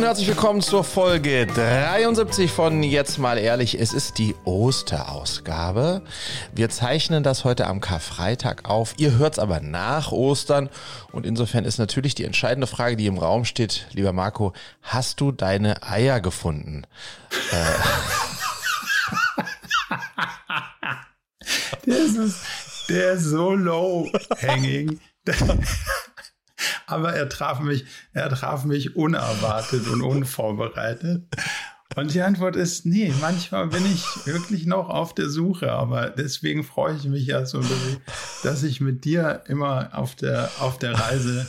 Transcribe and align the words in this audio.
und 0.00 0.06
herzlich 0.06 0.28
willkommen 0.28 0.62
zur 0.62 0.82
Folge 0.82 1.46
73 1.46 2.50
von 2.50 2.82
Jetzt 2.82 3.18
mal 3.18 3.36
ehrlich. 3.36 3.78
Es 3.78 3.92
ist 3.92 4.16
die 4.16 4.34
Osterausgabe. 4.46 6.00
Wir 6.54 6.70
zeichnen 6.70 7.22
das 7.22 7.44
heute 7.44 7.66
am 7.66 7.82
Karfreitag 7.82 8.66
auf. 8.66 8.94
Ihr 8.96 9.18
hört 9.18 9.34
es 9.34 9.38
aber 9.38 9.60
nach 9.60 10.10
Ostern. 10.10 10.70
Und 11.12 11.26
insofern 11.26 11.66
ist 11.66 11.76
natürlich 11.76 12.14
die 12.14 12.24
entscheidende 12.24 12.66
Frage, 12.66 12.96
die 12.96 13.04
im 13.04 13.18
Raum 13.18 13.44
steht, 13.44 13.88
lieber 13.92 14.14
Marco, 14.14 14.54
hast 14.80 15.20
du 15.20 15.32
deine 15.32 15.82
Eier 15.82 16.22
gefunden? 16.22 16.86
ist, 21.84 22.38
der 22.88 23.12
ist 23.12 23.24
so 23.24 23.54
low 23.54 24.10
hanging. 24.40 24.98
aber 26.90 27.14
er 27.14 27.28
traf 27.28 27.60
mich, 27.60 27.84
er 28.12 28.28
traf 28.30 28.64
mich 28.64 28.96
unerwartet 28.96 29.86
und 29.88 30.02
unvorbereitet. 30.02 31.24
Und 31.96 32.14
die 32.14 32.22
Antwort 32.22 32.54
ist, 32.54 32.86
nee, 32.86 33.12
manchmal 33.20 33.66
bin 33.66 33.84
ich 33.84 34.04
wirklich 34.24 34.64
noch 34.64 34.88
auf 34.88 35.12
der 35.14 35.28
Suche, 35.28 35.72
aber 35.72 36.10
deswegen 36.10 36.62
freue 36.62 36.94
ich 36.94 37.04
mich 37.04 37.26
ja 37.26 37.44
so, 37.46 37.58
dass 37.60 37.86
ich, 37.88 37.98
dass 38.44 38.62
ich 38.62 38.80
mit 38.80 39.04
dir 39.04 39.42
immer 39.48 39.90
auf 39.92 40.14
der, 40.14 40.50
auf 40.60 40.78
der 40.78 40.92
Reise 40.92 41.48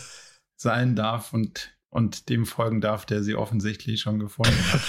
sein 0.56 0.96
darf 0.96 1.32
und, 1.34 1.74
und 1.90 2.30
dem 2.30 2.48
folgen 2.48 2.82
darf, 2.82 3.06
der 3.06 3.22
sie 3.22 3.36
offensichtlich 3.36 4.02
schon 4.02 4.18
gefunden 4.20 4.58
hat. 4.72 4.82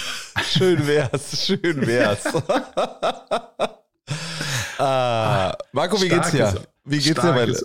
Schön 0.45 0.87
wär's, 0.87 1.45
schön 1.45 1.85
wär's. 1.85 2.25
ah, 4.79 5.55
Marco, 5.71 6.01
wie 6.01 6.09
geht's 6.09 6.31
dir? 6.31 6.67
Wie 6.83 6.99
geht's 6.99 7.21
dir? 7.21 7.55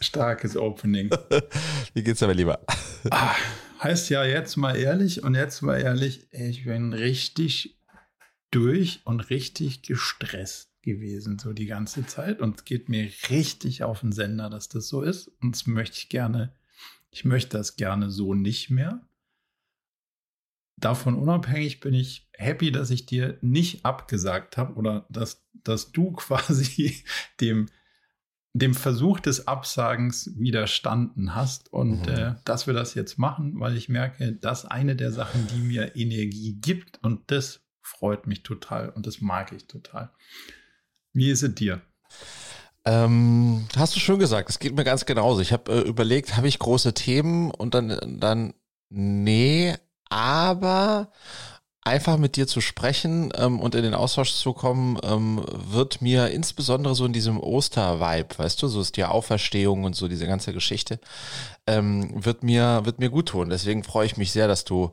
Starkes 0.00 0.56
Opening. 0.56 1.10
Wie 1.94 2.02
geht's 2.02 2.22
aber 2.22 2.34
lieber? 2.34 2.60
Ah, 3.10 3.34
heißt 3.82 4.10
ja 4.10 4.24
jetzt 4.24 4.56
mal 4.56 4.76
ehrlich 4.76 5.22
und 5.22 5.34
jetzt 5.34 5.62
mal 5.62 5.80
ehrlich, 5.80 6.28
ich 6.32 6.64
bin 6.64 6.92
richtig 6.92 7.78
durch 8.50 9.00
und 9.04 9.30
richtig 9.30 9.82
gestresst 9.82 10.68
gewesen 10.82 11.38
so 11.38 11.52
die 11.52 11.66
ganze 11.66 12.06
Zeit 12.06 12.40
und 12.40 12.56
es 12.56 12.64
geht 12.64 12.88
mir 12.88 13.10
richtig 13.28 13.82
auf 13.82 14.00
den 14.00 14.12
Sender, 14.12 14.48
dass 14.48 14.68
das 14.68 14.88
so 14.88 15.02
ist 15.02 15.28
und 15.42 15.54
das 15.54 15.66
möchte 15.66 15.98
ich 15.98 16.08
gerne, 16.08 16.54
ich 17.10 17.24
möchte 17.24 17.56
das 17.58 17.76
gerne 17.76 18.10
so 18.10 18.34
nicht 18.34 18.70
mehr. 18.70 19.04
Davon 20.80 21.16
unabhängig 21.16 21.80
bin 21.80 21.92
ich 21.92 22.28
happy, 22.32 22.70
dass 22.70 22.90
ich 22.90 23.04
dir 23.04 23.36
nicht 23.40 23.84
abgesagt 23.84 24.56
habe 24.56 24.74
oder 24.74 25.06
dass, 25.10 25.44
dass 25.52 25.92
du 25.92 26.12
quasi 26.16 27.04
dem 27.40 27.68
dem 28.54 28.74
Versuch 28.74 29.20
des 29.20 29.46
Absagens 29.46 30.30
widerstanden 30.36 31.34
hast 31.34 31.72
und 31.72 32.06
mhm. 32.06 32.12
äh, 32.12 32.34
dass 32.44 32.66
wir 32.66 32.74
das 32.74 32.94
jetzt 32.94 33.18
machen, 33.18 33.60
weil 33.60 33.76
ich 33.76 33.88
merke, 33.88 34.32
das 34.32 34.64
ist 34.64 34.70
eine 34.70 34.96
der 34.96 35.12
Sachen, 35.12 35.46
die 35.48 35.60
mir 35.60 35.94
Energie 35.96 36.58
gibt 36.60 37.02
und 37.02 37.30
das 37.30 37.60
freut 37.82 38.26
mich 38.26 38.42
total 38.42 38.90
und 38.90 39.06
das 39.06 39.20
mag 39.20 39.52
ich 39.52 39.66
total. 39.66 40.10
Wie 41.12 41.30
ist 41.30 41.42
es 41.42 41.54
dir? 41.54 41.80
Ähm, 42.84 43.66
hast 43.76 43.96
du 43.96 44.00
schon 44.00 44.18
gesagt, 44.18 44.48
es 44.48 44.58
geht 44.58 44.74
mir 44.74 44.84
ganz 44.84 45.04
genauso. 45.04 45.40
Ich 45.40 45.52
habe 45.52 45.72
äh, 45.72 45.80
überlegt, 45.80 46.36
habe 46.36 46.48
ich 46.48 46.58
große 46.58 46.94
Themen 46.94 47.50
und 47.50 47.74
dann, 47.74 48.18
dann 48.20 48.54
nee, 48.88 49.74
aber 50.08 51.12
einfach 51.88 52.18
mit 52.18 52.36
dir 52.36 52.46
zu 52.46 52.60
sprechen 52.60 53.32
ähm, 53.36 53.60
und 53.60 53.74
in 53.74 53.82
den 53.82 53.94
Austausch 53.94 54.32
zu 54.34 54.52
kommen, 54.52 54.98
ähm, 55.02 55.44
wird 55.48 56.02
mir 56.02 56.28
insbesondere 56.28 56.94
so 56.94 57.06
in 57.06 57.12
diesem 57.12 57.40
Oster-Vibe, 57.40 58.38
weißt 58.38 58.62
du, 58.62 58.68
so 58.68 58.80
ist 58.80 58.96
die 58.96 59.04
Auferstehung 59.04 59.84
und 59.84 59.96
so 59.96 60.06
diese 60.06 60.26
ganze 60.26 60.52
Geschichte, 60.52 61.00
ähm, 61.66 62.24
wird 62.24 62.42
mir 62.42 62.82
wird 62.84 62.98
mir 62.98 63.10
gut 63.10 63.30
tun. 63.30 63.48
Deswegen 63.50 63.84
freue 63.84 64.06
ich 64.06 64.16
mich 64.16 64.32
sehr, 64.32 64.48
dass 64.48 64.64
du 64.64 64.92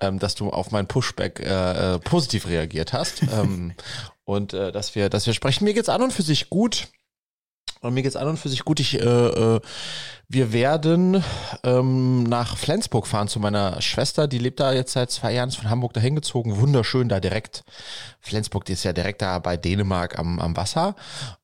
ähm, 0.00 0.18
dass 0.18 0.34
du 0.34 0.50
auf 0.50 0.70
mein 0.70 0.86
Pushback 0.86 1.40
äh, 1.40 1.94
äh, 1.94 1.98
positiv 1.98 2.46
reagiert 2.48 2.92
hast 2.92 3.22
ähm, 3.32 3.74
und 4.24 4.54
äh, 4.54 4.72
dass 4.72 4.94
wir 4.94 5.10
dass 5.10 5.26
wir 5.26 5.34
sprechen. 5.34 5.64
Mir 5.64 5.74
geht's 5.74 5.90
an 5.90 6.02
und 6.02 6.12
für 6.12 6.22
sich 6.22 6.48
gut. 6.48 6.88
Und 7.82 7.94
mir 7.94 8.02
geht's 8.02 8.16
an 8.16 8.28
und 8.28 8.36
für 8.36 8.48
sich 8.48 8.64
gut. 8.64 8.78
Ich, 8.78 8.94
äh, 8.94 9.04
äh, 9.04 9.60
wir 10.32 10.54
werden 10.54 11.22
ähm, 11.62 12.22
nach 12.22 12.56
Flensburg 12.56 13.06
fahren 13.06 13.28
zu 13.28 13.38
meiner 13.38 13.82
Schwester. 13.82 14.26
Die 14.26 14.38
lebt 14.38 14.60
da 14.60 14.72
jetzt 14.72 14.94
seit 14.94 15.10
zwei 15.10 15.34
Jahren, 15.34 15.50
ist 15.50 15.56
von 15.56 15.68
Hamburg 15.68 15.92
dahin 15.92 16.14
gezogen. 16.14 16.58
Wunderschön 16.58 17.10
da 17.10 17.20
direkt. 17.20 17.64
Flensburg, 18.18 18.64
die 18.64 18.72
ist 18.72 18.84
ja 18.84 18.94
direkt 18.94 19.20
da 19.20 19.38
bei 19.40 19.58
Dänemark 19.58 20.18
am, 20.18 20.38
am 20.38 20.56
Wasser. 20.56 20.96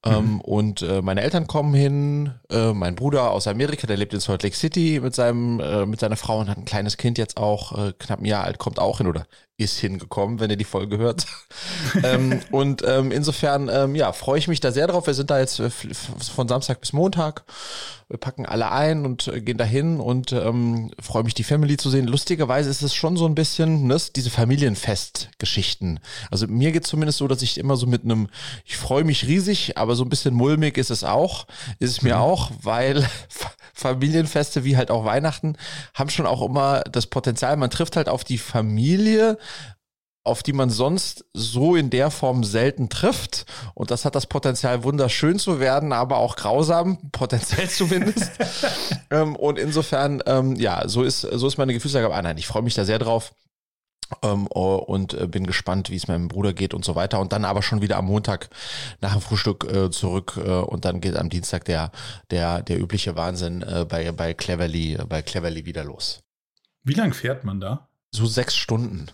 Mhm. 0.06 0.12
Ähm, 0.12 0.40
und 0.40 0.80
äh, 0.80 1.02
meine 1.02 1.20
Eltern 1.20 1.46
kommen 1.46 1.74
hin. 1.74 2.32
Äh, 2.50 2.72
mein 2.72 2.94
Bruder 2.94 3.30
aus 3.30 3.46
Amerika, 3.46 3.86
der 3.86 3.98
lebt 3.98 4.14
in 4.14 4.20
Salt 4.20 4.42
Lake 4.42 4.56
City 4.56 5.00
mit 5.02 5.14
seinem 5.14 5.60
äh, 5.60 5.84
mit 5.84 6.00
seiner 6.00 6.16
Frau 6.16 6.38
und 6.38 6.48
hat 6.48 6.56
ein 6.56 6.64
kleines 6.64 6.96
Kind 6.96 7.18
jetzt 7.18 7.36
auch, 7.36 7.76
äh, 7.76 7.92
knapp 7.98 8.20
ein 8.20 8.24
Jahr 8.24 8.44
alt, 8.44 8.58
kommt 8.58 8.78
auch 8.78 8.98
hin 8.98 9.06
oder 9.06 9.26
ist 9.58 9.78
hingekommen, 9.78 10.40
wenn 10.40 10.50
ihr 10.50 10.56
die 10.56 10.64
Folge 10.64 10.96
hört. 10.96 11.26
ähm, 12.04 12.40
und 12.52 12.82
ähm, 12.86 13.10
insofern, 13.10 13.68
ähm, 13.70 13.96
ja, 13.96 14.12
freue 14.12 14.38
ich 14.38 14.48
mich 14.48 14.60
da 14.60 14.72
sehr 14.72 14.86
drauf. 14.86 15.06
Wir 15.06 15.14
sind 15.14 15.30
da 15.30 15.40
jetzt 15.40 15.58
äh, 15.58 15.68
von 15.68 16.48
Samstag 16.48 16.80
bis 16.80 16.92
Montag. 16.92 17.44
Wir 18.10 18.16
packen 18.16 18.46
alle 18.46 18.72
ein 18.72 19.04
und 19.04 19.28
äh, 19.28 19.42
gehen 19.42 19.58
dahin 19.58 20.00
und 20.00 20.32
ähm, 20.32 20.90
freue 20.98 21.24
mich, 21.24 21.34
die 21.34 21.44
Family 21.44 21.76
zu 21.76 21.90
sehen. 21.90 22.06
Lustigerweise 22.06 22.70
ist 22.70 22.80
es 22.80 22.94
schon 22.94 23.18
so 23.18 23.26
ein 23.26 23.34
bisschen, 23.34 23.86
ne, 23.86 23.98
diese 24.16 24.30
Familienfestgeschichten. 24.30 26.00
Also 26.30 26.46
mir 26.46 26.72
geht 26.72 26.86
zumindest 26.86 27.18
so, 27.18 27.28
dass 27.28 27.42
ich 27.42 27.58
immer 27.58 27.76
so 27.76 27.86
mit 27.86 28.04
einem, 28.04 28.28
ich 28.64 28.78
freue 28.78 29.04
mich 29.04 29.26
riesig, 29.26 29.76
aber 29.76 29.94
so 29.94 30.04
ein 30.04 30.08
bisschen 30.08 30.32
mulmig 30.32 30.78
ist 30.78 30.90
es 30.90 31.04
auch, 31.04 31.46
ist 31.80 31.90
es 31.90 32.02
mir 32.02 32.14
mhm. 32.14 32.22
auch, 32.22 32.50
weil 32.62 33.06
Familienfeste 33.74 34.64
wie 34.64 34.78
halt 34.78 34.90
auch 34.90 35.04
Weihnachten 35.04 35.56
haben 35.92 36.08
schon 36.08 36.26
auch 36.26 36.40
immer 36.40 36.80
das 36.84 37.08
Potenzial, 37.08 37.58
man 37.58 37.68
trifft 37.68 37.96
halt 37.96 38.08
auf 38.08 38.24
die 38.24 38.38
Familie, 38.38 39.36
auf 40.28 40.42
die 40.42 40.52
man 40.52 40.70
sonst 40.70 41.24
so 41.32 41.74
in 41.74 41.90
der 41.90 42.10
Form 42.10 42.44
selten 42.44 42.88
trifft. 42.88 43.46
Und 43.74 43.90
das 43.90 44.04
hat 44.04 44.14
das 44.14 44.26
Potenzial, 44.26 44.84
wunderschön 44.84 45.38
zu 45.38 45.58
werden, 45.58 45.92
aber 45.92 46.18
auch 46.18 46.36
grausam, 46.36 46.98
potenziell 47.12 47.68
zumindest. 47.68 48.30
ähm, 49.10 49.34
und 49.34 49.58
insofern, 49.58 50.22
ähm, 50.26 50.54
ja, 50.56 50.86
so 50.86 51.02
ist, 51.02 51.22
so 51.22 51.46
ist 51.46 51.58
meine 51.58 51.72
Gefühlslage. 51.72 52.12
Ah, 52.12 52.22
nein, 52.22 52.38
ich 52.38 52.46
freue 52.46 52.62
mich 52.62 52.74
da 52.74 52.84
sehr 52.84 52.98
drauf. 52.98 53.32
Ähm, 54.22 54.48
oh, 54.50 54.76
und 54.76 55.12
äh, 55.14 55.26
bin 55.26 55.46
gespannt, 55.46 55.90
wie 55.90 55.96
es 55.96 56.08
meinem 56.08 56.28
Bruder 56.28 56.54
geht 56.54 56.72
und 56.72 56.84
so 56.84 56.94
weiter. 56.94 57.20
Und 57.20 57.32
dann 57.32 57.44
aber 57.44 57.62
schon 57.62 57.82
wieder 57.82 57.96
am 57.96 58.06
Montag 58.06 58.48
nach 59.00 59.12
dem 59.12 59.20
Frühstück 59.20 59.64
äh, 59.70 59.90
zurück 59.90 60.38
äh, 60.42 60.50
und 60.50 60.84
dann 60.84 61.00
geht 61.00 61.16
am 61.16 61.28
Dienstag 61.28 61.66
der 61.66 61.92
der 62.30 62.62
der 62.62 62.80
übliche 62.80 63.16
Wahnsinn 63.16 63.60
äh, 63.62 63.84
bei 63.86 64.10
bei 64.12 64.32
Cleverly 64.32 64.98
bei 65.06 65.20
Cleverly 65.20 65.66
wieder 65.66 65.84
los. 65.84 66.20
Wie 66.84 66.94
lang 66.94 67.12
fährt 67.12 67.44
man 67.44 67.60
da? 67.60 67.88
So 68.10 68.24
sechs 68.24 68.56
Stunden. 68.56 69.08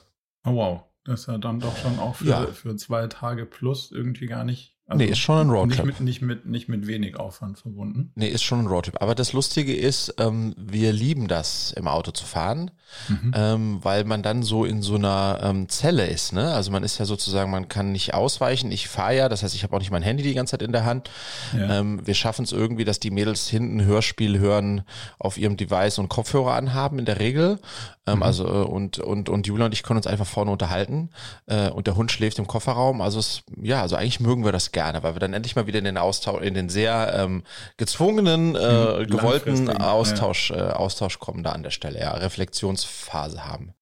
Oh 0.47 0.55
wow, 0.55 0.83
das 1.05 1.21
ist 1.21 1.27
ja 1.27 1.39
dann 1.39 1.61
doch 1.61 1.77
schon 1.77 1.99
auch 1.99 2.17
für 2.17 2.25
ja. 2.27 2.47
für 2.47 2.77
zwei 2.77 3.07
Tage 3.07 3.47
plus 3.47 3.93
irgendwie 3.93 4.27
gar 4.27 4.45
nicht 4.45 4.74
also 4.87 5.03
nee, 5.03 5.11
ist 5.11 5.19
schon 5.19 5.39
ein 5.39 5.51
Roadtrip. 5.51 5.87
Nicht 5.87 5.99
mit, 5.99 6.01
nicht, 6.01 6.23
mit, 6.23 6.47
nicht 6.47 6.69
mit 6.69 6.87
wenig 6.87 7.17
Aufwand 7.19 7.59
verbunden. 7.59 8.13
Nee, 8.17 8.29
ist 8.29 8.43
schon 8.43 8.61
ein 8.61 8.67
Roadtrip. 8.67 9.01
Aber 9.01 9.15
das 9.15 9.33
Lustige 9.33 9.75
ist, 9.75 10.15
ähm, 10.19 10.55
wir 10.59 10.93
lieben 10.93 11.27
das, 11.27 11.73
im 11.73 11.89
Auto 11.89 12.11
zu 12.11 12.27
fahren, 12.27 12.71
mhm. 13.09 13.33
ähm, 13.35 13.79
weil 13.83 14.05
man 14.05 14.23
dann 14.23 14.43
so 14.43 14.67
in 14.67 14.83
so 14.83 14.97
einer 14.97 15.41
ähm, 15.43 15.71
Zelle 15.71 16.07
ist. 16.07 16.35
Ne? 16.35 16.53
Also 16.53 16.71
man 16.71 16.83
ist 16.83 16.99
ja 16.99 17.07
sozusagen, 17.07 17.51
man 17.51 17.69
kann 17.69 17.93
nicht 17.93 18.13
ausweichen. 18.13 18.71
Ich 18.71 18.89
fahre 18.89 19.17
ja, 19.17 19.29
das 19.31 19.43
heißt, 19.43 19.55
ich 19.55 19.63
habe 19.63 19.75
auch 19.75 19.81
nicht 19.81 19.91
mein 19.91 20.03
Handy 20.03 20.23
die 20.23 20.35
ganze 20.35 20.51
Zeit 20.51 20.63
in 20.63 20.73
der 20.73 20.85
Hand. 20.85 21.11
Ja. 21.57 21.79
Ähm, 21.79 22.07
wir 22.07 22.15
schaffen 22.15 22.45
es 22.45 22.53
irgendwie, 22.53 22.85
dass 22.85 23.01
die 23.01 23.11
Mädels 23.11 23.49
hinten 23.49 23.83
Hörspiel 23.87 24.39
hören 24.39 24.83
auf 25.19 25.39
ihrem 25.39 25.57
Device 25.57 25.99
und 25.99 26.11
Kopfhörer 26.11 26.53
anhaben 26.53 26.99
in 26.99 27.07
der 27.07 27.21
Regel. 27.21 27.59
Ähm, 28.07 28.17
mhm. 28.17 28.23
Also 28.23 28.47
äh, 28.47 28.67
und, 28.67 28.99
und, 28.99 29.31
und 29.31 29.47
Julia 29.47 29.65
und 29.65 29.73
ich 29.73 29.83
können 29.83 29.97
uns 29.97 30.07
einfach 30.07 30.27
vorne 30.27 30.51
unterhalten. 30.51 31.09
Äh, 31.47 31.71
und 31.71 31.87
der 31.87 31.97
Hund 31.97 32.13
schläft 32.13 32.39
im 32.39 32.47
Kofferraum. 32.47 33.01
Also 33.01 33.19
es, 33.19 33.45
ja, 33.63 33.81
also 33.81 33.97
eigentlich 33.97 34.21
mögen 34.21 34.45
wir 34.45 34.53
das 34.53 34.73
gerne, 34.75 35.03
weil 35.03 35.15
wir 35.15 35.21
dann 35.21 35.33
endlich 35.33 35.57
mal 35.57 35.67
wieder 35.67 35.79
in 35.79 35.87
den 35.87 35.97
Austausch, 35.97 36.43
in 36.43 36.53
den 36.53 36.69
sehr 36.69 37.15
ähm, 37.17 37.45
gezwungenen, 37.79 38.55
äh, 38.55 39.07
gewollten 39.07 39.71
Austausch, 39.71 40.51
ja. 40.51 40.71
äh, 40.71 40.73
Austausch 40.73 41.19
kommen 41.19 41.43
da 41.43 41.53
an 41.53 41.63
der 41.63 41.71
Stelle, 41.71 42.01
ja, 42.01 42.13
Reflexionsphase 42.13 43.47
haben. 43.47 43.73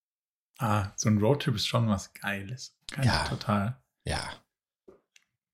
Ah, 0.59 0.93
so 0.95 1.09
ein 1.09 1.19
Roadtrip 1.19 1.57
ist 1.57 1.67
schon 1.67 1.89
was 1.89 2.15
Geiles. 2.15 2.77
Geil, 2.93 3.07
ja, 3.07 3.25
total. 3.25 3.77
Ja. 4.05 4.21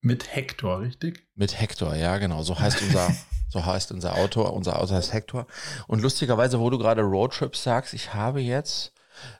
Mit 0.03 0.35
Hector, 0.35 0.81
richtig? 0.81 1.27
Mit 1.35 1.59
Hector, 1.59 1.95
ja, 1.97 2.19
genau. 2.19 2.43
So 2.43 2.59
heißt 2.59 2.83
unser, 2.83 3.11
so 3.49 3.65
heißt 3.65 3.91
unser 3.91 4.17
Auto. 4.17 4.43
Unser 4.43 4.79
Auto 4.79 4.95
heißt 4.95 5.13
Hector. 5.13 5.47
Und 5.87 6.03
lustigerweise, 6.03 6.61
wo 6.61 6.69
du 6.71 6.79
gerade 6.79 7.03
Roadtrips 7.03 7.63
sagst, 7.63 7.95
ich 7.95 8.13
habe 8.13 8.41
jetzt 8.41 8.93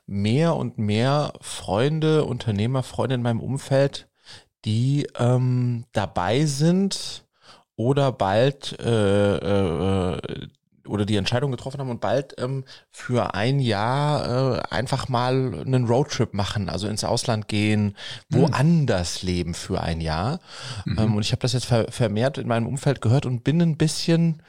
mehr 0.05 0.55
und 0.55 0.77
mehr 0.77 1.33
Freunde, 1.39 2.25
Unternehmer, 2.25 2.83
Freunde 2.83 3.15
in 3.15 3.21
meinem 3.21 3.39
Umfeld, 3.39 4.08
die 4.65 5.07
ähm, 5.17 5.85
dabei 5.93 6.45
sind 6.45 7.25
oder 7.75 8.11
bald 8.11 8.77
äh, 8.79 9.35
äh, 9.37 10.47
oder 10.89 11.05
die 11.05 11.15
Entscheidung 11.15 11.51
getroffen 11.51 11.79
haben 11.79 11.89
und 11.89 12.01
bald 12.01 12.35
ähm, 12.39 12.65
für 12.89 13.35
ein 13.35 13.59
Jahr 13.59 14.57
äh, 14.57 14.61
einfach 14.69 15.07
mal 15.07 15.61
einen 15.65 15.85
Roadtrip 15.85 16.33
machen, 16.33 16.67
also 16.67 16.87
ins 16.87 17.03
Ausland 17.03 17.47
gehen, 17.47 17.95
woanders 18.29 19.23
mhm. 19.23 19.29
leben 19.29 19.53
für 19.53 19.81
ein 19.81 20.01
Jahr. 20.01 20.39
Mhm. 20.85 20.99
Ähm, 20.99 21.15
und 21.15 21.21
ich 21.21 21.31
habe 21.31 21.41
das 21.41 21.53
jetzt 21.53 21.65
ver 21.65 21.91
vermehrt 21.91 22.37
in 22.37 22.47
meinem 22.47 22.67
Umfeld 22.67 23.01
gehört 23.01 23.25
und 23.25 23.43
bin 23.43 23.61
ein 23.61 23.77
bisschen 23.77 24.41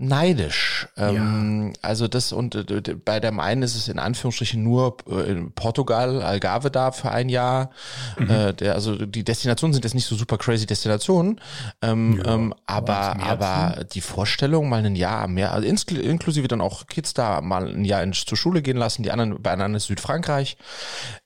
neidisch. 0.00 0.88
Ähm, 0.96 1.74
Also 1.82 2.08
das 2.08 2.32
und 2.32 2.54
äh, 2.54 2.80
bei 3.04 3.20
dem 3.20 3.38
einen 3.38 3.62
ist 3.62 3.76
es 3.76 3.88
in 3.88 3.98
Anführungsstrichen 3.98 4.62
nur 4.62 4.96
äh, 5.08 5.30
in 5.30 5.52
Portugal, 5.52 6.22
Algarve 6.22 6.70
da 6.70 6.90
für 6.90 7.10
ein 7.10 7.28
Jahr. 7.28 7.70
Mhm. 8.18 8.30
Äh, 8.30 8.52
der, 8.54 8.74
also 8.74 8.96
die 8.96 9.24
Destinationen 9.24 9.74
sind 9.74 9.84
jetzt 9.84 9.94
nicht 9.94 10.06
so 10.06 10.16
super 10.16 10.38
crazy 10.38 10.66
Destinationen, 10.66 11.40
ähm, 11.82 12.20
ja, 12.24 12.34
ähm, 12.34 12.54
aber 12.66 13.20
aber 13.20 13.84
die 13.84 14.00
Vorstellung 14.00 14.68
mal 14.68 14.84
ein 14.84 14.96
Jahr 14.96 15.22
am 15.22 15.34
Meer, 15.34 15.52
also 15.52 15.68
inklusive 15.68 16.48
dann 16.48 16.60
auch 16.60 16.86
Kids 16.86 17.14
da 17.14 17.40
mal 17.40 17.68
ein 17.68 17.84
Jahr 17.84 18.02
in, 18.02 18.12
zur 18.12 18.38
Schule 18.38 18.62
gehen 18.62 18.76
lassen, 18.76 19.02
die 19.02 19.10
anderen 19.10 19.42
bei 19.42 19.52
anderen 19.52 19.74
ist 19.74 19.86
Südfrankreich. 19.86 20.56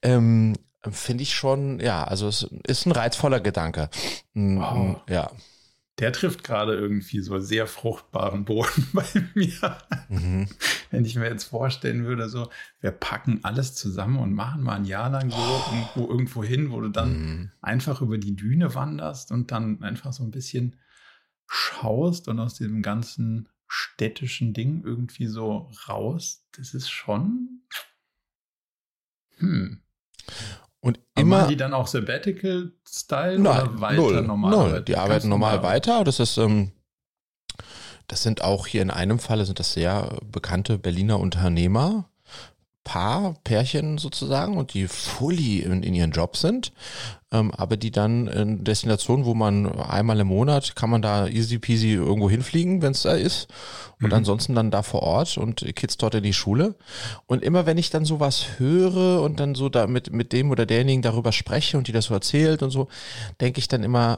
Ähm, 0.02 0.54
Finde 0.90 1.22
ich 1.22 1.34
schon, 1.34 1.80
ja, 1.80 2.04
also 2.04 2.28
es 2.28 2.46
ist 2.66 2.84
ein 2.84 2.92
reizvoller 2.92 3.40
Gedanke. 3.40 3.88
Mm, 4.34 4.58
wow. 4.58 4.76
Mm, 4.76 4.94
ja. 5.10 5.30
Der 6.00 6.12
trifft 6.12 6.42
gerade 6.42 6.74
irgendwie 6.74 7.20
so 7.20 7.38
sehr 7.38 7.66
fruchtbaren 7.66 8.44
Boden 8.44 8.88
bei 8.92 9.04
mir. 9.34 9.78
Mhm. 10.08 10.48
Wenn 10.90 11.04
ich 11.04 11.14
mir 11.14 11.28
jetzt 11.28 11.44
vorstellen 11.44 12.04
würde, 12.04 12.28
so, 12.28 12.50
wir 12.80 12.90
packen 12.90 13.40
alles 13.44 13.74
zusammen 13.74 14.18
und 14.18 14.34
machen 14.34 14.62
mal 14.62 14.76
ein 14.76 14.84
Jahr 14.84 15.10
lang 15.10 15.30
so 15.30 15.36
oh. 15.36 15.64
irgendwo, 15.70 16.10
irgendwo 16.10 16.44
hin, 16.44 16.70
wo 16.72 16.80
du 16.80 16.88
dann 16.88 17.12
mhm. 17.12 17.50
einfach 17.60 18.00
über 18.00 18.18
die 18.18 18.34
Düne 18.34 18.74
wanderst 18.74 19.30
und 19.30 19.52
dann 19.52 19.82
einfach 19.82 20.12
so 20.12 20.24
ein 20.24 20.30
bisschen 20.30 20.76
schaust 21.46 22.28
und 22.28 22.40
aus 22.40 22.54
diesem 22.54 22.82
ganzen 22.82 23.48
städtischen 23.68 24.52
Ding 24.52 24.82
irgendwie 24.84 25.26
so 25.26 25.70
raus. 25.88 26.46
Das 26.52 26.74
ist 26.74 26.90
schon. 26.90 27.62
Hm. 29.38 29.82
Immer. 31.16 31.38
machen 31.38 31.48
die 31.48 31.56
dann 31.56 31.74
auch 31.74 31.86
Sabbatical-Style 31.86 33.38
oder 33.38 33.80
weiter 33.80 33.96
null, 34.02 34.22
normal? 34.22 34.50
Null. 34.50 34.82
Die 34.82 34.96
arbeiten 34.96 35.28
normal, 35.28 35.56
normal 35.56 35.70
weiter. 35.70 36.04
Das 36.04 36.18
ist, 36.18 36.36
ähm, 36.38 36.72
das 38.08 38.22
sind 38.22 38.42
auch 38.42 38.66
hier 38.66 38.82
in 38.82 38.90
einem 38.90 39.18
Falle 39.18 39.44
sind 39.44 39.60
das 39.60 39.72
sehr 39.72 40.18
bekannte 40.30 40.78
Berliner 40.78 41.20
Unternehmer, 41.20 42.08
Paar, 42.82 43.34
Pärchen 43.44 43.96
sozusagen 43.96 44.58
und 44.58 44.74
die 44.74 44.88
fully 44.88 45.60
in, 45.60 45.82
in 45.82 45.94
ihren 45.94 46.10
Job 46.10 46.36
sind, 46.36 46.72
aber 47.34 47.76
die 47.76 47.90
dann 47.90 48.28
in 48.28 48.64
Destinationen, 48.64 49.24
wo 49.24 49.34
man 49.34 49.66
einmal 49.80 50.20
im 50.20 50.28
Monat 50.28 50.76
kann 50.76 50.90
man 50.90 51.02
da 51.02 51.26
easy 51.26 51.58
peasy 51.58 51.92
irgendwo 51.92 52.30
hinfliegen, 52.30 52.82
wenn 52.82 52.92
es 52.92 53.02
da 53.02 53.12
ist 53.12 53.48
und 54.00 54.08
mhm. 54.08 54.14
ansonsten 54.14 54.54
dann 54.54 54.70
da 54.70 54.82
vor 54.82 55.02
Ort 55.02 55.36
und 55.36 55.64
Kids 55.74 55.96
dort 55.96 56.14
in 56.14 56.22
die 56.22 56.32
Schule 56.32 56.74
und 57.26 57.42
immer 57.42 57.66
wenn 57.66 57.78
ich 57.78 57.90
dann 57.90 58.04
sowas 58.04 58.58
höre 58.58 59.22
und 59.22 59.40
dann 59.40 59.54
so 59.54 59.68
da 59.68 59.86
mit, 59.86 60.12
mit 60.12 60.32
dem 60.32 60.50
oder 60.50 60.66
derjenigen 60.66 61.02
darüber 61.02 61.32
spreche 61.32 61.76
und 61.76 61.88
die 61.88 61.92
das 61.92 62.06
so 62.06 62.14
erzählt 62.14 62.62
und 62.62 62.70
so, 62.70 62.88
denke 63.40 63.58
ich 63.58 63.68
dann 63.68 63.82
immer 63.82 64.16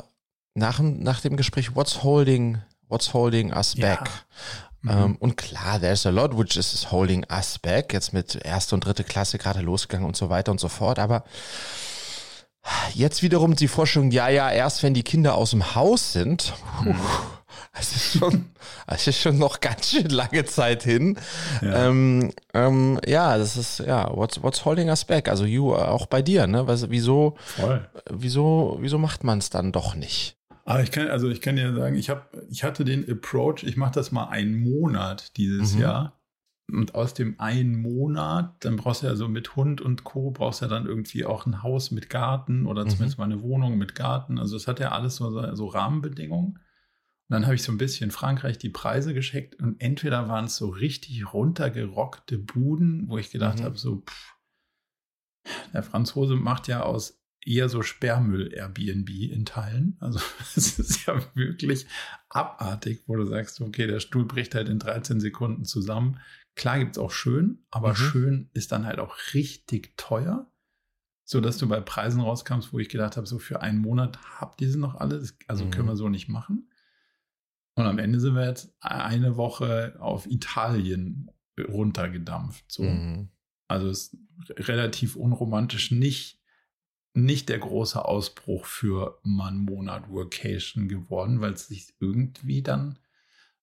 nach, 0.55 0.81
nach 0.81 1.21
dem 1.21 1.37
Gespräch, 1.37 1.75
what's 1.75 2.03
holding, 2.03 2.59
what's 2.89 3.13
holding 3.15 3.53
us 3.53 3.77
back? 3.77 4.11
Ja. 4.83 4.87
Mhm. 4.87 4.91
Ähm, 4.91 5.17
und 5.17 5.37
klar, 5.37 5.81
there's 5.81 6.07
a 6.07 6.11
lot 6.11 6.37
which 6.37 6.57
is 6.57 6.91
holding 6.91 7.25
us 7.31 7.59
back, 7.59 7.93
jetzt 7.93 8.13
mit 8.13 8.37
erste 8.37 8.75
und 8.75 8.85
dritte 8.85 9.05
Klasse 9.05 9.39
gerade 9.39 9.61
losgegangen 9.61 10.07
und 10.07 10.17
so 10.17 10.29
weiter 10.31 10.53
und 10.53 10.61
so 10.61 10.69
fort, 10.69 10.99
aber 10.99 11.25
jetzt 12.95 13.23
wiederum 13.23 13.55
die 13.55 13.69
Vorstellung, 13.69 14.11
ja, 14.11 14.29
ja, 14.29 14.51
erst 14.51 14.83
wenn 14.83 14.95
die 14.95 15.03
Kinder 15.03 15.35
aus 15.35 15.51
dem 15.51 15.75
Haus 15.75 16.13
sind, 16.13 16.55
mhm. 16.85 16.97
es 17.79 17.95
ist 17.95 18.19
schon, 18.19 18.47
es 18.87 19.07
ist 19.07 19.21
schon 19.21 19.39
noch 19.39 19.61
ganz 19.61 19.91
schön 19.91 20.11
lange 20.11 20.45
Zeit 20.45 20.83
hin. 20.83 21.19
Ja, 21.63 21.89
ähm, 21.89 22.33
ähm, 22.55 23.01
ja 23.07 23.39
das 23.39 23.57
ist, 23.57 23.81
ja, 23.81 24.11
what's, 24.15 24.43
what's 24.43 24.65
holding 24.65 24.89
us 24.89 25.05
back? 25.05 25.29
Also 25.29 25.45
you, 25.45 25.75
auch 25.75 26.07
bei 26.07 26.23
dir, 26.23 26.47
ne? 26.47 26.67
Was, 26.67 26.91
wieso, 26.91 27.37
Voll. 27.39 27.89
wieso, 28.11 28.79
wieso 28.81 28.99
macht 28.99 29.25
man 29.25 29.39
es 29.39 29.51
dann 29.51 29.73
doch 29.73 29.95
nicht? 29.95 30.37
Aber 30.65 30.83
ich 30.83 30.91
kann, 30.91 31.09
also 31.09 31.31
ich 31.31 31.41
kann 31.41 31.55
dir 31.55 31.73
sagen, 31.75 31.95
ich 31.95 32.11
habe, 32.11 32.23
ich 32.51 32.65
hatte 32.65 32.85
den 32.85 33.09
Approach, 33.09 33.63
ich 33.63 33.77
mache 33.77 33.93
das 33.93 34.11
mal 34.11 34.29
einen 34.29 34.59
Monat 34.59 35.37
dieses 35.37 35.75
mhm. 35.75 35.81
Jahr. 35.83 36.16
Und 36.73 36.97
aus 36.97 37.15
dem 37.15 37.39
einen 37.39 37.81
Monat, 37.81 38.65
dann 38.65 38.77
brauchst 38.77 39.03
du 39.03 39.07
ja 39.07 39.15
so 39.15 39.29
mit 39.29 39.55
Hund 39.55 39.81
und 39.81 40.03
Co. 40.03 40.33
brauchst 40.33 40.61
du 40.61 40.65
ja 40.65 40.69
dann 40.69 40.87
irgendwie 40.87 41.25
auch 41.25 41.47
ein 41.47 41.63
Haus 41.63 41.93
mit 41.93 42.11
Garten 42.11 42.67
oder 42.67 42.85
mhm. 42.85 42.91
zumindest 42.91 43.19
mal 43.19 43.25
eine 43.25 43.43
Wohnung 43.43 43.79
mit 43.79 43.95
Garten. 43.95 44.39
Also 44.39 44.57
es 44.57 44.67
hat 44.67 44.81
ja 44.81 44.91
alles 44.91 45.17
so, 45.17 45.55
so 45.55 45.67
Rahmenbedingungen. 45.67 46.59
Und 47.29 47.33
dann 47.33 47.45
habe 47.45 47.55
ich 47.55 47.63
so 47.63 47.71
ein 47.71 47.79
bisschen 47.79 48.11
Frankreich 48.11 48.59
die 48.59 48.69
Preise 48.69 49.15
gescheckt 49.15 49.57
und 49.57 49.81
entweder 49.81 50.29
waren 50.29 50.47
es 50.47 50.57
so 50.57 50.69
richtig 50.69 51.33
runtergerockte 51.33 52.39
Buden, 52.39 53.09
wo 53.09 53.19
ich 53.19 53.31
gedacht 53.31 53.61
mhm. 53.61 53.65
habe, 53.65 53.79
so, 53.79 54.03
pff, 54.03 54.37
der 55.73 55.83
Franzose 55.83 56.35
macht 56.35 56.69
ja 56.69 56.83
aus 56.83 57.23
eher 57.45 57.69
so 57.69 57.83
Sperrmüll-Airbnb 57.83 59.09
in 59.09 59.45
Teilen. 59.45 59.97
Also 60.01 60.19
es 60.57 60.79
ist 60.79 61.07
ja 61.07 61.21
wirklich 61.35 61.87
abartig, 62.29 63.05
wo 63.07 63.15
du 63.17 63.25
sagst, 63.25 63.61
okay, 63.61 63.87
der 63.87 64.01
Stuhl 64.01 64.25
bricht 64.25 64.55
halt 64.55 64.69
in 64.69 64.79
13 64.79 65.21
Sekunden 65.21 65.65
zusammen. 65.65 66.21
Klar 66.57 66.79
gibt 66.79 66.97
es 66.97 66.99
auch 66.99 67.13
schön, 67.13 67.65
aber 67.71 67.91
mhm. 67.91 67.97
schön 67.97 68.51
ist 68.53 68.73
dann 68.73 68.87
halt 68.87 68.99
auch 68.99 69.17
richtig 69.35 69.97
teuer. 69.97 70.51
So 71.25 71.41
dass 71.41 71.59
du 71.59 71.69
bei 71.69 71.81
Preisen 71.81 72.21
rauskamst, 72.21 72.73
wo 72.73 72.79
ich 72.79 72.89
gedacht 72.89 73.17
habe, 73.17 73.27
so 73.27 73.39
für 73.39 73.61
einen 73.61 73.79
Monat 73.79 74.19
habt 74.41 74.61
ihr 74.61 74.71
sie 74.71 74.79
noch 74.79 74.95
alle, 74.95 75.23
also 75.49 75.65
mhm. 75.65 75.71
können 75.71 75.89
wir 75.89 75.97
so 75.97 76.09
nicht 76.09 76.29
machen. 76.29 76.71
Und 77.75 77.85
am 77.85 77.99
Ende 77.99 78.21
sind 78.21 78.35
wir 78.35 78.47
jetzt 78.47 78.75
eine 78.81 79.37
Woche 79.37 79.97
auf 79.99 80.27
Italien 80.27 81.31
runtergedampft. 81.59 82.65
So. 82.71 82.85
Mhm. 82.85 83.29
Also 83.69 83.89
ist 83.89 84.17
relativ 84.59 85.17
unromantisch 85.17 85.91
nicht 85.91 86.41
nicht 87.17 87.49
der 87.49 87.59
große 87.59 88.05
Ausbruch 88.05 88.67
für 88.67 89.19
man 89.23 89.57
Monat 89.59 90.11
Workation 90.11 90.87
geworden, 90.87 91.41
weil 91.41 91.55
es 91.55 91.67
sich 91.67 91.95
irgendwie 91.99 92.63
dann 92.63 92.99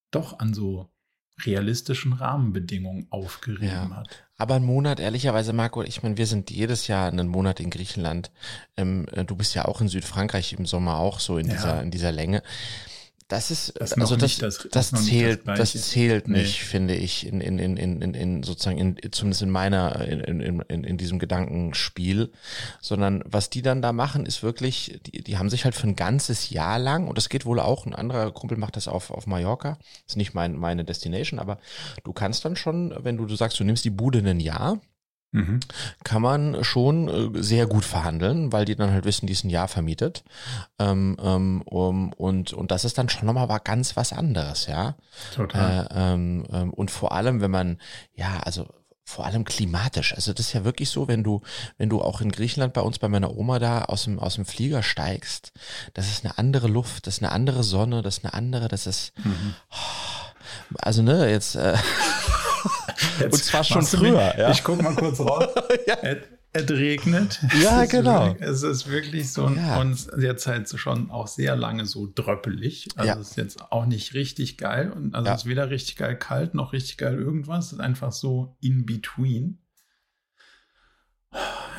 doch 0.10 0.40
an 0.40 0.56
so 0.56 0.92
realistischen 1.42 2.14
Rahmenbedingungen 2.14 3.08
aufgerieben 3.10 3.68
ja. 3.68 3.96
hat. 3.98 4.24
Aber 4.38 4.56
ein 4.56 4.64
Monat, 4.64 5.00
ehrlicherweise, 5.00 5.54
Marco, 5.54 5.84
ich 5.84 6.04
meine, 6.04 6.18
wir 6.18 6.28
sind 6.28 6.52
jedes 6.52 6.88
Jahr 6.88 7.08
einen 7.08 7.28
Monat 7.28 7.60
in 7.60 7.70
Griechenland. 7.70 8.32
Ähm, 8.78 9.06
äh, 9.12 9.24
du 9.26 9.36
bist 9.36 9.56
ja 9.56 9.66
auch 9.66 9.82
in 9.82 9.88
Südfrankreich 9.88 10.54
im 10.54 10.66
Sommer 10.66 10.98
auch 10.98 11.20
so 11.20 11.38
in 11.38 11.48
ja. 11.48 11.54
dieser, 11.54 11.82
in 11.82 11.92
dieser 11.92 12.12
Länge. 12.12 12.44
Das 13.34 13.50
ist, 13.50 13.74
das 13.80 13.94
also 13.94 14.16
das, 14.16 14.38
das, 14.38 14.68
das, 14.72 14.92
zählt, 14.92 15.48
das, 15.48 15.72
zählt 15.72 16.28
nee. 16.28 16.44
nicht, 16.44 16.62
finde 16.62 16.94
ich, 16.94 17.26
in, 17.26 17.42
in, 17.42 17.58
in, 17.58 17.78
in, 17.78 18.14
in 18.14 18.44
sozusagen, 18.44 18.78
in, 18.78 19.12
zumindest 19.12 19.42
in 19.42 19.50
meiner, 19.50 20.08
in, 20.08 20.20
in, 20.20 20.60
in, 20.60 20.84
in 20.84 20.98
diesem 21.00 21.18
Gedankenspiel, 21.18 22.32
sondern 22.80 23.24
was 23.26 23.50
die 23.50 23.64
dann 23.64 23.82
da 23.82 23.92
machen, 23.92 24.28
ist 24.28 24.44
wirklich, 24.44 25.00
die, 25.08 25.24
die 25.24 25.40
haben 25.40 25.50
sich 25.50 25.66
halt 25.66 25.74
für 25.74 25.88
ein 25.88 25.96
ganzes 25.96 26.52
Jahr 26.52 26.78
lang, 26.78 27.08
und 27.08 27.18
das 27.18 27.28
geht 27.28 27.48
wohl 27.48 27.60
auch, 27.60 27.88
ein 27.88 27.96
anderer 27.96 28.30
Kumpel 28.32 28.56
macht 28.56 28.76
das 28.76 28.88
auf, 28.88 29.10
auf 29.10 29.26
Mallorca, 29.26 29.80
ist 30.08 30.16
nicht 30.16 30.36
mein, 30.36 30.56
meine 30.56 30.86
Destination, 30.86 31.40
aber 31.40 31.58
du 32.04 32.14
kannst 32.14 32.46
dann 32.46 32.56
schon, 32.56 32.94
wenn 33.00 33.18
du, 33.18 33.26
du 33.26 33.36
sagst, 33.36 33.60
du 33.60 33.64
nimmst 33.64 33.84
die 33.84 33.90
Bude 33.90 34.20
ein 34.20 34.40
Jahr, 34.40 34.80
Mhm. 35.34 35.60
kann 36.04 36.22
man 36.22 36.64
schon 36.64 37.08
äh, 37.08 37.42
sehr 37.44 37.66
gut 37.66 37.86
verhandeln, 37.86 38.52
weil 38.54 38.66
die 38.66 38.76
dann 38.76 38.92
halt 38.92 39.04
wissen, 39.04 39.26
die 39.26 39.34
ist 39.34 39.44
ein 39.44 39.50
Jahr 39.50 39.68
vermietet. 39.68 40.24
Ähm, 40.78 41.18
ähm, 41.20 41.64
um, 41.64 42.14
und, 42.14 42.54
und 42.54 42.70
das 42.70 42.86
ist 42.86 42.98
dann 43.00 43.10
schon 43.10 43.26
nochmal 43.26 43.48
ganz 43.64 43.96
was 43.98 44.14
anderes, 44.14 44.68
ja. 44.68 44.96
Total. 45.36 45.88
Äh, 45.88 46.14
ähm, 46.14 46.46
ähm, 46.52 46.72
und 46.72 46.92
vor 46.92 47.14
allem, 47.14 47.42
wenn 47.42 47.52
man, 47.52 47.80
ja, 48.16 48.42
also 48.44 48.68
vor 49.06 49.26
allem 49.26 49.44
klimatisch. 49.44 50.14
Also 50.14 50.34
das 50.34 50.48
ist 50.48 50.54
ja 50.54 50.64
wirklich 50.64 50.90
so, 50.90 51.08
wenn 51.08 51.24
du, 51.24 51.42
wenn 51.78 51.90
du 51.90 52.02
auch 52.02 52.22
in 52.22 52.32
Griechenland 52.32 52.74
bei 52.74 52.82
uns 52.82 53.00
bei 53.00 53.10
meiner 53.10 53.36
Oma 53.36 53.60
da 53.60 53.84
aus 53.84 54.06
dem, 54.06 54.20
aus 54.20 54.36
dem 54.36 54.46
Flieger 54.46 54.82
steigst, 54.82 55.52
das 55.94 56.10
ist 56.10 56.24
eine 56.24 56.38
andere 56.38 56.68
Luft, 56.68 57.08
das 57.08 57.16
ist 57.16 57.24
eine 57.24 57.32
andere 57.32 57.64
Sonne, 57.64 58.02
das 58.02 58.20
ist 58.20 58.24
eine 58.24 58.34
andere, 58.34 58.68
das 58.68 58.88
ist, 58.88 59.14
mhm. 59.18 59.56
also 60.78 61.02
ne, 61.02 61.30
jetzt, 61.30 61.56
äh, 61.56 61.76
Jetzt 63.20 63.34
Und 63.34 63.44
zwar 63.44 63.64
schon 63.64 63.84
früher. 63.84 64.38
Ja. 64.38 64.52
Ich 64.52 64.64
gucke 64.64 64.84
mal 64.84 64.96
kurz 64.96 65.20
raus. 65.20 65.48
ja. 65.88 65.98
es, 66.54 66.70
regnet. 66.70 67.40
Ja, 67.62 67.84
es 67.84 67.90
genau. 67.90 68.28
Wirklich, 68.28 68.50
es 68.50 68.64
ist 68.64 68.90
wirklich 68.90 69.32
so 69.32 69.50
ja. 69.50 69.82
und 69.82 70.08
jetzt 70.20 70.48
halt 70.48 70.70
schon 70.70 71.10
auch 71.10 71.28
sehr 71.28 71.56
lange 71.56 71.86
so 71.86 72.12
dröppelig. 72.14 72.90
Also 72.96 73.08
ja. 73.08 73.20
es 73.20 73.32
ist 73.32 73.38
jetzt 73.38 73.72
auch 73.72 73.86
nicht 73.86 74.14
richtig 74.14 74.58
geil. 74.58 74.92
Und 74.92 75.16
also 75.16 75.28
ja. 75.28 75.36
es 75.36 75.42
ist 75.42 75.48
weder 75.48 75.70
richtig 75.70 75.96
geil 75.96 76.18
kalt 76.18 76.54
noch 76.54 76.74
richtig 76.74 76.98
geil 76.98 77.16
irgendwas. 77.16 77.68
Es 77.68 77.74
ist 77.74 77.80
einfach 77.80 78.12
so 78.12 78.56
in 78.62 78.86
between. 78.86 79.60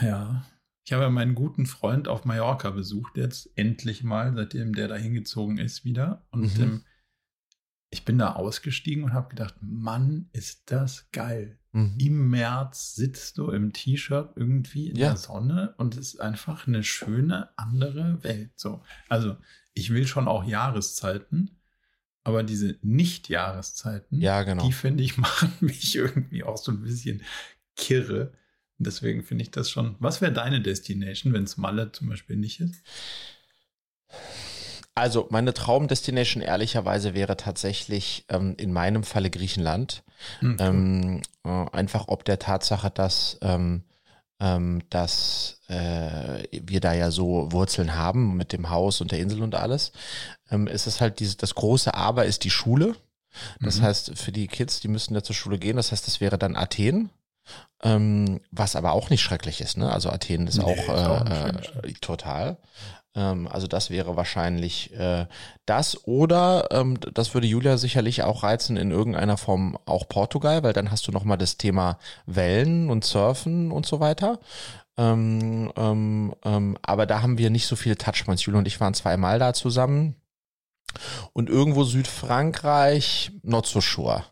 Ja. 0.01 0.45
Ich 0.87 0.93
habe 0.93 1.05
ja 1.05 1.11
meinen 1.11 1.35
guten 1.35 1.65
Freund 1.65 2.09
auf 2.09 2.27
Mallorca 2.27 2.69
besucht, 2.69 3.17
jetzt 3.17 3.49
endlich 3.57 4.05
mal, 4.05 4.35
seitdem 4.35 4.75
der 4.75 4.89
da 4.89 4.97
hingezogen 4.97 5.57
ist 5.57 5.87
wieder. 5.87 6.27
Und 6.31 6.59
mhm. 6.59 6.63
ähm, 6.63 6.85
ich 7.95 8.05
bin 8.05 8.19
da 8.19 8.33
ausgestiegen 8.33 9.05
und 9.05 9.13
habe 9.13 9.29
gedacht, 9.29 9.55
Mann, 9.61 10.29
ist 10.33 10.73
das 10.73 11.13
geil. 11.13 11.61
Mhm. 11.71 11.95
Im 12.01 12.29
März 12.29 12.97
sitzt 12.97 13.39
du 13.39 13.53
im 13.53 13.73
T-Shirt 13.73 14.33
irgendwie 14.35 14.89
in 14.89 14.97
ja. 14.97 15.11
der 15.11 15.17
Sonne 15.17 15.75
und 15.79 15.97
es 15.97 16.15
ist 16.15 16.21
einfach 16.21 16.67
eine 16.67 16.83
schöne 16.83 17.51
andere 17.57 18.25
Welt. 18.25 18.51
So, 18.57 18.83
also 19.09 19.37
ich 19.75 19.91
will 19.91 20.09
schon 20.09 20.27
auch 20.27 20.43
Jahreszeiten, 20.43 21.61
aber 22.25 22.43
diese 22.43 22.77
Nicht-Jahreszeiten, 22.83 24.21
ja, 24.21 24.43
genau. 24.43 24.67
die 24.67 24.73
finde 24.73 25.05
ich 25.05 25.17
machen 25.17 25.53
mich 25.61 25.95
irgendwie 25.95 26.43
auch 26.43 26.57
so 26.57 26.73
ein 26.73 26.83
bisschen 26.83 27.23
kirre. 27.77 28.33
Deswegen 28.79 29.23
finde 29.23 29.43
ich 29.43 29.53
das 29.53 29.71
schon. 29.71 29.95
Was 30.01 30.21
wäre 30.21 30.33
deine 30.33 30.61
Destination, 30.61 31.33
wenn 31.33 31.45
es 31.45 31.59
Malle 31.59 31.93
zum 31.93 32.09
Beispiel 32.09 32.37
nicht 32.37 32.59
ist? 32.59 32.75
Also 34.95 35.27
meine 35.31 35.55
Traumdestination 35.55 36.43
ehrlicherweise 36.43 37.15
wäre 37.15 37.37
tatsächlich 37.37 38.25
ähm, 38.29 38.55
in 38.59 38.73
meinem 38.73 39.03
Falle 39.03 39.29
Griechenland. 39.29 40.05
Mhm. 40.41 40.57
Ähm, 40.61 41.23
äh, 41.45 41.67
einfach 41.73 42.05
ob 42.07 42.25
der 42.25 42.39
Tatsache, 42.39 42.91
dass, 42.91 43.39
ähm, 43.43 43.83
ähm, 44.41 44.83
dass 44.91 45.61
äh, 45.69 46.45
wir 46.53 46.81
da 46.81 46.93
ja 46.93 47.11
so 47.11 47.51
Wurzeln 47.51 47.97
haben 47.97 48.37
mit 48.37 48.53
dem 48.53 48.71
Haus 48.71 49.01
und 49.01 49.11
der 49.11 49.19
Insel 49.19 49.43
und 49.43 49.57
alles, 49.57 49.91
ähm, 50.51 50.69
ist 50.69 50.87
es 50.87 51.01
halt 51.01 51.19
dieses, 51.19 51.37
das 51.37 51.57
große 51.57 51.95
Aber 51.95 52.25
ist 52.25 52.45
die 52.45 52.51
Schule. 52.51 52.95
Das 53.61 53.81
mhm. 53.81 53.83
heißt, 53.83 54.17
für 54.17 54.31
die 54.31 54.47
Kids, 54.47 54.79
die 54.79 54.87
müssten 54.87 55.15
ja 55.15 55.23
zur 55.25 55.35
Schule 55.35 55.59
gehen. 55.59 55.77
Das 55.77 55.91
heißt, 55.91 56.07
das 56.07 56.21
wäre 56.21 56.39
dann 56.39 56.55
Athen. 56.55 57.11
Ähm, 57.83 58.41
was 58.53 58.77
aber 58.77 58.93
auch 58.93 59.11
nicht 59.11 59.21
schrecklich 59.21 59.61
ist, 59.61 59.77
ne? 59.77 59.93
Also 59.93 60.09
Athen 60.09 60.47
ist 60.47 60.57
nee, 60.57 60.65
auch, 60.65 60.89
äh, 60.89 60.93
auch 60.93 61.27
äh, 61.83 61.93
total. 62.01 62.57
Ähm, 63.15 63.49
also 63.49 63.67
das 63.67 63.91
wäre 63.91 64.17
wahrscheinlich 64.17 64.93
äh, 64.95 65.27
das. 65.67 66.07
Oder 66.07 66.69
ähm, 66.71 66.99
das 67.01 67.35
würde 67.35 67.47
Julia 67.47 67.77
sicherlich 67.77 68.23
auch 68.23 68.43
reizen 68.43 68.77
in 68.77 68.91
irgendeiner 68.91 69.37
Form 69.37 69.79
auch 69.87 70.09
Portugal, 70.09 70.63
weil 70.63 70.73
dann 70.73 70.91
hast 70.91 71.07
du 71.07 71.13
nochmal 71.13 71.39
das 71.39 71.57
Thema 71.57 71.99
Wellen 72.27 72.91
und 72.91 73.05
Surfen 73.05 73.71
und 73.71 73.87
so 73.87 74.01
weiter. 74.01 74.41
Ähm, 74.97 75.73
ähm, 75.77 76.35
ähm, 76.45 76.79
aber 76.83 77.07
da 77.07 77.23
haben 77.23 77.39
wir 77.39 77.51
nicht 77.51 77.67
so 77.67 77.77
viele 77.77 77.97
Touchpoints. 77.97 78.45
Julia 78.45 78.59
und 78.59 78.67
ich 78.69 78.81
waren 78.81 78.95
zweimal 78.95 79.39
da 79.39 79.55
zusammen. 79.55 80.17
Und 81.33 81.49
irgendwo 81.49 81.83
Südfrankreich, 81.85 83.33
not 83.43 83.67
so 83.67 83.81
sure. 83.81 84.25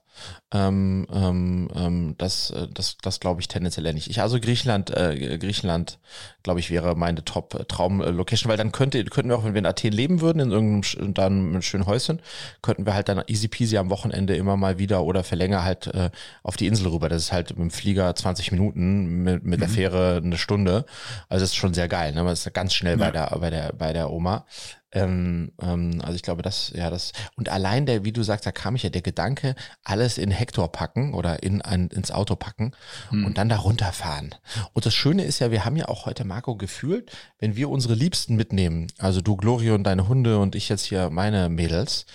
Ähm, 0.52 1.06
ähm, 1.12 1.68
ähm, 1.74 2.14
das, 2.18 2.50
äh, 2.50 2.68
das, 2.72 2.98
das 2.98 3.20
glaube 3.20 3.40
ich 3.40 3.48
tendenziell 3.48 3.92
nicht. 3.94 4.08
Ich, 4.10 4.20
also 4.20 4.38
Griechenland, 4.38 4.90
äh, 4.90 5.38
Griechenland, 5.38 5.98
glaube 6.42 6.60
ich, 6.60 6.70
wäre 6.70 6.94
meine 6.96 7.24
Top-Traum-Location, 7.24 8.50
weil 8.50 8.56
dann 8.56 8.72
könnte, 8.72 9.04
könnten 9.04 9.30
wir 9.30 9.36
auch, 9.36 9.44
wenn 9.44 9.54
wir 9.54 9.60
in 9.60 9.66
Athen 9.66 9.92
leben 9.92 10.20
würden, 10.20 10.40
in 10.40 10.50
irgendeinem 10.50 11.14
dann 11.14 11.52
mit 11.52 11.64
schönen 11.64 11.86
Häuschen, 11.86 12.20
könnten 12.62 12.86
wir 12.86 12.94
halt 12.94 13.08
dann 13.08 13.22
easy 13.26 13.48
peasy 13.48 13.76
am 13.76 13.90
Wochenende 13.90 14.36
immer 14.36 14.56
mal 14.56 14.78
wieder 14.78 15.04
oder 15.04 15.24
verlänger 15.24 15.64
halt 15.64 15.86
äh, 15.88 16.10
auf 16.42 16.56
die 16.56 16.66
Insel 16.66 16.88
rüber. 16.88 17.08
Das 17.08 17.22
ist 17.22 17.32
halt 17.32 17.50
mit 17.50 17.58
dem 17.58 17.70
Flieger 17.70 18.14
20 18.14 18.52
Minuten, 18.52 19.22
mit, 19.22 19.44
mit 19.44 19.58
mhm. 19.58 19.60
der 19.60 19.68
Fähre 19.68 20.20
eine 20.22 20.38
Stunde. 20.38 20.84
Also 21.28 21.42
das 21.42 21.50
ist 21.50 21.56
schon 21.56 21.74
sehr 21.74 21.88
geil. 21.88 22.12
Ne? 22.12 22.22
Man 22.22 22.32
ist 22.32 22.52
ganz 22.54 22.74
schnell 22.74 22.98
ja. 22.98 23.06
bei 23.06 23.10
der, 23.10 23.38
bei 23.38 23.50
der, 23.50 23.72
bei 23.72 23.92
der 23.92 24.10
Oma. 24.10 24.44
Ähm, 24.92 25.52
ähm, 25.60 26.00
also 26.02 26.14
ich 26.14 26.22
glaube, 26.22 26.42
das, 26.42 26.70
ja, 26.74 26.90
das, 26.90 27.12
und 27.36 27.48
allein 27.48 27.86
der, 27.86 28.04
wie 28.04 28.12
du 28.12 28.22
sagst, 28.22 28.44
da 28.44 28.52
kam 28.52 28.76
ich 28.76 28.82
ja 28.82 28.90
der 28.90 29.00
Gedanke, 29.00 29.54
alles 29.84 30.18
in 30.18 30.30
Hector 30.30 30.70
packen 30.70 31.14
oder 31.14 31.42
in 31.42 31.62
ein, 31.62 31.88
ins 31.88 32.10
Auto 32.10 32.36
packen 32.36 32.72
hm. 33.08 33.24
und 33.24 33.38
dann 33.38 33.48
da 33.48 33.56
runterfahren. 33.56 34.34
Und 34.74 34.84
das 34.84 34.94
Schöne 34.94 35.24
ist 35.24 35.38
ja, 35.38 35.50
wir 35.50 35.64
haben 35.64 35.76
ja 35.76 35.88
auch 35.88 36.04
heute, 36.04 36.24
Marco, 36.32 36.56
gefühlt, 36.56 37.12
wenn 37.40 37.56
wir 37.56 37.68
unsere 37.68 37.92
Liebsten 37.92 38.36
mitnehmen, 38.36 38.86
also 38.96 39.20
du, 39.20 39.36
Gloria 39.36 39.74
und 39.74 39.84
deine 39.84 40.08
Hunde 40.08 40.38
und 40.38 40.54
ich 40.54 40.70
jetzt 40.70 40.86
hier 40.86 41.10
meine 41.10 41.50
Mädels 41.50 42.06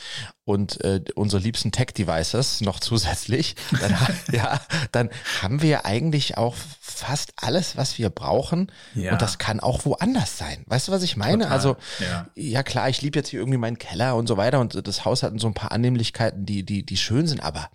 und 0.44 0.82
äh, 0.84 1.04
unsere 1.14 1.44
liebsten 1.44 1.72
Tech-Devices 1.72 2.62
noch 2.62 2.80
zusätzlich, 2.90 3.56
dann, 3.80 3.96
ja, 4.32 4.60
dann 4.92 5.10
haben 5.44 5.62
wir 5.62 5.86
eigentlich 5.86 6.36
auch 6.36 6.56
fast 6.80 7.34
alles, 7.36 7.78
was 7.78 8.00
wir 8.00 8.10
brauchen. 8.10 8.72
Ja. 8.96 9.12
Und 9.12 9.22
das 9.22 9.38
kann 9.38 9.60
auch 9.60 9.86
woanders 9.86 10.38
sein. 10.38 10.64
Weißt 10.66 10.88
du, 10.88 10.92
was 10.92 11.04
ich 11.04 11.16
meine? 11.16 11.44
Total. 11.44 11.52
Also, 11.52 11.78
ja. 12.00 12.28
ja 12.34 12.64
klar, 12.64 12.90
ich 12.90 13.04
liebe 13.04 13.20
jetzt 13.20 13.30
hier 13.30 13.40
irgendwie 13.40 13.60
meinen 13.60 13.78
Keller 13.78 14.16
und 14.16 14.26
so 14.26 14.38
weiter 14.38 14.60
und 14.60 14.88
das 14.88 15.06
Haus 15.06 15.22
hat 15.22 15.40
so 15.40 15.48
ein 15.48 15.54
paar 15.54 15.72
Annehmlichkeiten, 15.72 16.46
die, 16.46 16.64
die, 16.64 16.84
die 16.84 16.98
schön 16.98 17.28
sind, 17.28 17.44
aber 17.44 17.70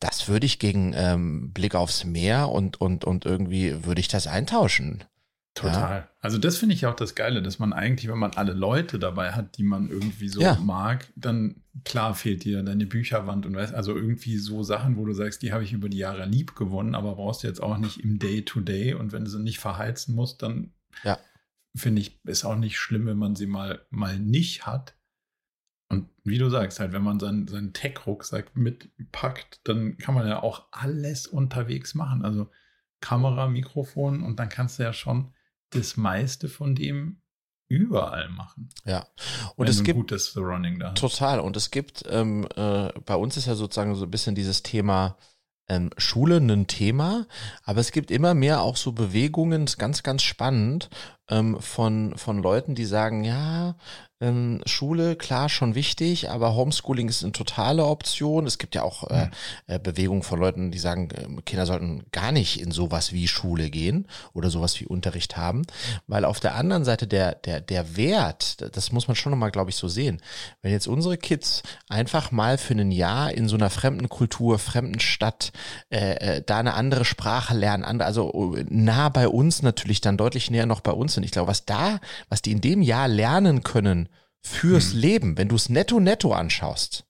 das 0.00 0.28
würde 0.28 0.44
ich 0.44 0.58
gegen 0.58 0.92
ähm, 0.94 1.52
Blick 1.52 1.74
aufs 1.74 2.04
Meer 2.04 2.50
und, 2.50 2.78
und, 2.80 3.04
und 3.06 3.24
irgendwie 3.24 3.86
würde 3.86 4.00
ich 4.00 4.08
das 4.08 4.26
eintauschen. 4.26 5.04
Total. 5.56 6.00
Ja. 6.00 6.08
Also 6.20 6.36
das 6.36 6.58
finde 6.58 6.74
ich 6.74 6.84
auch 6.84 6.94
das 6.94 7.14
Geile, 7.14 7.42
dass 7.42 7.58
man 7.58 7.72
eigentlich, 7.72 8.10
wenn 8.10 8.18
man 8.18 8.32
alle 8.32 8.52
Leute 8.52 8.98
dabei 8.98 9.32
hat, 9.32 9.56
die 9.56 9.62
man 9.62 9.88
irgendwie 9.88 10.28
so 10.28 10.42
ja. 10.42 10.56
mag, 10.56 11.10
dann 11.16 11.62
klar 11.82 12.14
fehlt 12.14 12.44
dir 12.44 12.62
deine 12.62 12.84
Bücherwand 12.84 13.46
und 13.46 13.56
weißt, 13.56 13.74
also 13.74 13.96
irgendwie 13.96 14.36
so 14.36 14.62
Sachen, 14.62 14.98
wo 14.98 15.06
du 15.06 15.14
sagst, 15.14 15.40
die 15.40 15.54
habe 15.54 15.64
ich 15.64 15.72
über 15.72 15.88
die 15.88 15.96
Jahre 15.96 16.26
lieb 16.26 16.56
gewonnen, 16.56 16.94
aber 16.94 17.14
brauchst 17.14 17.42
du 17.42 17.46
jetzt 17.46 17.62
auch 17.62 17.78
nicht 17.78 18.00
im 18.00 18.18
Day-to-Day 18.18 18.92
-Day. 18.92 18.96
und 18.96 19.12
wenn 19.12 19.24
du 19.24 19.30
sie 19.30 19.40
nicht 19.40 19.58
verheizen 19.58 20.14
musst, 20.14 20.42
dann 20.42 20.74
ja. 21.04 21.18
finde 21.74 22.02
ich, 22.02 22.22
ist 22.26 22.44
auch 22.44 22.56
nicht 22.56 22.78
schlimm, 22.78 23.06
wenn 23.06 23.18
man 23.18 23.34
sie 23.34 23.46
mal, 23.46 23.80
mal 23.88 24.18
nicht 24.18 24.66
hat. 24.66 24.94
Und 25.88 26.10
wie 26.22 26.36
du 26.36 26.50
sagst, 26.50 26.80
halt, 26.80 26.92
wenn 26.92 27.02
man 27.02 27.18
seinen, 27.18 27.48
seinen 27.48 27.72
Tech-Rucksack 27.72 28.56
mitpackt, 28.56 29.60
dann 29.64 29.96
kann 29.96 30.14
man 30.14 30.28
ja 30.28 30.42
auch 30.42 30.66
alles 30.70 31.26
unterwegs 31.26 31.94
machen. 31.94 32.26
Also 32.26 32.50
Kamera, 33.00 33.46
Mikrofon 33.48 34.22
und 34.22 34.38
dann 34.38 34.50
kannst 34.50 34.78
du 34.78 34.82
ja 34.82 34.92
schon 34.92 35.32
das 35.70 35.96
meiste 35.96 36.48
von 36.48 36.74
dem 36.74 37.22
überall 37.68 38.28
machen. 38.28 38.68
Ja. 38.84 39.06
Und 39.56 39.68
es 39.68 39.82
gibt 39.82 39.96
gutes 39.96 40.32
Surrounding 40.32 40.78
da. 40.78 40.92
Total. 40.92 41.40
Und 41.40 41.56
es 41.56 41.70
gibt 41.70 42.04
ähm, 42.08 42.46
äh, 42.54 42.92
bei 43.04 43.16
uns 43.16 43.36
ist 43.36 43.46
ja 43.46 43.54
sozusagen 43.54 43.94
so 43.94 44.04
ein 44.04 44.10
bisschen 44.10 44.34
dieses 44.34 44.62
Thema 44.62 45.16
ähm, 45.68 45.90
Schule 45.96 46.36
ein 46.36 46.66
Thema, 46.68 47.26
aber 47.64 47.80
es 47.80 47.90
gibt 47.90 48.10
immer 48.10 48.34
mehr 48.34 48.62
auch 48.62 48.76
so 48.76 48.92
Bewegungen, 48.92 49.64
ist 49.64 49.78
ganz, 49.78 50.04
ganz 50.04 50.22
spannend, 50.22 50.90
ähm, 51.28 51.60
von, 51.60 52.16
von 52.16 52.40
Leuten, 52.40 52.76
die 52.76 52.84
sagen, 52.84 53.24
ja, 53.24 53.76
ähm, 54.20 54.62
Schule, 54.64 55.14
klar, 55.14 55.48
schon 55.50 55.74
wichtig, 55.74 56.30
aber 56.30 56.54
Homeschooling 56.54 57.08
ist 57.08 57.22
eine 57.22 57.32
totale 57.32 57.84
Option. 57.84 58.46
Es 58.46 58.56
gibt 58.56 58.74
ja 58.74 58.82
auch 58.82 59.10
äh, 59.10 59.28
äh, 59.66 59.78
Bewegungen 59.78 60.22
von 60.22 60.40
Leuten, 60.40 60.70
die 60.70 60.78
sagen, 60.78 61.10
äh, 61.10 61.42
Kinder 61.42 61.66
sollten 61.66 62.06
gar 62.12 62.32
nicht 62.32 62.60
in 62.60 62.70
sowas 62.70 63.12
wie 63.12 63.28
Schule 63.28 63.68
gehen 63.68 64.08
oder 64.32 64.48
sowas 64.48 64.80
wie 64.80 64.86
Unterricht 64.86 65.36
haben, 65.36 65.62
weil 66.06 66.24
auf 66.24 66.40
der 66.40 66.54
anderen 66.54 66.84
Seite 66.84 67.06
der, 67.06 67.34
der, 67.34 67.60
der 67.60 67.96
Wert, 67.98 68.74
das 68.74 68.90
muss 68.90 69.06
man 69.06 69.16
schon 69.16 69.32
nochmal, 69.32 69.50
glaube 69.50 69.68
ich, 69.68 69.76
so 69.76 69.86
sehen. 69.86 70.22
Wenn 70.62 70.72
jetzt 70.72 70.88
unsere 70.88 71.18
Kids 71.18 71.62
einfach 71.90 72.30
mal 72.30 72.56
für 72.56 72.74
ein 72.74 72.90
Jahr 72.90 73.32
in 73.32 73.48
so 73.48 73.56
einer 73.56 73.68
fremden 73.68 74.08
Kultur, 74.08 74.58
fremden 74.58 75.00
Stadt, 75.00 75.52
äh, 75.90 76.36
äh, 76.36 76.42
da 76.44 76.58
eine 76.58 76.72
andere 76.72 77.04
Sprache 77.04 77.54
lernen, 77.54 78.00
also 78.00 78.56
äh, 78.56 78.64
nah 78.70 79.10
bei 79.10 79.28
uns 79.28 79.60
natürlich, 79.60 80.00
dann 80.00 80.16
deutlich 80.16 80.50
näher 80.50 80.66
noch 80.66 80.80
bei 80.80 80.92
uns 80.92 81.14
sind. 81.14 81.24
Ich 81.24 81.32
glaube, 81.32 81.48
was 81.48 81.66
da, 81.66 82.00
was 82.30 82.40
die 82.40 82.52
in 82.52 82.62
dem 82.62 82.80
Jahr 82.80 83.08
lernen 83.08 83.62
können, 83.62 84.05
fürs 84.46 84.92
hm. 84.92 84.98
Leben, 84.98 85.38
wenn 85.38 85.48
du 85.48 85.56
es 85.56 85.68
netto 85.68 86.00
netto 86.00 86.32
anschaust, 86.32 87.04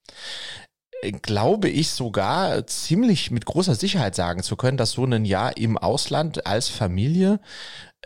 äh, 1.02 1.12
glaube 1.12 1.68
ich 1.68 1.90
sogar 1.90 2.66
ziemlich 2.66 3.30
mit 3.30 3.44
großer 3.44 3.74
Sicherheit 3.74 4.14
sagen 4.14 4.42
zu 4.42 4.56
können, 4.56 4.76
dass 4.76 4.92
so 4.92 5.04
ein 5.04 5.24
Jahr 5.24 5.56
im 5.56 5.76
Ausland 5.78 6.46
als 6.46 6.68
Familie 6.68 7.40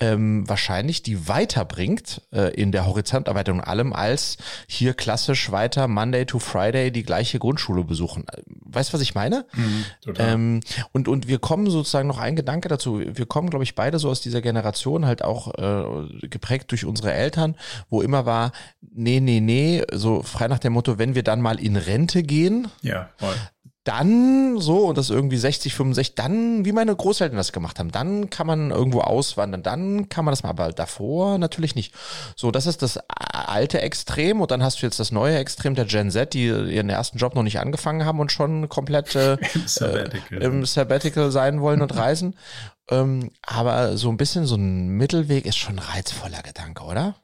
ähm, 0.00 0.48
wahrscheinlich 0.48 1.02
die 1.02 1.28
weiterbringt 1.28 2.22
äh, 2.32 2.52
in 2.54 2.72
der 2.72 2.86
Horizonterweiterung 2.86 3.60
allem, 3.60 3.92
als 3.92 4.38
hier 4.66 4.94
klassisch 4.94 5.50
weiter 5.52 5.88
Monday 5.88 6.24
to 6.24 6.38
Friday 6.38 6.90
die 6.90 7.02
gleiche 7.02 7.38
Grundschule 7.38 7.84
besuchen. 7.84 8.24
Weißt 8.46 8.90
du, 8.90 8.94
was 8.94 9.02
ich 9.02 9.14
meine? 9.14 9.44
Mhm, 9.54 9.84
ähm, 10.18 10.60
und, 10.92 11.06
und 11.06 11.28
wir 11.28 11.38
kommen 11.38 11.70
sozusagen 11.70 12.08
noch 12.08 12.18
ein 12.18 12.34
Gedanke 12.34 12.68
dazu. 12.68 13.00
Wir 13.00 13.26
kommen, 13.26 13.50
glaube 13.50 13.64
ich, 13.64 13.74
beide 13.74 13.98
so 13.98 14.08
aus 14.08 14.20
dieser 14.20 14.40
Generation 14.40 15.06
halt 15.06 15.22
auch 15.22 15.54
äh, 15.54 16.28
geprägt 16.28 16.70
durch 16.70 16.84
unsere 16.84 17.12
Eltern, 17.12 17.56
wo 17.90 18.00
immer 18.00 18.26
war, 18.26 18.52
nee, 18.80 19.20
nee, 19.20 19.40
nee, 19.40 19.84
so 19.92 20.22
frei 20.22 20.48
nach 20.48 20.58
dem 20.58 20.72
Motto, 20.72 20.98
wenn 20.98 21.14
wir 21.14 21.22
dann 21.22 21.40
mal 21.40 21.60
in 21.60 21.76
Rente 21.76 22.22
gehen, 22.22 22.68
ja, 22.82 23.10
voll 23.18 23.36
dann 23.84 24.58
so, 24.58 24.88
und 24.88 24.98
das 24.98 25.08
irgendwie 25.08 25.38
60, 25.38 25.74
65, 25.74 26.14
dann, 26.14 26.66
wie 26.66 26.72
meine 26.72 26.94
Großeltern 26.94 27.38
das 27.38 27.52
gemacht 27.52 27.78
haben, 27.78 27.90
dann 27.90 28.28
kann 28.28 28.46
man 28.46 28.70
irgendwo 28.70 29.00
auswandern, 29.00 29.62
dann 29.62 30.10
kann 30.10 30.26
man 30.26 30.32
das 30.32 30.42
mal, 30.42 30.50
aber 30.50 30.72
davor 30.72 31.38
natürlich 31.38 31.74
nicht. 31.74 31.94
So, 32.36 32.50
das 32.50 32.66
ist 32.66 32.82
das 32.82 32.98
alte 33.08 33.80
Extrem 33.80 34.42
und 34.42 34.50
dann 34.50 34.62
hast 34.62 34.82
du 34.82 34.86
jetzt 34.86 35.00
das 35.00 35.12
neue 35.12 35.38
Extrem 35.38 35.74
der 35.74 35.86
Gen 35.86 36.10
Z, 36.10 36.34
die 36.34 36.46
ihren 36.46 36.90
ersten 36.90 37.16
Job 37.16 37.34
noch 37.34 37.42
nicht 37.42 37.58
angefangen 37.58 38.04
haben 38.04 38.20
und 38.20 38.32
schon 38.32 38.68
komplett 38.68 39.16
äh, 39.16 39.38
Im, 39.54 39.66
Sabbatical. 39.66 40.42
Äh, 40.42 40.44
im 40.44 40.66
Sabbatical 40.66 41.30
sein 41.30 41.60
wollen 41.60 41.82
und 41.82 41.96
reisen. 41.96 42.36
Ähm, 42.92 43.30
aber 43.42 43.96
so 43.96 44.08
ein 44.08 44.16
bisschen 44.16 44.46
so 44.46 44.56
ein 44.56 44.88
Mittelweg 44.88 45.46
ist 45.46 45.56
schon 45.56 45.78
ein 45.78 45.84
reizvoller 45.94 46.42
Gedanke, 46.42 46.82
oder? 46.82 47.14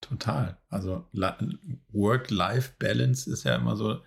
Total. 0.00 0.56
Also 0.70 1.04
Work-Life-Balance 1.92 3.30
ist 3.30 3.44
ja 3.44 3.56
immer 3.56 3.76
so 3.76 4.00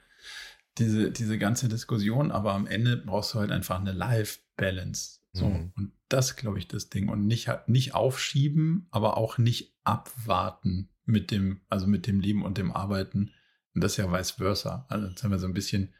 diese, 0.77 1.11
diese 1.11 1.37
ganze 1.37 1.69
Diskussion, 1.69 2.31
aber 2.31 2.53
am 2.53 2.67
Ende 2.67 2.97
brauchst 2.97 3.33
du 3.33 3.39
halt 3.39 3.51
einfach 3.51 3.79
eine 3.79 3.91
Life-Balance. 3.91 5.19
So. 5.33 5.49
Mhm. 5.49 5.71
Und 5.75 5.91
das, 6.09 6.35
glaube 6.35 6.59
ich, 6.59 6.67
das 6.67 6.89
Ding. 6.89 7.09
Und 7.09 7.25
nicht, 7.25 7.49
nicht 7.67 7.93
aufschieben, 7.95 8.87
aber 8.91 9.17
auch 9.17 9.37
nicht 9.37 9.75
abwarten 9.83 10.89
mit 11.05 11.31
dem, 11.31 11.61
also 11.69 11.87
mit 11.87 12.07
dem 12.07 12.19
Leben 12.19 12.43
und 12.43 12.57
dem 12.57 12.71
Arbeiten. 12.71 13.31
Und 13.73 13.83
das 13.83 13.93
ist 13.93 13.97
ja 13.97 14.11
vice 14.11 14.31
versa. 14.31 14.85
Also 14.89 15.07
jetzt 15.07 15.23
haben 15.23 15.31
wir 15.31 15.39
so 15.39 15.47
ein 15.47 15.53
bisschen 15.53 15.93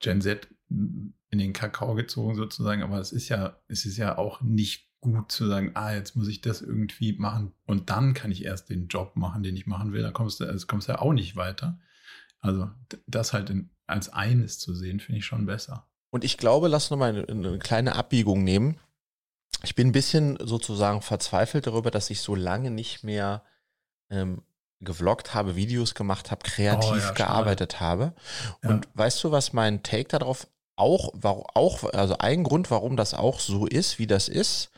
Gen 0.00 0.20
Z 0.20 0.48
in 0.68 1.14
den 1.38 1.52
Kakao 1.52 1.94
gezogen 1.94 2.34
sozusagen, 2.34 2.82
aber 2.82 2.98
es 2.98 3.12
ist 3.12 3.28
ja, 3.28 3.60
es 3.68 3.86
ist 3.86 3.96
ja 3.96 4.18
auch 4.18 4.40
nicht 4.40 4.90
gut 5.00 5.30
zu 5.30 5.46
sagen, 5.46 5.70
ah, 5.74 5.94
jetzt 5.94 6.16
muss 6.16 6.28
ich 6.28 6.40
das 6.40 6.62
irgendwie 6.62 7.12
machen 7.12 7.52
und 7.64 7.90
dann 7.90 8.14
kann 8.14 8.32
ich 8.32 8.44
erst 8.44 8.68
den 8.70 8.88
Job 8.88 9.14
machen, 9.14 9.42
den 9.42 9.56
ich 9.56 9.66
machen 9.66 9.92
will. 9.92 10.02
Da 10.02 10.10
kommst 10.10 10.40
du, 10.40 10.44
also 10.44 10.66
kommst 10.66 10.88
du 10.88 10.92
ja 10.92 10.98
auch 11.00 11.12
nicht 11.12 11.36
weiter. 11.36 11.78
Also 12.46 12.70
das 13.06 13.32
halt 13.32 13.50
in, 13.50 13.70
als 13.86 14.12
eines 14.12 14.58
zu 14.58 14.74
sehen, 14.74 15.00
finde 15.00 15.18
ich 15.18 15.26
schon 15.26 15.46
besser. 15.46 15.86
Und 16.10 16.24
ich 16.24 16.38
glaube, 16.38 16.68
lass 16.68 16.90
noch 16.90 16.98
mal 16.98 17.10
eine, 17.10 17.28
eine 17.28 17.58
kleine 17.58 17.96
Abbiegung 17.96 18.44
nehmen. 18.44 18.78
Ich 19.62 19.74
bin 19.74 19.88
ein 19.88 19.92
bisschen 19.92 20.38
sozusagen 20.40 21.02
verzweifelt 21.02 21.66
darüber, 21.66 21.90
dass 21.90 22.10
ich 22.10 22.20
so 22.20 22.34
lange 22.34 22.70
nicht 22.70 23.02
mehr 23.02 23.42
ähm, 24.10 24.42
gevloggt 24.80 25.34
habe, 25.34 25.56
Videos 25.56 25.94
gemacht 25.94 26.30
habe, 26.30 26.42
kreativ 26.42 26.90
Oh 26.90 26.96
ja, 26.96 27.12
gearbeitet 27.12 27.80
habe. 27.80 28.14
Ja. 28.62 28.70
Und 28.70 28.88
weißt 28.94 29.24
du, 29.24 29.30
was 29.30 29.52
mein 29.52 29.82
Take 29.82 30.08
darauf 30.08 30.46
auch, 30.76 31.14
auch, 31.54 31.84
also 31.94 32.18
ein 32.18 32.44
Grund, 32.44 32.70
warum 32.70 32.96
das 32.96 33.14
auch 33.14 33.40
so 33.40 33.66
ist, 33.66 33.98
wie 33.98 34.06
das 34.06 34.28
ist. 34.28 34.70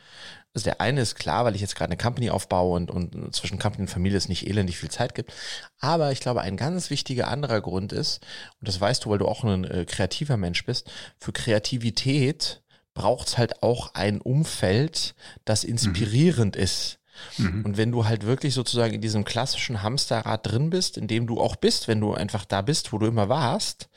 Also 0.55 0.64
der 0.64 0.81
eine 0.81 1.02
ist 1.02 1.14
klar, 1.14 1.45
weil 1.45 1.55
ich 1.55 1.61
jetzt 1.61 1.76
gerade 1.76 1.90
eine 1.90 2.02
Company 2.02 2.31
aufbaue 2.31 2.75
und, 2.75 2.90
und 2.90 3.35
zwischen 3.35 3.59
Company 3.59 3.83
und 3.83 3.90
Familie 3.90 4.19
es 4.19 4.28
nicht 4.28 4.47
elendig 4.47 4.78
viel 4.78 4.90
Zeit 4.90 5.14
gibt. 5.14 5.33
Aber 5.78 6.11
ich 6.11 6.21
glaube, 6.21 6.40
ein 6.40 6.57
ganz 6.57 6.90
wichtiger 6.90 7.28
anderer 7.28 7.61
Grund 7.61 7.93
ist, 7.93 8.25
und 8.61 8.69
das 8.69 8.81
weißt 8.81 9.05
du, 9.05 9.11
weil 9.11 9.19
du 9.19 9.26
auch 9.26 9.45
ein 9.45 9.64
äh, 9.64 9.85
kreativer 9.85 10.37
Mensch 10.37 10.64
bist, 10.64 10.90
für 11.19 11.33
Kreativität 11.33 12.62
braucht 12.95 13.28
es 13.28 13.38
halt 13.38 13.62
auch 13.62 13.95
ein 13.95 14.21
Umfeld, 14.21 15.14
das 15.45 15.62
inspirierend 15.62 16.57
ist. 16.57 16.99
Mhm. 17.37 17.64
Und 17.64 17.76
wenn 17.76 17.93
du 17.93 18.07
halt 18.07 18.25
wirklich 18.25 18.55
sozusagen 18.55 18.95
in 18.95 19.00
diesem 19.00 19.25
klassischen 19.25 19.83
Hamsterrad 19.83 20.47
drin 20.47 20.71
bist, 20.71 20.97
in 20.97 21.07
dem 21.07 21.26
du 21.26 21.40
auch 21.40 21.57
bist, 21.57 21.88
wenn 21.88 22.00
du 22.00 22.14
einfach 22.14 22.45
da 22.45 22.62
bist, 22.62 22.93
wo 22.93 22.99
du 22.99 23.07
immer 23.07 23.28
warst, 23.28 23.88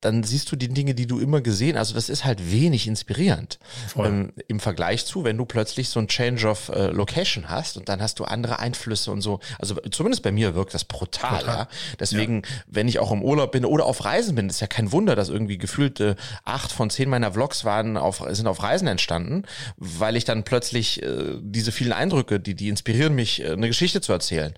dann 0.00 0.22
siehst 0.22 0.50
du 0.52 0.56
die 0.56 0.68
Dinge, 0.68 0.94
die 0.94 1.06
du 1.06 1.18
immer 1.18 1.40
gesehen. 1.40 1.76
Also 1.76 1.94
das 1.94 2.08
ist 2.08 2.24
halt 2.24 2.50
wenig 2.50 2.86
inspirierend 2.86 3.58
ähm, 3.96 4.32
im 4.48 4.60
Vergleich 4.60 5.06
zu, 5.06 5.24
wenn 5.24 5.36
du 5.36 5.44
plötzlich 5.44 5.88
so 5.88 6.00
ein 6.00 6.08
Change 6.08 6.46
of 6.46 6.68
äh, 6.68 6.88
Location 6.88 7.48
hast 7.48 7.76
und 7.76 7.88
dann 7.88 8.02
hast 8.02 8.18
du 8.18 8.24
andere 8.24 8.58
Einflüsse 8.58 9.10
und 9.10 9.20
so. 9.20 9.40
Also 9.58 9.76
zumindest 9.90 10.22
bei 10.22 10.32
mir 10.32 10.54
wirkt 10.54 10.74
das 10.74 10.84
brutal. 10.84 11.40
Total. 11.40 11.56
Ja? 11.56 11.68
Deswegen, 11.98 12.42
wenn 12.66 12.88
ich 12.88 12.98
auch 12.98 13.12
im 13.12 13.22
Urlaub 13.22 13.52
bin 13.52 13.64
oder 13.64 13.86
auf 13.86 14.04
Reisen 14.04 14.34
bin, 14.34 14.48
ist 14.48 14.60
ja 14.60 14.66
kein 14.66 14.92
Wunder, 14.92 15.16
dass 15.16 15.28
irgendwie 15.28 15.58
gefühlt 15.58 16.00
äh, 16.00 16.16
acht 16.44 16.72
von 16.72 16.90
zehn 16.90 17.08
meiner 17.08 17.32
Vlogs 17.32 17.64
waren 17.64 17.96
auf, 17.96 18.22
sind 18.30 18.46
auf 18.46 18.62
Reisen 18.62 18.88
entstanden, 18.88 19.44
weil 19.76 20.16
ich 20.16 20.24
dann 20.24 20.44
plötzlich 20.44 21.02
äh, 21.02 21.38
diese 21.40 21.72
vielen 21.72 21.92
Eindrücke, 21.92 22.40
die, 22.40 22.54
die 22.54 22.68
inspirieren 22.68 23.14
mich, 23.14 23.42
äh, 23.42 23.52
eine 23.52 23.68
Geschichte 23.68 24.00
zu 24.00 24.12
erzählen. 24.12 24.54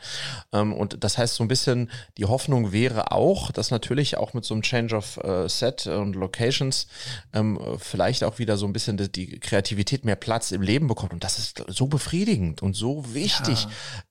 Ähm, 0.53 0.73
und 0.73 1.03
das 1.05 1.19
heißt 1.19 1.35
so 1.35 1.45
ein 1.45 1.49
bisschen, 1.49 1.91
die 2.19 2.25
Hoffnung 2.25 2.73
wäre 2.73 3.13
auch, 3.13 3.51
dass 3.51 3.71
natürlich 3.71 4.17
auch 4.17 4.35
mit 4.35 4.45
so 4.45 4.55
einem 4.55 4.63
Change 4.63 4.97
of 4.97 5.16
äh, 5.19 5.49
Set 5.49 5.87
und 5.87 6.15
Locations 6.15 6.87
ähm, 7.33 7.59
vielleicht 7.79 8.25
auch 8.25 8.39
wieder 8.39 8.57
so 8.57 8.67
ein 8.67 8.73
bisschen 8.73 8.97
die, 8.97 9.11
die 9.11 9.41
Kreativität 9.41 10.05
mehr 10.05 10.17
Platz 10.17 10.53
im 10.53 10.63
Leben 10.63 10.87
bekommt. 10.87 11.13
Und 11.13 11.25
das 11.25 11.39
ist 11.39 11.65
so 11.69 11.87
befriedigend 11.87 12.63
und 12.63 12.75
so 12.75 13.15
wichtig, 13.15 13.67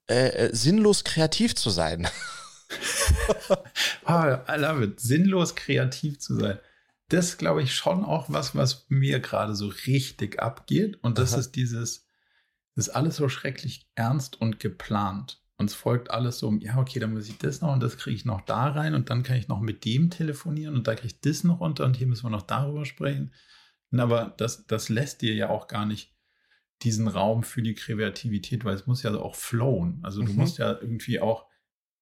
äh, 0.09 0.27
äh, 0.27 0.55
sinnlos 0.55 1.03
kreativ 1.03 1.55
zu 1.55 1.69
sein. 1.69 2.07
Ah, 4.05 4.43
I 4.49 4.59
love 4.59 4.83
it. 4.83 4.99
Sinnlos 4.99 5.55
kreativ 5.55 6.19
zu 6.19 6.35
sein. 6.35 6.59
Das 7.09 7.25
ist, 7.25 7.37
glaube 7.37 7.61
ich, 7.61 7.75
schon 7.75 8.03
auch 8.03 8.25
was, 8.29 8.55
was 8.55 8.85
mir 8.89 9.19
gerade 9.19 9.55
so 9.55 9.67
richtig 9.67 10.39
abgeht. 10.39 10.97
Und 11.03 11.17
das 11.17 11.33
Aha. 11.33 11.41
ist 11.41 11.51
dieses, 11.51 12.07
das 12.75 12.87
ist 12.87 12.95
alles 12.95 13.17
so 13.17 13.29
schrecklich 13.29 13.87
ernst 13.95 14.41
und 14.41 14.59
geplant. 14.59 15.41
Und 15.57 15.69
es 15.69 15.75
folgt 15.75 16.11
alles 16.11 16.39
so, 16.39 16.51
ja, 16.59 16.77
okay, 16.77 16.99
dann 16.99 17.13
muss 17.13 17.29
ich 17.29 17.37
das 17.37 17.61
noch 17.61 17.73
und 17.73 17.81
das 17.81 17.97
kriege 17.97 18.15
ich 18.15 18.25
noch 18.25 18.41
da 18.41 18.67
rein 18.69 18.93
und 18.93 19.09
dann 19.09 19.23
kann 19.23 19.37
ich 19.37 19.47
noch 19.47 19.61
mit 19.61 19.85
dem 19.85 20.09
telefonieren 20.09 20.75
und 20.75 20.87
da 20.87 20.95
kriege 20.95 21.07
ich 21.07 21.21
das 21.21 21.43
noch 21.45 21.61
unter 21.61 21.85
und 21.85 21.95
hier 21.95 22.07
müssen 22.07 22.25
wir 22.25 22.29
noch 22.29 22.41
darüber 22.41 22.85
sprechen. 22.85 23.33
Aber 23.95 24.33
das, 24.37 24.67
das 24.67 24.89
lässt 24.89 25.21
dir 25.21 25.33
ja 25.33 25.49
auch 25.49 25.67
gar 25.69 25.85
nicht 25.85 26.13
diesen 26.83 27.07
Raum 27.07 27.43
für 27.43 27.61
die 27.61 27.75
Kreativität, 27.75 28.65
weil 28.65 28.75
es 28.75 28.85
muss 28.85 29.03
ja 29.03 29.15
auch 29.15 29.35
flowen. 29.35 29.99
Also 30.03 30.21
du 30.21 30.33
Mhm. 30.33 30.39
musst 30.39 30.57
ja 30.57 30.73
irgendwie 30.73 31.21
auch 31.21 31.45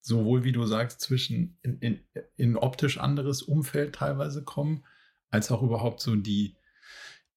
sowohl 0.01 0.43
wie 0.43 0.51
du 0.51 0.65
sagst, 0.65 1.00
zwischen 1.01 1.57
in, 1.62 1.77
in, 1.79 2.00
in 2.36 2.57
optisch 2.57 2.98
anderes 2.98 3.41
Umfeld 3.41 3.95
teilweise 3.95 4.43
kommen, 4.43 4.83
als 5.29 5.51
auch 5.51 5.62
überhaupt 5.63 6.01
so 6.01 6.15
die, 6.15 6.55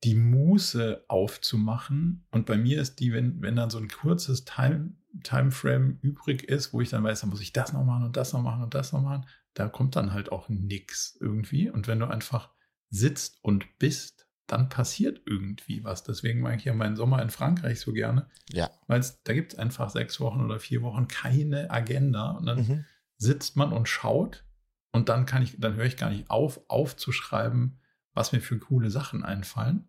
die 0.03 0.15
Muße 0.17 1.05
aufzumachen. 1.09 2.27
Und 2.31 2.47
bei 2.47 2.57
mir 2.57 2.81
ist 2.81 2.97
die, 2.97 3.13
wenn, 3.13 3.41
wenn 3.41 3.57
dann 3.57 3.71
so 3.71 3.79
ein 3.79 3.89
kurzes 3.89 4.45
Time, 4.45 4.95
Timeframe 5.23 5.99
übrig 6.03 6.45
ist, 6.45 6.73
wo 6.73 6.81
ich 6.81 6.91
dann 6.91 7.05
weiß, 7.05 7.21
dann 7.21 7.31
muss 7.31 7.41
ich 7.41 7.53
das 7.53 7.73
noch 7.73 7.85
machen 7.85 8.05
und 8.05 8.17
das 8.17 8.33
noch 8.33 8.43
machen 8.43 8.63
und 8.63 8.75
das 8.75 8.93
noch 8.93 9.03
machen, 9.03 9.27
da 9.55 9.69
kommt 9.69 9.97
dann 9.97 10.13
halt 10.13 10.31
auch 10.33 10.49
nix 10.49 11.17
irgendwie. 11.21 11.71
Und 11.71 11.87
wenn 11.89 11.99
du 11.99 12.07
einfach 12.07 12.51
sitzt 12.91 13.39
und 13.43 13.79
bist, 13.79 14.29
dann 14.47 14.69
passiert 14.69 15.23
irgendwie 15.27 15.83
was. 15.83 16.05
Deswegen 16.05 16.41
mag 16.41 16.57
ich 16.59 16.65
ja 16.67 16.75
meinen 16.75 16.95
Sommer 16.97 17.21
in 17.23 17.31
Frankreich 17.31 17.81
so 17.81 17.93
gerne, 17.93 18.29
Ja. 18.51 18.71
weil 18.87 19.01
es- 19.01 19.21
da 19.25 19.33
gibt 19.33 19.55
es 19.55 19.59
einfach 19.59 19.91
sechs 19.91 20.21
Wochen 20.21 20.41
oder 20.41 20.61
vier 20.61 20.83
Wochen 20.83 21.09
keine 21.09 21.71
Agenda 21.71 22.31
und 22.33 22.47
dann 22.47 22.59
Mhm. 22.59 22.85
sitzt 23.17 23.57
man 23.57 23.73
und 23.73 23.89
schaut 23.89 24.45
und 24.93 25.09
dann 25.09 25.27
kann 25.27 25.43
ich, 25.43 25.59
dann 25.59 25.75
höre 25.75 25.87
ich 25.87 25.97
gar 25.97 26.11
nicht 26.11 26.31
auf, 26.31 26.61
aufzuschreiben, 26.69 27.81
was 28.15 28.33
mir 28.33 28.41
für 28.41 28.59
coole 28.59 28.91
Sachen 28.91 29.25
einfallen. 29.25 29.89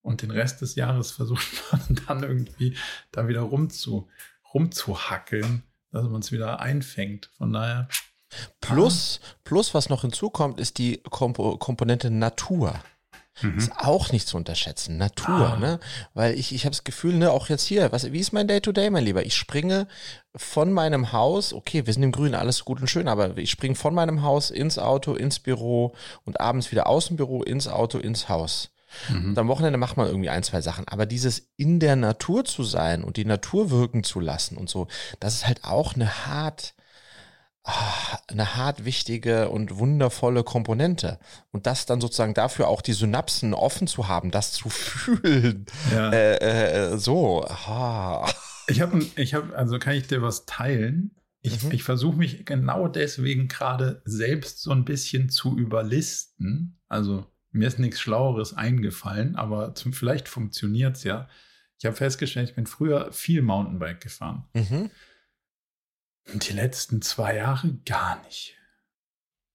Und 0.00 0.22
den 0.22 0.32
Rest 0.32 0.60
des 0.62 0.74
Jahres 0.74 1.10
versucht 1.12 1.62
man 1.70 2.00
dann 2.08 2.22
irgendwie 2.24 2.76
da 3.12 3.28
wieder 3.28 3.42
rumzu, 3.42 4.08
rumzuhackeln, 4.54 5.62
dass 5.90 6.04
man 6.04 6.20
es 6.20 6.32
wieder 6.32 6.60
einfängt. 6.60 7.30
Von 7.36 7.52
daher, 7.52 7.88
Plus, 8.60 9.20
plus, 9.44 9.74
was 9.74 9.90
noch 9.90 10.00
hinzukommt, 10.02 10.58
ist 10.58 10.78
die 10.78 11.02
Kompo 11.10 11.58
Komponente 11.58 12.10
Natur. 12.10 12.74
Ist 13.56 13.72
auch 13.78 14.12
nicht 14.12 14.28
zu 14.28 14.36
unterschätzen. 14.36 14.98
Natur, 14.98 15.54
Ah. 15.54 15.56
ne? 15.56 15.80
Weil 16.12 16.38
ich, 16.38 16.54
ich 16.54 16.64
habe 16.64 16.72
das 16.72 16.84
Gefühl, 16.84 17.14
ne, 17.14 17.30
auch 17.30 17.48
jetzt 17.48 17.64
hier, 17.64 17.90
was, 17.90 18.12
wie 18.12 18.20
ist 18.20 18.32
mein 18.34 18.46
Day-to-Day, 18.46 18.90
mein 18.90 19.04
Lieber? 19.04 19.24
Ich 19.24 19.34
springe 19.34 19.88
von 20.36 20.70
meinem 20.70 21.12
Haus, 21.12 21.54
okay, 21.54 21.86
wir 21.86 21.94
sind 21.94 22.02
im 22.02 22.12
Grünen, 22.12 22.34
alles 22.34 22.64
gut 22.66 22.80
und 22.82 22.88
schön, 22.88 23.08
aber 23.08 23.36
ich 23.38 23.50
springe 23.50 23.74
von 23.74 23.94
meinem 23.94 24.22
Haus 24.22 24.50
ins 24.50 24.78
Auto, 24.78 25.14
ins 25.14 25.38
Büro 25.40 25.94
und 26.24 26.40
abends 26.40 26.70
wieder 26.72 26.86
aus 26.86 27.06
dem 27.08 27.16
Büro, 27.16 27.42
ins 27.42 27.68
Auto, 27.68 27.96
ins 27.98 28.28
Haus. 28.28 28.70
Mhm. 29.08 29.30
Und 29.30 29.38
am 29.38 29.48
Wochenende 29.48 29.78
macht 29.78 29.96
man 29.96 30.06
irgendwie 30.06 30.30
ein, 30.30 30.42
zwei 30.42 30.60
Sachen. 30.60 30.86
Aber 30.88 31.06
dieses 31.06 31.50
in 31.56 31.80
der 31.80 31.96
Natur 31.96 32.44
zu 32.44 32.62
sein 32.64 33.04
und 33.04 33.16
die 33.16 33.24
Natur 33.24 33.70
wirken 33.70 34.04
zu 34.04 34.20
lassen 34.20 34.56
und 34.56 34.68
so, 34.68 34.88
das 35.20 35.34
ist 35.34 35.46
halt 35.46 35.64
auch 35.64 35.94
eine 35.94 36.26
hart, 36.26 36.74
ah, 37.64 38.18
eine 38.28 38.56
hart 38.56 38.84
wichtige 38.84 39.48
und 39.48 39.78
wundervolle 39.78 40.44
Komponente. 40.44 41.18
Und 41.50 41.66
das 41.66 41.86
dann 41.86 42.00
sozusagen 42.00 42.34
dafür 42.34 42.68
auch 42.68 42.80
die 42.82 42.92
Synapsen 42.92 43.54
offen 43.54 43.86
zu 43.86 44.08
haben, 44.08 44.30
das 44.30 44.52
zu 44.52 44.68
fühlen. 44.70 45.66
ja. 45.92 46.10
Äh, 46.12 46.92
äh, 46.92 46.98
so. 46.98 47.44
Ah. 47.44 48.30
Ich 48.68 48.80
habe, 48.80 49.04
ich 49.16 49.34
hab, 49.34 49.52
also 49.56 49.78
kann 49.78 49.94
ich 49.94 50.06
dir 50.06 50.22
was 50.22 50.46
teilen? 50.46 51.16
Ich, 51.44 51.60
Mhm. 51.64 51.72
ich 51.72 51.82
versuche 51.82 52.16
mich 52.16 52.44
genau 52.46 52.86
deswegen 52.86 53.48
gerade 53.48 54.00
selbst 54.04 54.62
so 54.62 54.70
ein 54.70 54.84
bisschen 54.84 55.28
zu 55.28 55.58
überlisten. 55.58 56.78
Also 56.88 57.26
mir 57.52 57.68
ist 57.68 57.78
nichts 57.78 58.00
Schlaueres 58.00 58.54
eingefallen, 58.54 59.36
aber 59.36 59.74
zum, 59.74 59.92
vielleicht 59.92 60.28
funktioniert 60.28 60.96
es 60.96 61.04
ja. 61.04 61.28
Ich 61.78 61.86
habe 61.86 61.96
festgestellt, 61.96 62.50
ich 62.50 62.54
bin 62.54 62.66
früher 62.66 63.12
viel 63.12 63.42
Mountainbike 63.42 64.00
gefahren. 64.00 64.44
Mhm. 64.54 64.90
Und 66.32 66.48
die 66.48 66.54
letzten 66.54 67.02
zwei 67.02 67.36
Jahre 67.36 67.74
gar 67.84 68.22
nicht. 68.24 68.56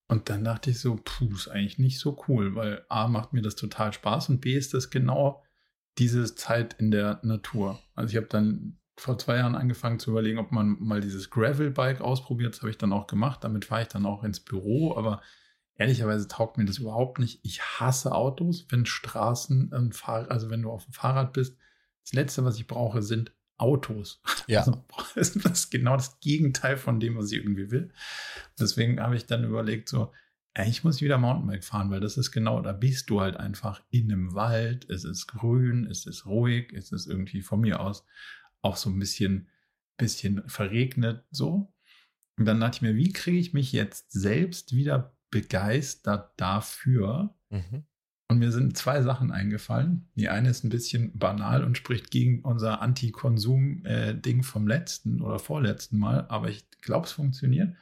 Und 0.07 0.29
dann 0.29 0.43
dachte 0.43 0.69
ich 0.69 0.79
so, 0.79 0.99
puh, 1.03 1.33
ist 1.33 1.49
eigentlich 1.49 1.79
nicht 1.79 1.99
so 1.99 2.23
cool, 2.27 2.55
weil 2.55 2.85
A 2.89 3.07
macht 3.07 3.33
mir 3.33 3.41
das 3.41 3.55
total 3.55 3.91
Spaß 3.91 4.29
und 4.29 4.41
B 4.41 4.53
ist 4.53 4.73
das 4.73 4.89
genau 4.89 5.43
diese 5.97 6.33
Zeit 6.35 6.75
in 6.75 6.91
der 6.91 7.19
Natur. 7.23 7.79
Also 7.95 8.11
ich 8.11 8.17
habe 8.17 8.27
dann 8.27 8.79
vor 8.95 9.17
zwei 9.17 9.37
Jahren 9.37 9.55
angefangen 9.55 9.99
zu 9.99 10.11
überlegen, 10.11 10.39
ob 10.39 10.51
man 10.51 10.77
mal 10.79 11.01
dieses 11.01 11.29
Gravel-Bike 11.29 12.01
ausprobiert. 12.01 12.55
Das 12.55 12.61
habe 12.61 12.71
ich 12.71 12.77
dann 12.77 12.93
auch 12.93 13.07
gemacht. 13.07 13.43
Damit 13.43 13.65
fahre 13.65 13.83
ich 13.83 13.87
dann 13.89 14.05
auch 14.05 14.23
ins 14.23 14.39
Büro. 14.39 14.95
Aber 14.97 15.21
ehrlicherweise 15.77 16.27
taugt 16.27 16.57
mir 16.57 16.65
das 16.65 16.79
überhaupt 16.79 17.19
nicht. 17.19 17.39
Ich 17.43 17.61
hasse 17.61 18.13
Autos, 18.13 18.65
wenn 18.69 18.85
Straßen, 18.85 19.71
ähm, 19.73 19.91
Fahr 19.91 20.29
also 20.29 20.49
wenn 20.49 20.61
du 20.61 20.71
auf 20.71 20.85
dem 20.85 20.93
Fahrrad 20.93 21.33
bist. 21.33 21.57
Das 22.03 22.13
Letzte, 22.13 22.45
was 22.45 22.57
ich 22.57 22.67
brauche, 22.67 23.01
sind 23.01 23.33
Autos. 23.57 24.21
Ja. 24.47 24.59
Also, 24.59 24.85
das 25.15 25.35
ist 25.35 25.71
genau 25.71 25.95
das 25.95 26.19
Gegenteil 26.19 26.77
von 26.77 26.99
dem, 26.99 27.17
was 27.17 27.31
ich 27.31 27.39
irgendwie 27.39 27.71
will. 27.71 27.91
Deswegen 28.59 28.99
habe 28.99 29.15
ich 29.15 29.25
dann 29.25 29.43
überlegt, 29.43 29.89
so, 29.89 30.11
eigentlich 30.53 30.83
muss 30.83 30.97
ich 30.97 31.01
wieder 31.03 31.17
Mountainbike 31.17 31.63
fahren, 31.63 31.91
weil 31.91 31.99
das 31.99 32.17
ist 32.17 32.31
genau, 32.31 32.61
da 32.61 32.71
bist 32.71 33.09
du 33.09 33.21
halt 33.21 33.37
einfach 33.37 33.83
in 33.89 34.11
einem 34.11 34.33
Wald, 34.33 34.89
es 34.89 35.03
ist 35.03 35.27
grün, 35.27 35.85
es 35.85 36.05
ist 36.05 36.25
ruhig, 36.25 36.73
es 36.73 36.91
ist 36.91 37.07
irgendwie 37.07 37.41
von 37.41 37.59
mir 37.59 37.79
aus 37.79 38.05
auch 38.61 38.77
so 38.77 38.89
ein 38.89 38.97
bisschen, 38.97 39.49
bisschen 39.97 40.47
verregnet, 40.47 41.25
so. 41.29 41.73
Und 42.37 42.45
dann 42.45 42.59
dachte 42.59 42.77
ich 42.77 42.81
mir, 42.81 42.95
wie 42.95 43.11
kriege 43.11 43.37
ich 43.37 43.53
mich 43.53 43.71
jetzt 43.71 44.11
selbst 44.11 44.75
wieder 44.75 45.16
begeistert 45.29 46.31
dafür, 46.37 47.33
Mhm. 47.49 47.83
und 48.29 48.39
mir 48.39 48.51
sind 48.51 48.77
zwei 48.77 49.01
Sachen 49.01 49.31
eingefallen. 49.31 50.09
Die 50.15 50.27
eine 50.29 50.49
ist 50.49 50.63
ein 50.65 50.69
bisschen 50.69 51.17
banal 51.17 51.63
und 51.63 51.77
spricht 51.77 52.11
gegen 52.11 52.41
unser 52.41 52.81
Anti-Konsum-Ding 52.81 54.43
vom 54.43 54.67
letzten 54.67 55.21
oder 55.21 55.39
vorletzten 55.39 55.97
Mal, 55.97 56.25
aber 56.27 56.49
ich 56.49 56.69
glaube, 56.81 57.05
es 57.05 57.13
funktioniert. 57.13 57.75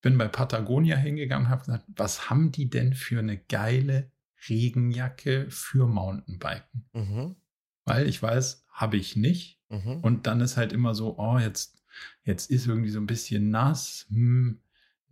Bin 0.00 0.18
bei 0.18 0.26
Patagonia 0.26 0.96
hingegangen 0.96 1.46
und 1.46 1.50
habe 1.52 1.60
gesagt, 1.64 1.84
was 1.94 2.28
haben 2.28 2.50
die 2.50 2.68
denn 2.68 2.92
für 2.94 3.20
eine 3.20 3.38
geile 3.38 4.10
Regenjacke 4.48 5.46
für 5.50 5.86
Mountainbiken? 5.86 6.84
Mhm. 6.92 7.36
Weil 7.84 8.08
ich 8.08 8.20
weiß, 8.20 8.64
habe 8.72 8.96
ich 8.96 9.14
nicht. 9.16 9.60
Mhm. 9.68 9.98
Und 10.00 10.26
dann 10.26 10.40
ist 10.40 10.56
halt 10.56 10.72
immer 10.72 10.94
so, 10.96 11.18
oh, 11.18 11.38
jetzt, 11.38 11.84
jetzt 12.24 12.50
ist 12.50 12.66
irgendwie 12.66 12.90
so 12.90 12.98
ein 12.98 13.06
bisschen 13.06 13.50
nass. 13.50 14.06
Hm, 14.10 14.60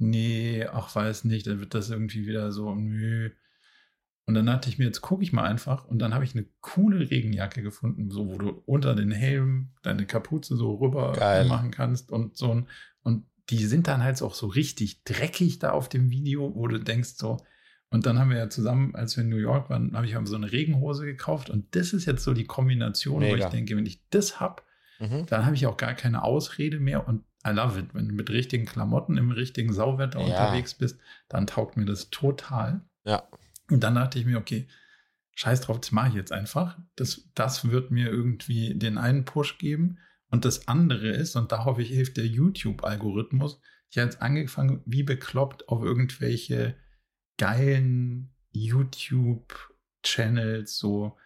nee, 0.01 0.67
ach, 0.67 0.95
weiß 0.95 1.25
nicht, 1.25 1.47
dann 1.47 1.61
wird 1.61 1.75
das 1.75 1.91
irgendwie 1.91 2.27
wieder 2.27 2.53
so, 2.53 2.75
nö. 2.75 3.31
Und 4.27 4.35
dann 4.35 4.47
dachte 4.47 4.69
ich 4.69 4.79
mir, 4.79 4.85
jetzt 4.85 5.01
gucke 5.01 5.23
ich 5.23 5.33
mal 5.33 5.45
einfach. 5.45 5.85
Und 5.87 5.99
dann 5.99 6.15
habe 6.15 6.25
ich 6.25 6.35
eine 6.35 6.47
coole 6.61 7.11
Regenjacke 7.11 7.63
gefunden, 7.63 8.11
so 8.11 8.29
wo 8.29 8.39
du 8.39 8.63
unter 8.67 8.95
den 8.95 9.11
Helm 9.11 9.71
deine 9.83 10.07
Kapuze 10.07 10.57
so 10.57 10.75
rüber 10.75 11.13
Geil. 11.13 11.47
machen 11.47 11.71
kannst 11.71 12.13
und 12.13 12.37
so 12.37 12.53
ein, 12.53 12.69
Und 13.03 13.27
die 13.49 13.65
sind 13.67 13.89
dann 13.89 14.03
halt 14.03 14.23
auch 14.23 14.35
so 14.35 14.47
richtig 14.47 15.03
dreckig 15.05 15.59
da 15.59 15.73
auf 15.73 15.89
dem 15.89 16.11
Video, 16.11 16.55
wo 16.55 16.69
du 16.69 16.79
denkst 16.79 17.15
so, 17.17 17.39
und 17.91 18.07
dann 18.07 18.19
haben 18.19 18.31
wir 18.31 18.39
ja 18.39 18.49
zusammen, 18.49 18.95
als 18.95 19.17
wir 19.17 19.25
in 19.25 19.31
New 19.31 19.37
York 19.37 19.69
waren, 19.69 19.97
habe 19.97 20.07
ich 20.07 20.17
so 20.25 20.37
eine 20.37 20.53
Regenhose 20.53 21.05
gekauft. 21.05 21.51
Und 21.51 21.75
das 21.75 21.93
ist 21.93 22.07
jetzt 22.07 22.23
so 22.23 22.33
die 22.33 22.45
Kombination, 22.45 23.19
Mega. 23.19 23.33
wo 23.33 23.37
ich 23.37 23.47
denke, 23.47 23.77
wenn 23.77 23.87
ich 23.87 24.09
das 24.11 24.39
habe, 24.39 24.63
mhm. 25.01 25.27
dann 25.27 25.45
habe 25.45 25.57
ich 25.57 25.67
auch 25.67 25.77
gar 25.77 25.95
keine 25.95 26.23
Ausrede 26.23 26.79
mehr. 26.79 27.09
Und 27.09 27.25
I 27.47 27.51
love 27.51 27.79
it. 27.79 27.95
Wenn 27.95 28.09
du 28.09 28.15
mit 28.15 28.31
richtigen 28.31 28.67
Klamotten 28.67 29.17
im 29.17 29.31
richtigen 29.31 29.73
Sauwetter 29.73 30.21
ja. 30.21 30.27
unterwegs 30.27 30.75
bist, 30.75 30.99
dann 31.29 31.47
taugt 31.47 31.77
mir 31.77 31.87
das 31.87 32.11
total. 32.11 32.83
Ja. 33.05 33.29
Und 33.71 33.85
dann 33.85 33.95
dachte 33.95 34.19
ich 34.19 34.27
mir, 34.27 34.39
okay, 34.39 34.67
scheiß 35.35 35.63
drauf, 35.63 35.81
das 35.81 35.93
mache 35.93 36.09
ich 36.09 36.15
jetzt 36.15 36.33
einfach. 36.33 36.79
Das, 36.97 37.31
das 37.35 37.71
wird 37.71 37.91
mir 37.91 38.11
irgendwie 38.11 38.75
den 38.75 38.99
einen 38.99 39.25
Push 39.25 39.57
geben. 39.59 39.99
Und 40.31 40.45
das 40.45 40.69
andere 40.69 41.09
ist, 41.09 41.35
und 41.37 41.51
da 41.51 41.65
hoffe 41.65 41.81
ich, 41.83 41.89
hilft 41.89 42.19
der 42.19 42.27
YouTube-Algorithmus. 42.27 43.61
Ich 43.91 43.99
habe 43.99 44.07
jetzt 44.07 44.23
angefangen, 44.23 44.83
wie 44.85 45.03
bekloppt 45.03 45.69
auf 45.69 45.83
irgendwelche 45.83 46.77
geilen 47.39 48.33
YouTube-Channels, 48.53 50.77
so 50.77 51.17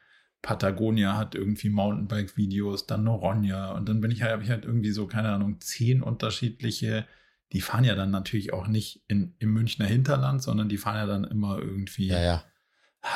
Patagonia 0.44 1.16
hat 1.16 1.34
irgendwie 1.34 1.70
Mountainbike-Videos, 1.70 2.86
dann 2.86 3.02
Noronha 3.04 3.72
und 3.72 3.88
dann 3.88 4.02
bin 4.02 4.10
ich 4.10 4.22
halt, 4.22 4.32
habe 4.32 4.42
ich 4.42 4.50
halt 4.50 4.66
irgendwie 4.66 4.90
so, 4.90 5.06
keine 5.06 5.30
Ahnung, 5.30 5.58
zehn 5.62 6.02
unterschiedliche, 6.02 7.06
die 7.52 7.62
fahren 7.62 7.84
ja 7.84 7.94
dann 7.94 8.10
natürlich 8.10 8.52
auch 8.52 8.66
nicht 8.66 9.02
in, 9.08 9.34
im 9.38 9.54
Münchner 9.54 9.86
Hinterland, 9.86 10.42
sondern 10.42 10.68
die 10.68 10.76
fahren 10.76 10.96
ja 10.96 11.06
dann 11.06 11.24
immer 11.24 11.58
irgendwie 11.58 12.08
ja, 12.08 12.20
ja. 12.20 12.44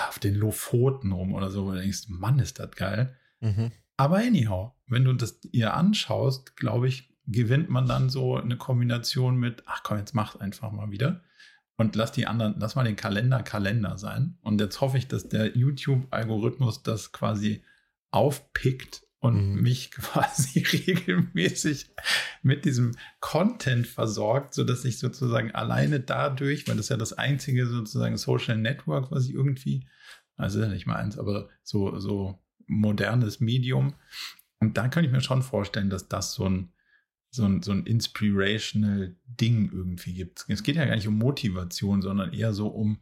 auf 0.08 0.18
den 0.18 0.36
Lofoten 0.36 1.12
rum 1.12 1.34
oder 1.34 1.50
so, 1.50 1.66
wo 1.66 1.72
du 1.72 1.80
denkst, 1.80 2.08
Mann, 2.08 2.38
ist 2.38 2.58
das 2.58 2.70
geil. 2.70 3.14
Mhm. 3.40 3.72
Aber 3.98 4.16
anyhow, 4.16 4.72
wenn 4.86 5.04
du 5.04 5.12
das 5.12 5.38
ihr 5.52 5.74
anschaust, 5.74 6.56
glaube 6.56 6.88
ich, 6.88 7.14
gewinnt 7.26 7.68
man 7.68 7.86
dann 7.86 8.08
so 8.08 8.38
eine 8.38 8.56
Kombination 8.56 9.36
mit, 9.36 9.64
ach 9.66 9.82
komm, 9.82 9.98
jetzt 9.98 10.14
mach 10.14 10.36
einfach 10.36 10.72
mal 10.72 10.90
wieder 10.90 11.20
und 11.78 11.94
lass 11.94 12.12
die 12.12 12.26
anderen, 12.26 12.56
lass 12.58 12.74
mal 12.74 12.84
den 12.84 12.96
Kalender 12.96 13.42
Kalender 13.42 13.96
sein. 13.98 14.36
Und 14.42 14.60
jetzt 14.60 14.80
hoffe 14.80 14.98
ich, 14.98 15.06
dass 15.06 15.28
der 15.28 15.56
YouTube-Algorithmus 15.56 16.82
das 16.82 17.12
quasi 17.12 17.62
aufpickt 18.10 19.06
und 19.20 19.54
mhm. 19.54 19.62
mich 19.62 19.90
quasi 19.92 20.58
regelmäßig 20.60 21.88
mit 22.42 22.64
diesem 22.64 22.96
Content 23.20 23.86
versorgt, 23.86 24.54
sodass 24.54 24.84
ich 24.84 24.98
sozusagen 24.98 25.52
alleine 25.52 26.00
dadurch, 26.00 26.66
weil 26.66 26.74
das 26.74 26.86
ist 26.86 26.90
ja 26.90 26.96
das 26.96 27.12
einzige 27.12 27.66
sozusagen 27.66 28.16
Social 28.16 28.58
Network, 28.58 29.12
was 29.12 29.26
ich 29.26 29.34
irgendwie, 29.34 29.88
also 30.36 30.60
ja 30.60 30.68
nicht 30.68 30.86
mal 30.86 30.96
eins, 30.96 31.16
aber 31.16 31.48
so, 31.62 31.96
so 32.00 32.42
modernes 32.66 33.38
Medium. 33.38 33.94
Und 34.58 34.76
da 34.76 34.88
kann 34.88 35.04
ich 35.04 35.12
mir 35.12 35.20
schon 35.20 35.42
vorstellen, 35.42 35.90
dass 35.90 36.08
das 36.08 36.32
so 36.32 36.48
ein 36.48 36.72
so 37.30 37.44
ein, 37.44 37.62
so 37.62 37.72
ein 37.72 37.84
inspirational 37.84 39.16
Ding 39.26 39.70
irgendwie 39.72 40.14
gibt. 40.14 40.44
Es 40.48 40.62
geht 40.62 40.76
ja 40.76 40.84
gar 40.84 40.96
nicht 40.96 41.08
um 41.08 41.18
Motivation, 41.18 42.02
sondern 42.02 42.32
eher 42.32 42.52
so 42.52 42.68
um, 42.68 42.98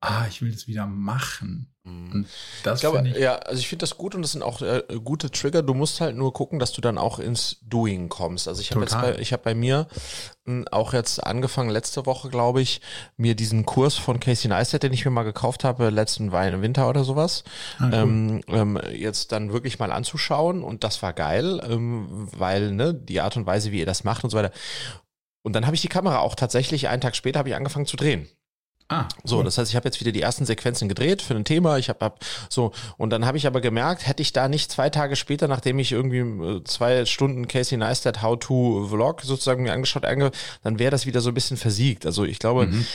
ah, 0.00 0.26
ich 0.28 0.42
will 0.42 0.52
das 0.52 0.66
wieder 0.66 0.86
machen. 0.86 1.74
Mhm. 1.84 2.12
Und 2.12 2.28
das 2.62 2.78
ich 2.78 2.80
glaube, 2.80 3.06
ich 3.06 3.16
ja, 3.16 3.36
also 3.36 3.58
ich 3.58 3.68
finde 3.68 3.82
das 3.82 3.96
gut 3.96 4.14
und 4.14 4.22
das 4.22 4.32
sind 4.32 4.42
auch 4.42 4.62
äh, 4.62 4.82
gute 5.02 5.30
Trigger. 5.30 5.62
Du 5.62 5.74
musst 5.74 6.00
halt 6.00 6.16
nur 6.16 6.32
gucken, 6.32 6.58
dass 6.58 6.72
du 6.72 6.80
dann 6.80 6.96
auch 6.98 7.18
ins 7.18 7.58
Doing 7.62 8.08
kommst. 8.08 8.48
Also 8.48 8.60
ich 8.62 8.70
habe 8.70 8.80
jetzt 8.82 8.94
bei, 8.94 9.18
ich 9.18 9.32
habe 9.32 9.42
bei 9.42 9.54
mir 9.54 9.86
hm, 10.46 10.66
auch 10.70 10.94
jetzt 10.94 11.24
angefangen 11.24 11.70
letzte 11.70 12.06
Woche, 12.06 12.30
glaube 12.30 12.62
ich, 12.62 12.80
mir 13.16 13.34
diesen 13.34 13.66
Kurs 13.66 13.96
von 13.96 14.18
Casey 14.18 14.48
Neistat, 14.48 14.82
den 14.82 14.92
ich 14.92 15.04
mir 15.04 15.10
mal 15.10 15.24
gekauft 15.24 15.64
habe 15.64 15.90
letzten 15.90 16.32
Winter 16.32 16.88
oder 16.88 17.04
sowas, 17.04 17.44
ah, 17.78 17.84
cool. 17.84 17.94
ähm, 17.94 18.40
ähm, 18.48 18.80
jetzt 18.92 19.32
dann 19.32 19.52
wirklich 19.52 19.78
mal 19.78 19.92
anzuschauen 19.92 20.62
und 20.62 20.84
das 20.84 21.02
war 21.02 21.12
geil, 21.12 21.60
ähm, 21.68 22.28
weil 22.32 22.72
ne 22.72 22.94
die 22.94 23.20
Art 23.20 23.36
und 23.36 23.46
Weise, 23.46 23.72
wie 23.72 23.80
ihr 23.80 23.86
das 23.86 24.04
macht 24.04 24.24
und 24.24 24.30
so 24.30 24.38
weiter. 24.38 24.52
Und 25.42 25.52
dann 25.52 25.66
habe 25.66 25.76
ich 25.76 25.82
die 25.82 25.88
Kamera 25.88 26.20
auch 26.20 26.34
tatsächlich 26.34 26.88
einen 26.88 27.02
Tag 27.02 27.14
später 27.14 27.38
habe 27.38 27.50
ich 27.50 27.54
angefangen 27.54 27.84
zu 27.84 27.98
drehen. 27.98 28.26
Ah, 28.88 29.08
so, 29.24 29.42
das 29.42 29.56
heißt, 29.56 29.70
ich 29.70 29.76
habe 29.76 29.88
jetzt 29.88 29.98
wieder 30.00 30.12
die 30.12 30.20
ersten 30.20 30.44
Sequenzen 30.44 30.90
gedreht 30.90 31.22
für 31.22 31.34
ein 31.34 31.46
Thema. 31.46 31.78
Ich 31.78 31.88
habe 31.88 32.04
hab, 32.04 32.18
so 32.50 32.72
und 32.98 33.08
dann 33.10 33.24
habe 33.24 33.38
ich 33.38 33.46
aber 33.46 33.62
gemerkt, 33.62 34.06
hätte 34.06 34.20
ich 34.20 34.34
da 34.34 34.46
nicht 34.46 34.70
zwei 34.70 34.90
Tage 34.90 35.16
später, 35.16 35.48
nachdem 35.48 35.78
ich 35.78 35.90
irgendwie 35.90 36.18
äh, 36.18 36.64
zwei 36.64 37.06
Stunden 37.06 37.48
Casey 37.48 37.78
Neistat 37.78 38.20
How 38.20 38.38
to 38.38 38.86
Vlog 38.90 39.22
sozusagen 39.22 39.62
mir 39.62 39.72
angeschaut, 39.72 40.04
ange, 40.04 40.32
dann 40.62 40.78
wäre 40.78 40.90
das 40.90 41.06
wieder 41.06 41.22
so 41.22 41.30
ein 41.30 41.34
bisschen 41.34 41.56
versiegt. 41.56 42.04
Also 42.04 42.24
ich 42.24 42.38
glaube, 42.38 42.66
mhm. 42.66 42.86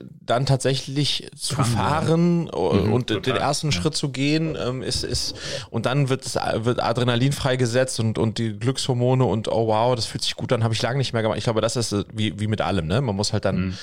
dann 0.00 0.44
tatsächlich 0.44 1.30
zu 1.36 1.54
Kann 1.54 1.64
fahren 1.66 2.40
mhm, 2.46 2.92
und 2.92 3.06
total. 3.06 3.20
den 3.20 3.36
ersten 3.36 3.68
ja. 3.68 3.72
Schritt 3.80 3.94
zu 3.94 4.08
gehen, 4.08 4.58
ähm, 4.60 4.82
ist 4.82 5.04
ist 5.04 5.36
und 5.70 5.86
dann 5.86 6.08
wird 6.08 6.26
es, 6.26 6.34
wird 6.34 6.82
Adrenalin 6.82 7.30
freigesetzt 7.32 8.00
und 8.00 8.18
und 8.18 8.38
die 8.38 8.58
Glückshormone 8.58 9.24
und 9.24 9.46
oh 9.46 9.68
wow, 9.68 9.94
das 9.94 10.06
fühlt 10.06 10.24
sich 10.24 10.34
gut 10.34 10.52
an, 10.52 10.64
habe 10.64 10.74
ich 10.74 10.82
lange 10.82 10.98
nicht 10.98 11.12
mehr 11.12 11.22
gemacht. 11.22 11.38
Ich 11.38 11.44
glaube, 11.44 11.60
das 11.60 11.76
ist 11.76 11.92
äh, 11.92 12.02
wie 12.12 12.40
wie 12.40 12.48
mit 12.48 12.60
allem, 12.60 12.88
ne? 12.88 13.00
Man 13.00 13.14
muss 13.14 13.32
halt 13.32 13.44
dann 13.44 13.66
mhm 13.66 13.78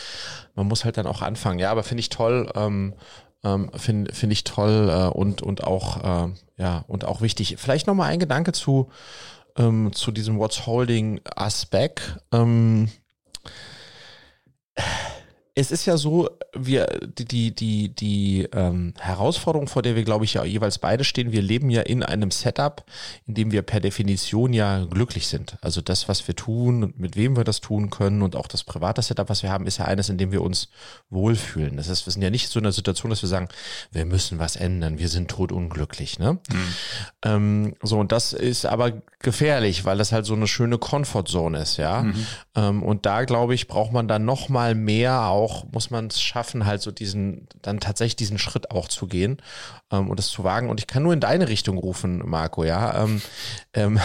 man 0.59 0.67
muss 0.67 0.83
halt 0.83 0.97
dann 0.97 1.07
auch 1.07 1.21
anfangen. 1.21 1.57
Ja, 1.57 1.71
aber 1.71 1.83
finde 1.83 2.01
ich 2.01 2.09
toll. 2.09 2.51
Ähm, 2.53 2.93
ähm, 3.45 3.71
finde 3.73 4.13
find 4.13 4.33
ich 4.33 4.43
toll 4.43 4.89
äh, 4.91 5.07
und 5.07 5.41
und 5.41 5.63
auch 5.63 6.27
äh, 6.27 6.33
ja 6.57 6.83
und 6.87 7.05
auch 7.05 7.21
wichtig. 7.21 7.55
Vielleicht 7.57 7.87
noch 7.87 7.95
mal 7.95 8.07
ein 8.07 8.19
Gedanke 8.19 8.51
zu 8.51 8.89
ähm, 9.57 9.93
zu 9.93 10.11
diesem 10.11 10.37
What's 10.37 10.65
Holding 10.65 11.21
Aspekt. 11.33 12.17
Ähm, 12.33 12.89
es 15.59 15.71
ist 15.71 15.85
ja 15.85 15.97
so, 15.97 16.29
wir, 16.53 16.87
die, 17.17 17.25
die, 17.25 17.53
die, 17.53 17.89
die 17.89 18.47
ähm, 18.53 18.93
Herausforderung, 18.97 19.67
vor 19.67 19.81
der 19.81 19.97
wir, 19.97 20.03
glaube 20.03 20.23
ich, 20.23 20.35
ja 20.35 20.45
jeweils 20.45 20.79
beide 20.79 21.03
stehen, 21.03 21.33
wir 21.33 21.41
leben 21.41 21.69
ja 21.69 21.81
in 21.81 22.01
einem 22.01 22.31
Setup, 22.31 22.85
in 23.27 23.33
dem 23.33 23.51
wir 23.51 23.61
per 23.61 23.81
Definition 23.81 24.53
ja 24.53 24.85
glücklich 24.85 25.27
sind. 25.27 25.57
Also 25.59 25.81
das, 25.81 26.07
was 26.07 26.25
wir 26.29 26.35
tun 26.35 26.85
und 26.85 26.99
mit 26.99 27.17
wem 27.17 27.35
wir 27.35 27.43
das 27.43 27.59
tun 27.59 27.89
können 27.89 28.21
und 28.21 28.37
auch 28.37 28.47
das 28.47 28.63
private 28.63 29.01
Setup, 29.01 29.27
was 29.27 29.43
wir 29.43 29.51
haben, 29.51 29.67
ist 29.67 29.79
ja 29.79 29.85
eines, 29.85 30.07
in 30.07 30.17
dem 30.17 30.31
wir 30.31 30.41
uns 30.41 30.69
wohlfühlen. 31.09 31.75
Das 31.75 31.89
heißt, 31.89 32.07
wir 32.07 32.13
sind 32.13 32.21
ja 32.21 32.29
nicht 32.29 32.49
so 32.49 32.59
in 32.59 32.65
einer 32.65 32.71
Situation, 32.71 33.09
dass 33.09 33.21
wir 33.21 33.29
sagen, 33.29 33.49
wir 33.91 34.05
müssen 34.05 34.39
was 34.39 34.55
ändern, 34.55 34.97
wir 34.97 35.09
sind 35.09 35.29
totunglücklich. 35.29 36.19
Ne? 36.19 36.33
Mhm. 36.33 36.73
Ähm, 37.25 37.75
so, 37.83 37.99
und 37.99 38.13
das 38.13 38.31
ist 38.31 38.65
aber 38.65 38.93
gefährlich, 39.19 39.83
weil 39.83 39.97
das 39.97 40.11
halt 40.11 40.25
so 40.25 40.33
eine 40.33 40.47
schöne 40.47 40.77
Comfortzone 40.77 41.59
ist, 41.59 41.77
ja. 41.77 42.03
Mhm. 42.03 42.27
Ähm, 42.55 42.83
und 42.83 43.05
da, 43.05 43.25
glaube 43.25 43.53
ich, 43.53 43.67
braucht 43.67 43.91
man 43.91 44.07
dann 44.07 44.23
noch 44.23 44.47
mal 44.47 44.75
mehr 44.75 45.23
auch 45.23 45.39
auch, 45.39 45.65
muss 45.71 45.89
man 45.89 46.07
es 46.07 46.21
schaffen, 46.21 46.65
halt 46.65 46.81
so 46.81 46.91
diesen, 46.91 47.47
dann 47.61 47.79
tatsächlich 47.79 48.17
diesen 48.17 48.37
Schritt 48.37 48.71
auch 48.71 48.87
zu 48.87 49.07
gehen 49.07 49.37
ähm, 49.91 50.09
und 50.09 50.19
es 50.19 50.27
zu 50.27 50.43
wagen. 50.43 50.69
Und 50.69 50.79
ich 50.79 50.87
kann 50.87 51.03
nur 51.03 51.13
in 51.13 51.19
deine 51.19 51.49
Richtung 51.49 51.77
rufen, 51.77 52.21
Marco, 52.25 52.63
ja. 52.63 53.03
Ähm, 53.03 53.21
ähm, 53.73 53.99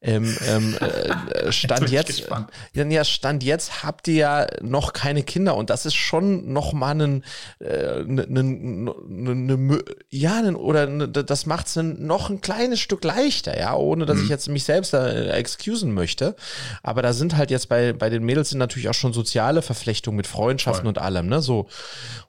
ähm, 0.00 0.36
ähm 0.46 0.76
äh, 0.78 1.52
Stand 1.52 1.90
jetzt, 1.90 2.28
ja, 2.72 3.04
Stand 3.04 3.42
jetzt 3.42 3.82
habt 3.82 4.08
ihr 4.08 4.14
ja 4.14 4.46
noch 4.62 4.92
keine 4.92 5.22
Kinder 5.22 5.56
und 5.56 5.70
das 5.70 5.86
ist 5.86 5.94
schon 5.94 6.52
noch 6.52 6.72
mal 6.72 7.00
ein, 7.00 7.24
äh, 7.60 8.02
ne, 8.04 8.26
ne, 8.28 8.42
ne, 8.42 9.34
ne, 9.34 9.84
ja, 10.10 10.42
ne, 10.42 10.56
oder 10.56 10.86
ne, 10.86 11.08
das 11.08 11.46
macht 11.46 11.66
es 11.66 11.76
noch 11.76 12.30
ein 12.30 12.40
kleines 12.40 12.80
Stück 12.80 13.04
leichter, 13.04 13.58
ja, 13.58 13.74
ohne 13.74 14.06
dass 14.06 14.18
mhm. 14.18 14.24
ich 14.24 14.28
jetzt 14.28 14.48
mich 14.48 14.64
selbst 14.64 14.92
da 14.92 15.08
äh, 15.08 15.30
excusen 15.30 15.92
möchte. 15.92 16.36
Aber 16.82 17.02
da 17.02 17.12
sind 17.12 17.36
halt 17.36 17.50
jetzt 17.50 17.68
bei, 17.68 17.92
bei 17.92 18.10
den 18.10 18.24
Mädels 18.24 18.50
sind 18.50 18.58
natürlich 18.58 18.88
auch 18.88 18.94
schon 18.94 19.12
soziale 19.12 19.62
Verflechtungen 19.62 20.16
mit 20.16 20.26
Freundschaften 20.26 20.84
Voll. 20.84 20.88
und 20.88 20.98
allem, 20.98 21.26
ne? 21.26 21.40
So. 21.40 21.68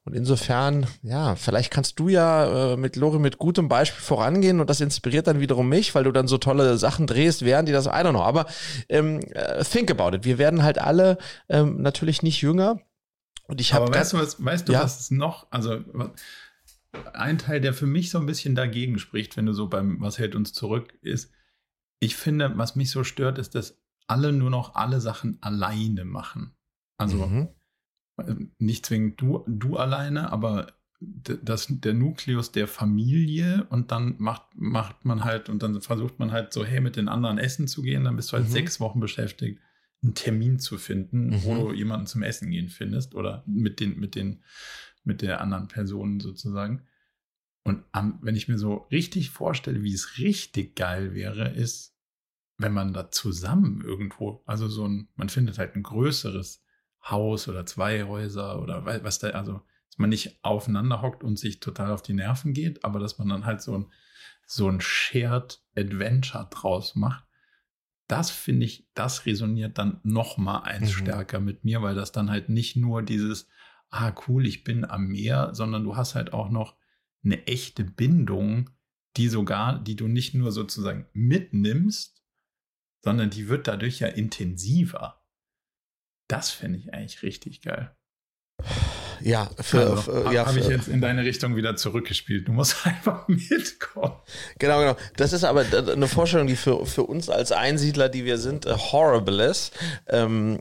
Und 0.05 0.15
insofern, 0.15 0.87
ja, 1.03 1.35
vielleicht 1.35 1.69
kannst 1.69 1.99
du 1.99 2.07
ja 2.07 2.73
äh, 2.73 2.77
mit 2.77 2.86
Lori 2.95 3.19
mit 3.19 3.37
gutem 3.37 3.67
Beispiel 3.67 4.01
vorangehen 4.01 4.59
und 4.59 4.69
das 4.69 4.81
inspiriert 4.81 5.27
dann 5.27 5.39
wiederum 5.39 5.69
mich, 5.69 5.93
weil 5.95 6.03
du 6.03 6.11
dann 6.11 6.27
so 6.27 6.37
tolle 6.37 6.77
Sachen 6.77 7.07
drehst, 7.07 7.43
während 7.43 7.67
die 7.67 7.73
das, 7.73 7.85
I 7.85 7.89
don't 7.89 8.11
know. 8.11 8.21
Aber 8.21 8.45
ähm, 8.89 9.19
äh, 9.33 9.63
think 9.63 9.91
about 9.91 10.15
it. 10.15 10.25
Wir 10.25 10.37
werden 10.37 10.63
halt 10.63 10.79
alle 10.79 11.17
ähm, 11.49 11.81
natürlich 11.81 12.23
nicht 12.23 12.41
jünger. 12.41 12.79
Und 13.47 13.61
ich 13.61 13.73
habe. 13.73 13.85
Aber 13.85 13.95
weißt 13.95 14.13
du, 14.13 14.17
was, 14.17 14.43
weißt 14.43 14.69
du, 14.69 14.73
ja? 14.73 14.83
was 14.83 15.11
noch, 15.11 15.47
also 15.51 15.79
ein 17.13 17.37
Teil, 17.37 17.61
der 17.61 17.73
für 17.73 17.85
mich 17.85 18.09
so 18.09 18.19
ein 18.19 18.25
bisschen 18.25 18.55
dagegen 18.55 18.99
spricht, 18.99 19.37
wenn 19.37 19.45
du 19.45 19.53
so 19.53 19.67
beim 19.67 20.01
Was 20.01 20.17
hält 20.17 20.35
uns 20.35 20.53
zurück 20.53 20.97
ist, 21.01 21.31
ich 21.99 22.15
finde, 22.15 22.57
was 22.57 22.75
mich 22.75 22.91
so 22.91 23.03
stört, 23.03 23.37
ist, 23.37 23.55
dass 23.55 23.79
alle 24.07 24.31
nur 24.31 24.49
noch 24.49 24.75
alle 24.75 25.01
Sachen 25.01 25.37
alleine 25.41 26.05
machen. 26.05 26.55
Also 26.97 27.17
mhm 27.17 27.49
nicht 28.57 28.85
zwingend 28.85 29.21
du, 29.21 29.43
du 29.47 29.77
alleine, 29.77 30.31
aber 30.31 30.73
das, 30.99 31.67
der 31.69 31.93
Nukleus 31.93 32.51
der 32.51 32.67
Familie 32.67 33.67
und 33.69 33.91
dann 33.91 34.15
macht, 34.17 34.43
macht 34.55 35.05
man 35.05 35.23
halt 35.23 35.47
und 35.47 35.61
dann 35.61 35.79
versucht 35.81 36.17
man 36.17 36.31
halt 36.31 36.53
so, 36.53 36.65
hey, 36.65 36.81
mit 36.81 36.95
den 36.95 37.07
anderen 37.07 37.37
essen 37.37 37.67
zu 37.67 37.83
gehen, 37.83 38.03
dann 38.03 38.15
bist 38.15 38.31
du 38.31 38.37
halt 38.37 38.47
mhm. 38.47 38.51
sechs 38.51 38.79
Wochen 38.79 38.99
beschäftigt, 38.99 39.59
einen 40.01 40.15
Termin 40.15 40.59
zu 40.59 40.77
finden, 40.77 41.29
mhm. 41.29 41.43
wo 41.43 41.55
du 41.55 41.73
jemanden 41.73 42.07
zum 42.07 42.23
Essen 42.23 42.49
gehen 42.49 42.69
findest 42.69 43.13
oder 43.13 43.43
mit 43.45 43.79
den, 43.79 43.99
mit 43.99 44.15
den, 44.15 44.43
mit 45.03 45.21
der 45.21 45.41
anderen 45.41 45.67
Person 45.67 46.19
sozusagen. 46.19 46.83
Und 47.63 47.83
am, 47.91 48.17
wenn 48.21 48.35
ich 48.35 48.47
mir 48.47 48.57
so 48.57 48.87
richtig 48.91 49.29
vorstelle, 49.29 49.83
wie 49.83 49.93
es 49.93 50.17
richtig 50.17 50.75
geil 50.75 51.13
wäre, 51.13 51.49
ist, 51.49 51.95
wenn 52.57 52.73
man 52.73 52.93
da 52.93 53.11
zusammen 53.11 53.81
irgendwo, 53.81 54.41
also 54.45 54.67
so 54.67 54.87
ein, 54.87 55.09
man 55.15 55.29
findet 55.29 55.59
halt 55.59 55.75
ein 55.75 55.83
größeres 55.83 56.63
Haus 57.03 57.47
oder 57.47 57.65
zwei 57.67 58.05
Häuser 58.05 58.61
oder 58.61 58.85
was 59.03 59.19
da, 59.19 59.29
also 59.29 59.61
man 59.99 60.09
nicht 60.09 60.39
aufeinander 60.43 61.01
hockt 61.01 61.23
und 61.23 61.37
sich 61.37 61.59
total 61.59 61.91
auf 61.91 62.01
die 62.01 62.13
Nerven 62.13 62.53
geht, 62.53 62.83
aber 62.85 62.99
dass 62.99 63.17
man 63.17 63.29
dann 63.29 63.45
halt 63.45 63.61
so 63.61 63.77
ein, 63.77 63.91
so 64.45 64.69
ein 64.69 64.79
Shared 64.81 65.61
Adventure 65.75 66.47
draus 66.49 66.95
macht. 66.95 67.25
das 68.07 68.29
finde 68.29 68.65
ich, 68.65 68.87
das 68.93 69.25
resoniert 69.25 69.77
dann 69.77 69.99
noch 70.03 70.37
mal 70.37 70.59
eins 70.59 70.95
mhm. 70.95 70.99
stärker 70.99 71.39
mit 71.41 71.65
mir, 71.65 71.81
weil 71.81 71.95
das 71.95 72.13
dann 72.13 72.29
halt 72.29 72.47
nicht 72.47 72.77
nur 72.77 73.03
dieses, 73.03 73.49
ah 73.89 74.13
cool, 74.27 74.45
ich 74.45 74.63
bin 74.63 74.85
am 74.85 75.07
Meer, 75.07 75.53
sondern 75.53 75.83
du 75.83 75.97
hast 75.97 76.15
halt 76.15 76.31
auch 76.31 76.49
noch 76.49 76.77
eine 77.23 77.45
echte 77.47 77.83
Bindung, 77.83 78.69
die 79.17 79.27
sogar, 79.27 79.83
die 79.83 79.95
du 79.95 80.07
nicht 80.07 80.35
nur 80.35 80.51
sozusagen 80.51 81.07
mitnimmst, 81.13 82.23
sondern 83.03 83.29
die 83.29 83.49
wird 83.49 83.67
dadurch 83.67 83.99
ja 83.99 84.07
intensiver. 84.07 85.21
Das 86.27 86.51
finde 86.51 86.79
ich 86.79 86.93
eigentlich 86.93 87.23
richtig 87.23 87.61
geil. 87.61 87.95
Ja, 89.21 89.49
für, 89.59 89.91
also, 89.91 89.97
für 89.97 90.33
ja, 90.33 90.45
habe 90.45 90.59
ich 90.59 90.67
jetzt 90.67 90.87
in 90.87 91.01
deine 91.01 91.23
Richtung 91.23 91.55
wieder 91.55 91.75
zurückgespielt. 91.75 92.47
Du 92.47 92.51
musst 92.51 92.75
einfach 92.85 93.27
mitkommen. 93.27 94.13
Genau, 94.59 94.79
genau. 94.79 94.95
Das 95.15 95.33
ist 95.33 95.43
aber 95.43 95.65
eine 95.71 96.07
Vorstellung, 96.07 96.47
die 96.47 96.55
für, 96.55 96.85
für 96.85 97.03
uns 97.03 97.29
als 97.29 97.51
Einsiedler, 97.51 98.09
die 98.09 98.25
wir 98.25 98.37
sind, 98.37 98.65
uh, 98.65 98.77
horrible 98.77 99.43
ist. 99.43 99.73
Ähm, 100.07 100.59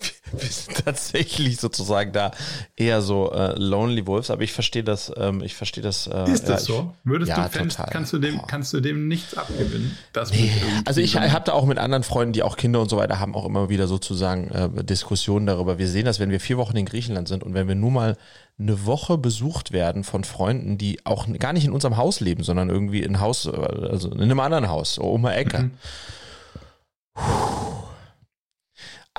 wir 0.32 0.48
sind 0.48 0.84
tatsächlich 0.84 1.58
sozusagen 1.58 2.12
da 2.12 2.30
eher 2.76 3.02
so 3.02 3.32
äh, 3.32 3.58
Lonely 3.58 4.06
Wolves, 4.06 4.30
aber 4.30 4.42
ich 4.42 4.52
verstehe 4.52 4.84
das, 4.84 5.12
ähm, 5.16 5.42
ich 5.42 5.54
verstehe 5.54 5.82
das. 5.82 6.06
Äh, 6.06 6.30
ist 6.30 6.48
das 6.48 6.68
ja, 6.68 6.74
so? 6.74 6.94
Würdest 7.04 7.30
ja, 7.30 7.44
du 7.44 7.50
fändest, 7.50 7.80
kannst 7.90 8.12
du 8.12 8.18
dem, 8.18 8.40
kannst 8.46 8.72
du 8.72 8.80
dem 8.80 9.08
nichts 9.08 9.36
abgewinnen? 9.36 9.96
Nee, 10.32 10.52
also 10.84 11.00
ich 11.00 11.16
habe 11.16 11.44
da 11.44 11.52
auch 11.52 11.66
mit 11.66 11.78
anderen 11.78 12.02
Freunden, 12.02 12.32
die 12.32 12.42
auch 12.42 12.56
Kinder 12.56 12.80
und 12.80 12.88
so 12.88 12.96
weiter 12.96 13.18
haben, 13.18 13.34
auch 13.34 13.44
immer 13.44 13.68
wieder 13.68 13.86
sozusagen 13.86 14.48
äh, 14.50 14.84
Diskussionen 14.84 15.46
darüber. 15.46 15.78
Wir 15.78 15.88
sehen 15.88 16.04
das, 16.04 16.20
wenn 16.20 16.30
wir 16.30 16.40
vier 16.40 16.56
Wochen 16.56 16.76
in 16.76 16.86
Griechenland 16.86 17.28
sind 17.28 17.42
und 17.42 17.54
wenn 17.54 17.68
wir 17.68 17.74
nur 17.74 17.90
mal 17.90 18.16
eine 18.58 18.86
Woche 18.86 19.18
besucht 19.18 19.72
werden 19.72 20.04
von 20.04 20.24
Freunden, 20.24 20.78
die 20.78 21.04
auch 21.04 21.26
gar 21.38 21.52
nicht 21.52 21.64
in 21.64 21.72
unserem 21.72 21.96
Haus 21.96 22.20
leben, 22.20 22.42
sondern 22.42 22.68
irgendwie 22.68 23.02
in 23.02 23.20
Haus, 23.20 23.46
äh, 23.46 23.50
also 23.50 24.10
in 24.10 24.22
einem 24.22 24.40
anderen 24.40 24.68
Haus, 24.68 24.98
eine 24.98 25.34
Ecke. 25.34 25.58
Mhm. 25.58 25.70
Puh 27.14 27.59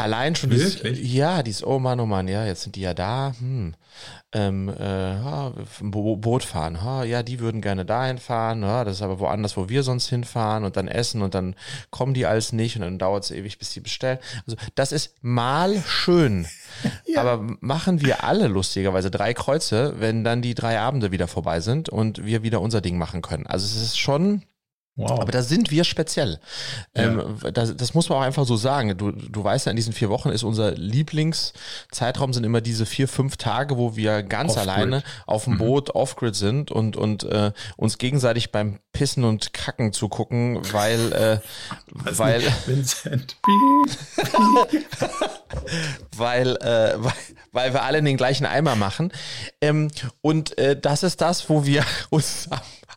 Allein 0.01 0.35
schon 0.35 0.49
dieses, 0.49 0.81
ja, 0.83 1.43
dieses, 1.43 1.65
oh 1.65 1.79
Mann, 1.79 1.99
oh 1.99 2.05
Mann, 2.05 2.27
ja, 2.27 2.45
jetzt 2.45 2.63
sind 2.63 2.75
die 2.75 2.81
ja 2.81 2.93
da, 2.93 3.33
hm, 3.39 3.73
ähm, 4.33 4.69
äh, 4.69 5.13
ja, 5.13 5.53
Boot 5.81 6.43
fahren, 6.43 6.81
ha, 6.83 7.03
ja, 7.03 7.21
die 7.23 7.39
würden 7.39 7.61
gerne 7.61 7.85
dahin 7.85 8.17
fahren, 8.17 8.63
ja, 8.63 8.83
das 8.83 8.97
ist 8.97 9.01
aber 9.01 9.19
woanders, 9.19 9.57
wo 9.57 9.69
wir 9.69 9.83
sonst 9.83 10.07
hinfahren 10.07 10.63
und 10.63 10.77
dann 10.77 10.87
essen 10.87 11.21
und 11.21 11.35
dann 11.35 11.55
kommen 11.89 12.13
die 12.13 12.25
alles 12.25 12.53
nicht 12.53 12.75
und 12.75 12.81
dann 12.81 12.97
dauert 12.97 13.25
es 13.25 13.31
ewig, 13.31 13.59
bis 13.59 13.71
die 13.71 13.81
bestellen. 13.81 14.19
Also 14.47 14.57
das 14.75 14.91
ist 14.91 15.15
mal 15.21 15.81
schön. 15.85 16.47
ja. 17.05 17.21
Aber 17.21 17.57
machen 17.59 18.01
wir 18.01 18.23
alle 18.23 18.47
lustigerweise 18.47 19.11
drei 19.11 19.33
Kreuze, 19.33 19.95
wenn 19.99 20.23
dann 20.23 20.41
die 20.41 20.55
drei 20.55 20.79
Abende 20.79 21.11
wieder 21.11 21.27
vorbei 21.27 21.59
sind 21.59 21.89
und 21.89 22.25
wir 22.25 22.43
wieder 22.43 22.61
unser 22.61 22.81
Ding 22.81 22.97
machen 22.97 23.21
können. 23.21 23.47
Also 23.47 23.65
es 23.65 23.75
ist 23.75 23.99
schon, 23.99 24.43
Wow. 24.97 25.21
Aber 25.21 25.31
da 25.31 25.41
sind 25.41 25.71
wir 25.71 25.85
speziell. 25.85 26.39
Ja. 26.95 27.03
Ähm, 27.03 27.37
das, 27.53 27.75
das, 27.77 27.93
muss 27.93 28.09
man 28.09 28.17
auch 28.17 28.23
einfach 28.23 28.45
so 28.45 28.57
sagen. 28.57 28.97
Du, 28.97 29.11
du 29.11 29.43
weißt 29.43 29.65
ja, 29.65 29.69
in 29.69 29.77
diesen 29.77 29.93
vier 29.93 30.09
Wochen 30.09 30.29
ist 30.29 30.43
unser 30.43 30.73
Lieblingszeitraum 30.73 32.33
sind 32.33 32.43
immer 32.43 32.59
diese 32.59 32.85
vier, 32.85 33.07
fünf 33.07 33.37
Tage, 33.37 33.77
wo 33.77 33.95
wir 33.95 34.21
ganz 34.21 34.57
alleine 34.57 35.01
auf 35.25 35.45
dem 35.45 35.53
mhm. 35.53 35.59
Boot 35.59 35.91
off-grid 35.91 36.35
sind 36.35 36.71
und, 36.71 36.97
und 36.97 37.23
äh, 37.23 37.53
uns 37.77 37.99
gegenseitig 37.99 38.51
beim 38.51 38.79
Pissen 38.91 39.23
und 39.23 39.53
Kacken 39.53 39.93
zugucken, 39.93 40.59
weil, 40.73 41.13
äh, 41.13 41.39
weil, 41.91 42.41
Vincent. 42.65 43.37
weil, 46.17 46.57
äh, 46.57 46.95
weil, 46.97 47.13
weil 47.53 47.73
wir 47.73 47.83
alle 47.83 47.99
in 47.99 48.05
den 48.05 48.17
gleichen 48.17 48.45
Eimer 48.45 48.75
machen. 48.75 49.11
Ähm, 49.61 49.89
und 50.21 50.57
äh, 50.57 50.79
das 50.79 51.03
ist 51.03 51.21
das, 51.21 51.49
wo 51.49 51.65
wir 51.65 51.85
uns 52.09 52.49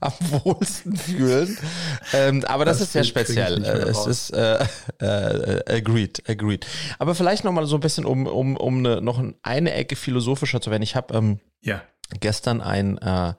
am 0.05 0.13
wohlsten 0.45 0.97
fühlen. 0.97 1.59
Ähm, 2.13 2.45
aber 2.47 2.65
das, 2.65 2.79
das, 2.79 2.89
ist 2.89 2.93
sehr 2.93 3.05
speziell. 3.05 3.65
Äh, 3.65 3.89
es 3.89 4.07
ist 4.07 4.31
äh, 4.31 4.65
äh, 5.01 5.77
agreed, 5.77 6.23
agreed. 6.29 6.67
Aber 6.99 7.15
vielleicht 7.15 7.45
noch 7.45 7.53
mal 7.53 7.67
so 7.67 7.77
ein 7.77 7.81
bisschen, 7.81 8.05
um, 8.05 8.27
um, 8.27 8.57
um 8.57 8.79
eine, 8.79 9.01
noch 9.01 9.23
eine 9.43 9.73
Ecke 9.73 9.97
philosophischer 9.97 10.61
zu 10.61 10.71
werden. 10.71 10.83
Ich 10.83 10.97
habe 10.97 11.15
ähm, 11.15 11.41
ja. 11.61 11.83
gestern 12.21 12.61
ein 12.61 12.99
äh, 12.99 13.35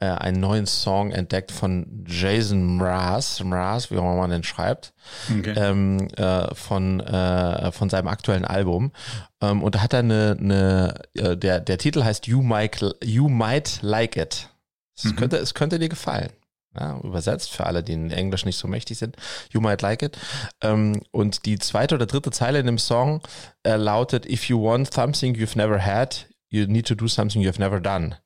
äh, 0.00 0.06
einen 0.06 0.40
neuen 0.40 0.66
Song 0.66 1.12
entdeckt 1.12 1.52
von 1.52 2.04
Jason 2.06 2.76
Mraz, 2.76 3.40
Mraz, 3.42 3.90
wie 3.90 3.96
auch 3.96 4.02
immer 4.02 4.16
man 4.16 4.30
den 4.30 4.42
schreibt, 4.42 4.92
okay. 5.30 5.54
ähm, 5.56 6.08
äh, 6.16 6.54
von, 6.54 7.00
äh, 7.00 7.72
von 7.72 7.88
seinem 7.88 8.08
aktuellen 8.08 8.44
Album. 8.44 8.92
Ähm, 9.40 9.62
und 9.62 9.76
da 9.76 9.82
hat 9.82 9.92
er 9.92 10.00
eine, 10.00 10.36
eine 10.38 10.94
äh, 11.14 11.36
der, 11.36 11.60
der 11.60 11.78
Titel 11.78 12.02
heißt 12.02 12.26
You 12.26 12.42
Might, 12.42 12.84
you 13.02 13.28
Might 13.28 13.78
Like 13.82 14.16
It. 14.16 14.50
Es, 14.96 15.04
mhm. 15.04 15.16
könnte, 15.16 15.36
es 15.38 15.54
könnte 15.54 15.78
dir 15.78 15.88
gefallen. 15.88 16.30
Ja, 16.78 16.98
übersetzt 17.04 17.52
für 17.52 17.66
alle, 17.66 17.84
die 17.84 17.92
in 17.92 18.10
Englisch 18.10 18.44
nicht 18.44 18.56
so 18.56 18.66
mächtig 18.66 18.98
sind. 18.98 19.16
You 19.50 19.60
might 19.60 19.80
like 19.80 20.02
it. 20.02 20.18
Ähm, 20.60 21.02
und 21.12 21.46
die 21.46 21.58
zweite 21.60 21.94
oder 21.94 22.06
dritte 22.06 22.32
Zeile 22.32 22.58
in 22.58 22.66
dem 22.66 22.78
Song 22.78 23.20
äh, 23.62 23.76
lautet: 23.76 24.26
If 24.26 24.48
you 24.48 24.60
want 24.60 24.92
something 24.92 25.36
you've 25.36 25.56
never 25.56 25.84
had, 25.84 26.26
you 26.48 26.66
need 26.66 26.88
to 26.88 26.96
do 26.96 27.06
something 27.06 27.42
you've 27.42 27.60
never 27.60 27.80
done. 27.80 28.18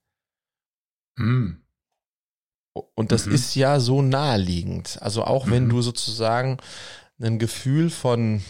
Mhm. 1.16 1.62
Und 2.94 3.12
das 3.12 3.26
mhm. 3.26 3.34
ist 3.34 3.54
ja 3.54 3.80
so 3.80 4.00
naheliegend. 4.00 4.98
Also 5.02 5.24
auch 5.24 5.50
wenn 5.50 5.64
mhm. 5.64 5.70
du 5.70 5.82
sozusagen 5.82 6.58
ein 7.20 7.38
Gefühl 7.38 7.90
von 7.90 8.42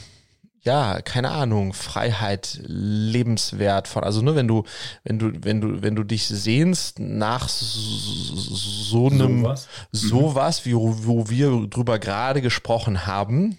ja, 0.63 1.01
keine 1.03 1.31
Ahnung, 1.31 1.73
Freiheit, 1.73 2.61
lebenswert 2.65 3.89
von, 3.89 4.05
also 4.05 4.23
nur 4.23 4.35
wenn 4.35 4.49
du, 4.49 4.65
wenn 5.05 5.19
du, 5.19 5.33
wenn 5.43 5.61
du, 5.61 5.83
wenn 5.83 5.97
du 5.97 6.05
dich 6.05 6.27
sehnst 6.27 6.99
nach 6.99 7.49
so 7.49 9.09
einem, 9.09 9.43
sowas, 9.43 9.69
sowas 9.93 10.67
wie, 10.67 10.75
wo 10.75 11.29
wir 11.29 11.67
drüber 11.69 11.99
gerade 11.99 12.43
gesprochen 12.43 13.07
haben, 13.07 13.59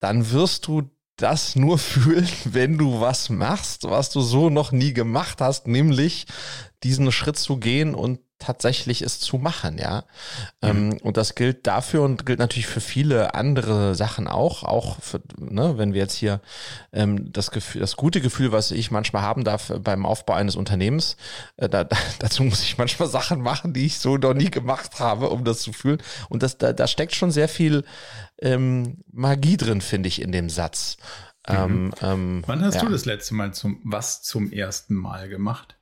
dann 0.00 0.30
wirst 0.30 0.66
du 0.66 0.90
das 1.16 1.56
nur 1.56 1.78
fühlen, 1.78 2.28
wenn 2.44 2.78
du 2.78 3.00
was 3.00 3.30
machst, 3.30 3.84
was 3.84 4.10
du 4.10 4.20
so 4.20 4.50
noch 4.50 4.72
nie 4.72 4.92
gemacht 4.92 5.40
hast, 5.40 5.66
nämlich 5.66 6.26
diesen 6.82 7.10
Schritt 7.12 7.38
zu 7.38 7.56
gehen 7.56 7.94
und 7.94 8.20
tatsächlich 8.46 9.02
es 9.02 9.20
zu 9.20 9.38
machen, 9.38 9.78
ja. 9.78 10.04
Mhm. 10.62 10.68
Ähm, 10.68 10.98
und 11.02 11.16
das 11.16 11.34
gilt 11.34 11.66
dafür 11.66 12.02
und 12.02 12.26
gilt 12.26 12.38
natürlich 12.38 12.66
für 12.66 12.80
viele 12.80 13.34
andere 13.34 13.94
Sachen 13.94 14.28
auch. 14.28 14.62
Auch 14.62 15.00
für, 15.00 15.20
ne, 15.38 15.78
wenn 15.78 15.94
wir 15.94 16.00
jetzt 16.00 16.14
hier 16.14 16.40
ähm, 16.92 17.32
das 17.32 17.50
Gefühl, 17.50 17.80
das 17.80 17.96
gute 17.96 18.20
Gefühl, 18.20 18.52
was 18.52 18.70
ich 18.70 18.90
manchmal 18.90 19.22
haben 19.22 19.44
darf 19.44 19.72
beim 19.80 20.06
Aufbau 20.06 20.34
eines 20.34 20.56
Unternehmens, 20.56 21.16
äh, 21.56 21.68
da, 21.68 21.84
da, 21.84 21.96
dazu 22.18 22.42
muss 22.42 22.62
ich 22.62 22.78
manchmal 22.78 23.08
Sachen 23.08 23.40
machen, 23.40 23.72
die 23.72 23.86
ich 23.86 23.98
so 23.98 24.16
noch 24.16 24.34
nie 24.34 24.50
gemacht 24.50 25.00
habe, 25.00 25.30
um 25.30 25.44
das 25.44 25.60
zu 25.60 25.72
fühlen. 25.72 26.02
Und 26.28 26.42
das, 26.42 26.58
da, 26.58 26.72
da 26.72 26.86
steckt 26.86 27.14
schon 27.14 27.30
sehr 27.30 27.48
viel 27.48 27.84
ähm, 28.40 28.98
Magie 29.10 29.56
drin, 29.56 29.80
finde 29.80 30.08
ich, 30.08 30.20
in 30.20 30.32
dem 30.32 30.48
Satz. 30.50 30.96
Mhm. 31.48 31.54
Ähm, 31.54 31.92
ähm, 32.00 32.42
Wann 32.46 32.64
hast 32.64 32.76
ja. 32.76 32.80
du 32.82 32.88
das 32.88 33.04
letzte 33.04 33.34
Mal 33.34 33.52
zum 33.52 33.80
was 33.84 34.22
zum 34.22 34.50
ersten 34.50 34.94
Mal 34.94 35.28
gemacht? 35.28 35.76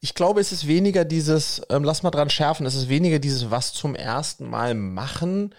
Ich 0.00 0.14
glaube, 0.14 0.40
es 0.40 0.52
ist 0.52 0.66
weniger 0.66 1.04
dieses, 1.04 1.62
ähm, 1.70 1.84
lass 1.84 2.02
mal 2.02 2.10
dran 2.10 2.30
schärfen, 2.30 2.66
es 2.66 2.74
ist 2.74 2.88
weniger 2.88 3.18
dieses 3.18 3.50
was 3.50 3.72
zum 3.72 3.94
ersten 3.94 4.48
Mal 4.48 4.74
machen, 4.74 5.54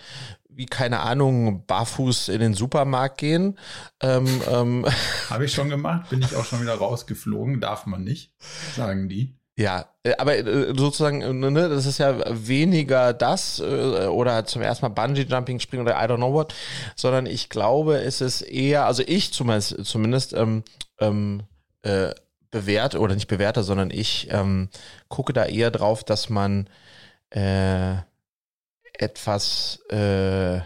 wie 0.49 0.65
keine 0.65 1.01
Ahnung, 1.01 1.65
barfuß 1.65 2.29
in 2.29 2.39
den 2.39 2.53
Supermarkt 2.53 3.19
gehen. 3.19 3.57
Ähm, 4.01 4.41
ähm. 4.49 4.85
Habe 5.29 5.45
ich 5.45 5.53
schon 5.53 5.69
gemacht, 5.69 6.09
bin 6.09 6.21
ich 6.21 6.35
auch 6.35 6.45
schon 6.45 6.61
wieder 6.61 6.75
rausgeflogen, 6.75 7.61
darf 7.61 7.85
man 7.85 8.03
nicht, 8.03 8.33
sagen 8.75 9.07
die. 9.07 9.37
Ja, 9.59 9.87
äh, 10.03 10.13
aber 10.17 10.37
äh, 10.37 10.73
sozusagen, 10.77 11.21
äh, 11.21 11.33
ne, 11.33 11.69
das 11.69 11.87
ist 11.87 11.97
ja 11.97 12.15
weniger 12.29 13.13
das 13.13 13.59
oder 13.59 14.45
zum 14.45 14.61
ersten 14.61 14.85
Mal 14.85 14.89
Bungee 14.89 15.23
Jumping 15.23 15.59
springen 15.59 15.81
oder 15.81 15.95
I 15.95 16.07
don't 16.07 16.17
know 16.17 16.33
what, 16.33 16.53
sondern 16.95 17.25
ich 17.25 17.49
glaube, 17.49 17.99
es 17.99 18.21
ist 18.21 18.41
eher, 18.41 18.85
also 18.85 19.03
ich 19.05 19.33
zumindest, 19.33 19.83
zumindest 19.85 20.33
ähm, 20.33 20.63
ähm, 20.99 21.43
äh, 21.81 22.11
bewerte 22.51 22.99
oder 22.99 23.15
nicht 23.15 23.27
bewerte, 23.27 23.63
sondern 23.63 23.91
ich 23.91 24.27
ähm, 24.31 24.69
gucke 25.07 25.33
da 25.33 25.45
eher 25.45 25.71
drauf, 25.71 26.03
dass 26.03 26.29
man 26.29 26.69
äh, 27.29 27.95
etwas 28.93 29.79
äh, 29.89 30.59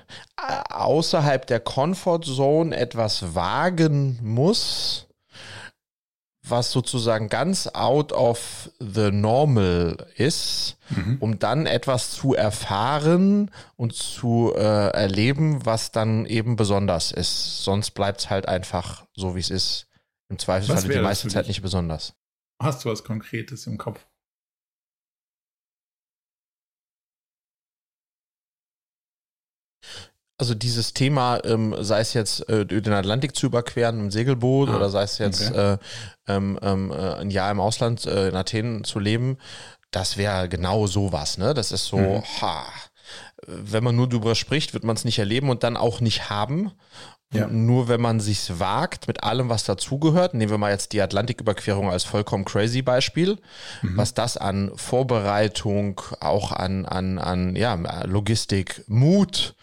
außerhalb 0.70 1.46
der 1.46 1.60
Comfort 1.60 2.22
Zone 2.24 2.76
etwas 2.76 3.36
wagen 3.36 4.20
muss, 4.22 5.08
was 6.44 6.72
sozusagen 6.72 7.30
ganz 7.30 7.68
out 7.68 8.14
of 8.14 8.72
the 8.80 9.12
normal 9.12 10.08
ist, 10.16 10.78
mhm. 10.90 11.18
um 11.20 11.40
dann 11.40 11.66
etwas 11.66 12.12
zu 12.12 12.34
erfahren 12.34 13.52
und 13.76 13.94
zu 13.94 14.54
äh, 14.56 14.88
erleben, 14.90 15.66
was 15.66 15.92
dann 15.92 16.26
eben 16.26 16.56
besonders 16.56 17.12
ist. 17.12 17.64
Sonst 17.64 17.92
bleibt 17.92 18.22
es 18.22 18.30
halt 18.30 18.48
einfach 18.48 19.06
so, 19.14 19.36
wie 19.36 19.40
es 19.40 19.50
ist. 19.50 19.88
Im 20.32 20.40
Zweifelsfall 20.40 20.90
die 20.90 21.00
meiste 21.00 21.28
Zeit 21.28 21.48
nicht 21.48 21.62
besonders. 21.62 22.14
Hast 22.62 22.86
du 22.86 22.90
was 22.90 23.04
Konkretes 23.04 23.68
im 23.68 23.78
Kopf? 23.78 24.08
Also 30.38 30.56
dieses 30.56 30.94
Thema, 30.94 31.44
ähm, 31.44 31.76
sei 31.82 32.00
es 32.00 32.14
jetzt 32.14 32.48
äh, 32.50 32.66
den 32.66 32.94
Atlantik 32.94 33.36
zu 33.36 33.48
überqueren 33.48 34.00
im 34.00 34.10
Segelboot 34.10 34.70
ah, 34.70 34.78
oder 34.78 34.90
sei 34.90 35.04
es 35.04 35.18
jetzt 35.18 35.52
okay. 35.52 35.74
äh, 35.74 35.78
ähm, 36.28 36.58
ähm 36.62 36.92
äh, 36.92 37.14
ein 37.16 37.30
Jahr 37.30 37.52
im 37.52 37.60
Ausland 37.60 38.06
äh, 38.06 38.30
in 38.30 38.36
Athen 38.36 38.84
zu 38.86 39.00
leben, 39.00 39.38
das 39.92 40.16
wäre 40.16 40.48
genau 40.48 40.88
sowas, 40.88 41.38
ne? 41.38 41.54
Das 41.54 41.72
ist 41.72 41.88
so, 41.88 41.98
mhm. 41.98 42.24
ha, 42.42 42.66
wenn 43.46 43.84
man 43.84 43.96
nur 43.96 44.08
drüber 44.08 44.34
spricht, 44.34 44.74
wird 44.74 44.86
man 44.86 44.96
es 44.96 45.04
nicht 45.04 45.20
erleben 45.20 45.50
und 45.50 45.64
dann 45.64 45.76
auch 45.76 46.00
nicht 46.00 46.30
haben. 46.30 46.72
Ja. 47.34 47.48
Nur 47.48 47.88
wenn 47.88 48.02
man 48.02 48.20
sich's 48.20 48.60
wagt, 48.60 49.08
mit 49.08 49.24
allem, 49.24 49.48
was 49.48 49.64
dazugehört, 49.64 50.34
nehmen 50.34 50.52
wir 50.52 50.58
mal 50.58 50.72
jetzt 50.72 50.92
die 50.92 51.02
Atlantiküberquerung 51.02 51.90
als 51.90 52.04
vollkommen 52.04 52.44
crazy 52.44 52.82
Beispiel, 52.82 53.38
mhm. 53.82 53.96
was 53.96 54.14
das 54.14 54.36
an 54.36 54.72
Vorbereitung, 54.76 56.02
auch 56.20 56.52
an, 56.52 56.86
an, 56.86 57.20
an 57.20 57.56
ja, 57.56 57.76
Logistik, 58.04 58.84
Mut 58.88 59.56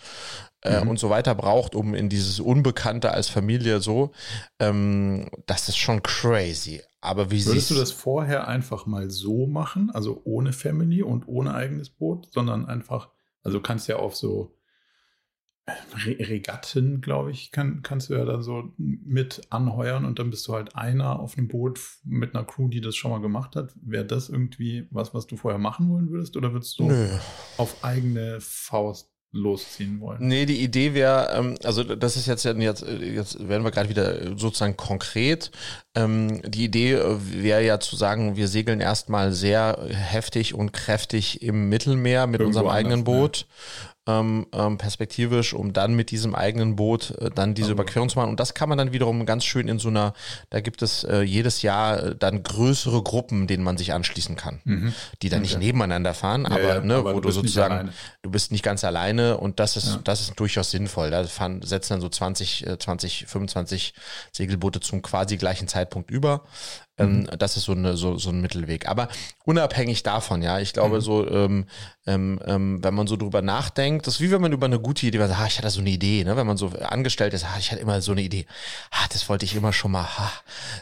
äh, 0.62 0.82
mhm. 0.82 0.90
und 0.90 0.98
so 0.98 1.10
weiter 1.10 1.34
braucht, 1.34 1.74
um 1.74 1.94
in 1.94 2.08
dieses 2.08 2.40
Unbekannte 2.40 3.12
als 3.12 3.28
Familie 3.28 3.80
so, 3.80 4.12
ähm, 4.58 5.28
das 5.46 5.68
ist 5.68 5.76
schon 5.76 6.02
crazy. 6.02 6.80
Aber 7.00 7.30
wie 7.30 7.44
Würdest 7.44 7.70
du 7.70 7.74
das 7.74 7.92
vorher 7.92 8.48
einfach 8.48 8.86
mal 8.86 9.10
so 9.10 9.46
machen, 9.46 9.90
also 9.92 10.20
ohne 10.24 10.52
Family 10.52 11.02
und 11.02 11.28
ohne 11.28 11.54
eigenes 11.54 11.90
Boot, 11.90 12.28
sondern 12.32 12.66
einfach, 12.66 13.10
also 13.44 13.60
kannst 13.60 13.88
ja 13.88 13.96
auf 13.96 14.16
so 14.16 14.57
Regatten, 16.06 17.00
glaube 17.00 17.30
ich, 17.30 17.50
kann, 17.50 17.82
kannst 17.82 18.10
du 18.10 18.14
ja 18.14 18.24
dann 18.24 18.42
so 18.42 18.72
mit 18.76 19.42
anheuern 19.50 20.04
und 20.04 20.18
dann 20.18 20.30
bist 20.30 20.46
du 20.48 20.54
halt 20.54 20.74
einer 20.76 21.20
auf 21.20 21.36
einem 21.36 21.48
Boot 21.48 21.80
mit 22.04 22.34
einer 22.34 22.44
Crew, 22.44 22.68
die 22.68 22.80
das 22.80 22.96
schon 22.96 23.10
mal 23.10 23.20
gemacht 23.20 23.56
hat. 23.56 23.72
Wäre 23.80 24.04
das 24.04 24.28
irgendwie 24.28 24.86
was, 24.90 25.14
was 25.14 25.26
du 25.26 25.36
vorher 25.36 25.58
machen 25.58 25.90
wollen 25.90 26.10
würdest 26.10 26.36
oder 26.36 26.52
würdest 26.52 26.78
du 26.78 26.88
Nö. 26.88 27.08
auf 27.56 27.84
eigene 27.84 28.38
Faust 28.40 29.10
losziehen 29.32 30.00
wollen? 30.00 30.26
Nee, 30.26 30.46
die 30.46 30.62
Idee 30.62 30.94
wäre, 30.94 31.30
ähm, 31.34 31.56
also 31.62 31.82
das 31.84 32.16
ist 32.16 32.26
jetzt, 32.26 32.44
jetzt, 32.44 32.84
jetzt 32.86 33.48
werden 33.48 33.64
wir 33.64 33.70
gerade 33.70 33.88
wieder 33.88 34.38
sozusagen 34.38 34.76
konkret. 34.76 35.50
Ähm, 35.94 36.40
die 36.42 36.64
Idee 36.64 36.98
wäre 37.20 37.64
ja 37.64 37.78
zu 37.80 37.96
sagen, 37.96 38.36
wir 38.36 38.48
segeln 38.48 38.80
erstmal 38.80 39.32
sehr 39.32 39.86
heftig 39.90 40.54
und 40.54 40.72
kräftig 40.72 41.42
im 41.42 41.68
Mittelmeer 41.68 42.26
mit 42.26 42.40
Irgendwo 42.40 42.60
unserem 42.60 42.74
eigenen 42.74 43.00
anders, 43.00 43.14
Boot. 43.14 43.36
Ja 43.40 43.97
ähm, 44.08 44.46
ähm, 44.52 44.78
perspektivisch, 44.78 45.52
um 45.52 45.74
dann 45.74 45.94
mit 45.94 46.10
diesem 46.10 46.34
eigenen 46.34 46.76
Boot 46.76 47.10
äh, 47.18 47.30
dann 47.30 47.54
diese 47.54 47.66
also. 47.66 47.74
Überquerung 47.74 48.08
zu 48.08 48.18
machen. 48.18 48.30
Und 48.30 48.40
das 48.40 48.54
kann 48.54 48.68
man 48.70 48.78
dann 48.78 48.92
wiederum 48.92 49.26
ganz 49.26 49.44
schön 49.44 49.68
in 49.68 49.78
so 49.78 49.88
einer, 49.88 50.14
da 50.48 50.60
gibt 50.60 50.80
es 50.80 51.04
äh, 51.04 51.20
jedes 51.20 51.60
Jahr 51.60 52.02
äh, 52.02 52.16
dann 52.16 52.42
größere 52.42 53.02
Gruppen, 53.02 53.46
denen 53.46 53.62
man 53.62 53.76
sich 53.76 53.92
anschließen 53.92 54.34
kann, 54.34 54.60
mhm. 54.64 54.94
die 55.20 55.28
dann 55.28 55.40
okay. 55.40 55.48
nicht 55.48 55.58
nebeneinander 55.58 56.14
fahren, 56.14 56.44
ja, 56.44 56.50
aber, 56.50 56.62
ja, 56.62 56.80
ne, 56.80 56.94
aber 56.94 57.14
wo 57.14 57.20
du, 57.20 57.28
du 57.28 57.34
sozusagen, 57.34 57.90
du 58.22 58.30
bist 58.30 58.50
nicht 58.50 58.64
ganz 58.64 58.82
alleine 58.82 59.36
und 59.36 59.60
das 59.60 59.76
ist, 59.76 59.88
ja. 59.88 60.00
das 60.02 60.22
ist 60.22 60.40
durchaus 60.40 60.70
sinnvoll. 60.70 61.10
Da 61.10 61.24
fahren, 61.24 61.60
setzen 61.62 61.94
dann 61.94 62.00
so 62.00 62.08
20, 62.08 62.66
20, 62.78 63.26
25 63.26 63.92
Segelboote 64.32 64.80
zum 64.80 65.02
quasi 65.02 65.36
gleichen 65.36 65.68
Zeitpunkt 65.68 66.10
über. 66.10 66.44
Ähm, 66.98 67.20
mhm. 67.20 67.26
Das 67.38 67.56
ist 67.56 67.64
so, 67.64 67.72
eine, 67.72 67.96
so, 67.96 68.16
so 68.18 68.30
ein 68.30 68.40
Mittelweg. 68.40 68.88
Aber 68.88 69.08
unabhängig 69.44 70.02
davon, 70.02 70.42
ja, 70.42 70.58
ich 70.58 70.72
glaube, 70.72 70.96
mhm. 70.96 71.00
so, 71.00 71.30
ähm, 71.30 71.66
ähm, 72.08 72.40
ähm, 72.46 72.82
wenn 72.82 72.94
man 72.94 73.06
so 73.06 73.16
drüber 73.16 73.42
nachdenkt, 73.42 74.06
das 74.06 74.14
ist 74.14 74.20
wie 74.20 74.30
wenn 74.30 74.40
man 74.40 74.52
über 74.52 74.66
eine 74.66 74.80
gute 74.80 75.06
Idee 75.06 75.18
sagt, 75.18 75.38
ah, 75.38 75.46
ich 75.46 75.58
hatte 75.58 75.68
so 75.70 75.80
eine 75.80 75.90
Idee, 75.90 76.24
ne? 76.24 76.36
wenn 76.36 76.46
man 76.46 76.56
so 76.56 76.68
angestellt 76.68 77.34
ist, 77.34 77.44
ah, 77.44 77.56
ich 77.58 77.70
hatte 77.70 77.82
immer 77.82 78.00
so 78.00 78.12
eine 78.12 78.22
Idee, 78.22 78.46
ah, 78.90 79.06
das 79.12 79.28
wollte 79.28 79.44
ich 79.44 79.54
immer 79.54 79.74
schon 79.74 79.92
mal, 79.92 80.06
ah. 80.16 80.32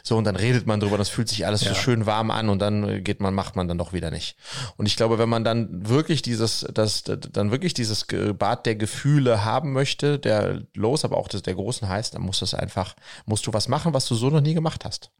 so 0.04 0.16
und 0.16 0.24
dann 0.24 0.36
redet 0.36 0.66
man 0.66 0.78
drüber, 0.78 0.96
das 0.96 1.08
fühlt 1.08 1.28
sich 1.28 1.44
alles 1.44 1.62
ja. 1.62 1.70
so 1.70 1.74
schön 1.74 2.06
warm 2.06 2.30
an 2.30 2.48
und 2.48 2.60
dann 2.60 3.02
geht 3.02 3.20
man, 3.20 3.34
macht 3.34 3.56
man 3.56 3.66
dann 3.66 3.76
doch 3.76 3.92
wieder 3.92 4.10
nicht. 4.10 4.36
Und 4.76 4.86
ich 4.86 4.96
glaube, 4.96 5.18
wenn 5.18 5.28
man 5.28 5.42
dann 5.42 5.88
wirklich 5.88 6.22
dieses, 6.22 6.66
das, 6.72 7.02
dann 7.02 7.50
wirklich 7.50 7.74
dieses 7.74 8.06
Bad 8.38 8.64
der 8.64 8.76
Gefühle 8.76 9.44
haben 9.44 9.72
möchte, 9.72 10.20
der 10.20 10.62
Los, 10.74 11.04
aber 11.04 11.16
auch 11.16 11.28
das, 11.28 11.42
der 11.42 11.54
Großen 11.54 11.88
heißt, 11.88 12.14
dann 12.14 12.22
muss 12.22 12.38
das 12.38 12.54
einfach, 12.54 12.94
musst 13.24 13.46
du 13.46 13.52
was 13.52 13.66
machen, 13.66 13.94
was 13.94 14.06
du 14.06 14.14
so 14.14 14.30
noch 14.30 14.40
nie 14.40 14.54
gemacht 14.54 14.84
hast 14.84 15.10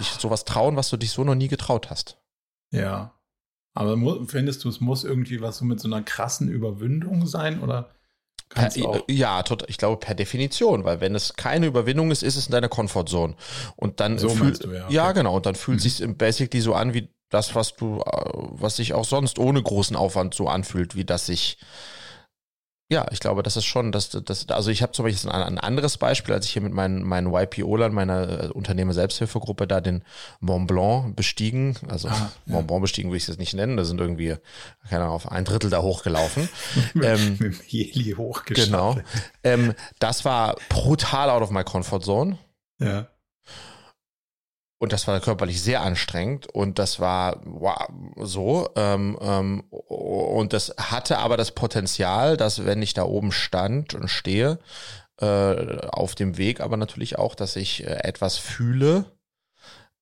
dich 0.00 0.08
sowas 0.08 0.44
trauen, 0.44 0.76
was 0.76 0.90
du 0.90 0.96
dich 0.96 1.12
so 1.12 1.24
noch 1.24 1.34
nie 1.34 1.48
getraut 1.48 1.90
hast. 1.90 2.18
Ja. 2.70 3.14
Aber 3.74 3.96
findest 4.26 4.64
du, 4.64 4.68
es 4.68 4.80
muss 4.80 5.04
irgendwie 5.04 5.40
was 5.40 5.58
so 5.58 5.64
mit 5.64 5.80
so 5.80 5.88
einer 5.88 6.02
krassen 6.02 6.48
Überwindung 6.48 7.26
sein 7.26 7.60
oder? 7.60 7.90
Per, 8.52 8.68
ja, 9.08 9.44
ich 9.68 9.78
glaube 9.78 9.98
per 9.98 10.16
Definition, 10.16 10.82
weil 10.84 11.00
wenn 11.00 11.14
es 11.14 11.34
keine 11.34 11.66
Überwindung 11.66 12.10
ist, 12.10 12.24
ist 12.24 12.34
es 12.34 12.46
in 12.46 12.52
deiner 12.52 12.68
Comfortzone. 12.68 13.36
Und 13.76 14.00
dann 14.00 14.18
so 14.18 14.28
fühlt, 14.28 14.64
du, 14.64 14.72
ja, 14.72 14.86
okay. 14.86 14.94
ja, 14.94 15.12
genau, 15.12 15.36
und 15.36 15.46
dann 15.46 15.54
fühlt 15.54 15.78
mhm. 15.78 15.82
sich 15.82 16.00
im 16.00 16.16
Basically 16.16 16.60
so 16.60 16.74
an 16.74 16.92
wie 16.92 17.08
das, 17.28 17.54
was 17.54 17.76
du, 17.76 18.00
äh, 18.00 18.30
was 18.34 18.76
sich 18.76 18.92
auch 18.92 19.04
sonst 19.04 19.38
ohne 19.38 19.62
großen 19.62 19.94
Aufwand 19.94 20.34
so 20.34 20.48
anfühlt, 20.48 20.96
wie 20.96 21.04
das 21.04 21.26
sich 21.26 21.58
ja, 22.90 23.06
ich 23.12 23.20
glaube, 23.20 23.44
das 23.44 23.56
ist 23.56 23.66
schon, 23.66 23.92
dass 23.92 24.10
das, 24.10 24.48
also 24.48 24.70
ich 24.70 24.82
habe 24.82 24.90
zum 24.90 25.04
Beispiel 25.04 25.30
ein, 25.30 25.42
ein, 25.42 25.58
anderes 25.58 25.96
Beispiel, 25.96 26.34
als 26.34 26.44
ich 26.46 26.52
hier 26.52 26.62
mit 26.62 26.72
meinen, 26.72 27.04
meinen 27.04 27.32
YPO-Lern, 27.32 27.94
meiner 27.94 28.44
äh, 28.44 28.48
Unternehmer 28.48 28.92
Selbsthilfegruppe 28.92 29.68
da 29.68 29.80
den 29.80 30.02
Mont 30.40 30.66
Blanc 30.66 31.14
bestiegen, 31.14 31.76
also 31.86 32.08
ah, 32.08 32.32
Mont 32.46 32.66
Blanc 32.66 32.82
bestiegen 32.82 33.10
würde 33.10 33.18
ich 33.18 33.22
es 33.22 33.28
jetzt 33.28 33.38
nicht 33.38 33.54
nennen, 33.54 33.76
da 33.76 33.84
sind 33.84 34.00
irgendwie, 34.00 34.34
keine 34.88 35.04
Ahnung, 35.04 35.14
auf 35.14 35.30
ein 35.30 35.44
Drittel 35.44 35.70
da 35.70 35.82
hochgelaufen. 35.82 36.48
ähm, 37.00 37.36
mit 37.38 37.40
dem 37.40 37.60
Heli 37.64 38.14
hochgeschaut. 38.16 38.66
Genau. 38.66 38.98
Ähm, 39.44 39.74
das 40.00 40.24
war 40.24 40.56
brutal 40.68 41.30
out 41.30 41.42
of 41.42 41.50
my 41.50 41.62
comfort 41.62 42.00
zone. 42.00 42.38
Ja. 42.80 43.06
Und 44.80 44.94
das 44.94 45.06
war 45.06 45.20
körperlich 45.20 45.60
sehr 45.60 45.82
anstrengend 45.82 46.46
und 46.46 46.78
das 46.78 47.00
war 47.00 47.42
wow, 47.44 47.86
so. 48.16 48.70
Ähm, 48.76 49.18
ähm, 49.20 49.60
und 49.70 50.54
das 50.54 50.74
hatte 50.78 51.18
aber 51.18 51.36
das 51.36 51.50
Potenzial, 51.50 52.38
dass 52.38 52.64
wenn 52.64 52.80
ich 52.80 52.94
da 52.94 53.02
oben 53.02 53.30
stand 53.30 53.92
und 53.92 54.08
stehe, 54.08 54.58
äh, 55.20 55.86
auf 55.88 56.14
dem 56.14 56.38
Weg, 56.38 56.60
aber 56.60 56.78
natürlich 56.78 57.18
auch, 57.18 57.34
dass 57.34 57.56
ich 57.56 57.84
äh, 57.84 58.04
etwas 58.04 58.38
fühle. 58.38 59.04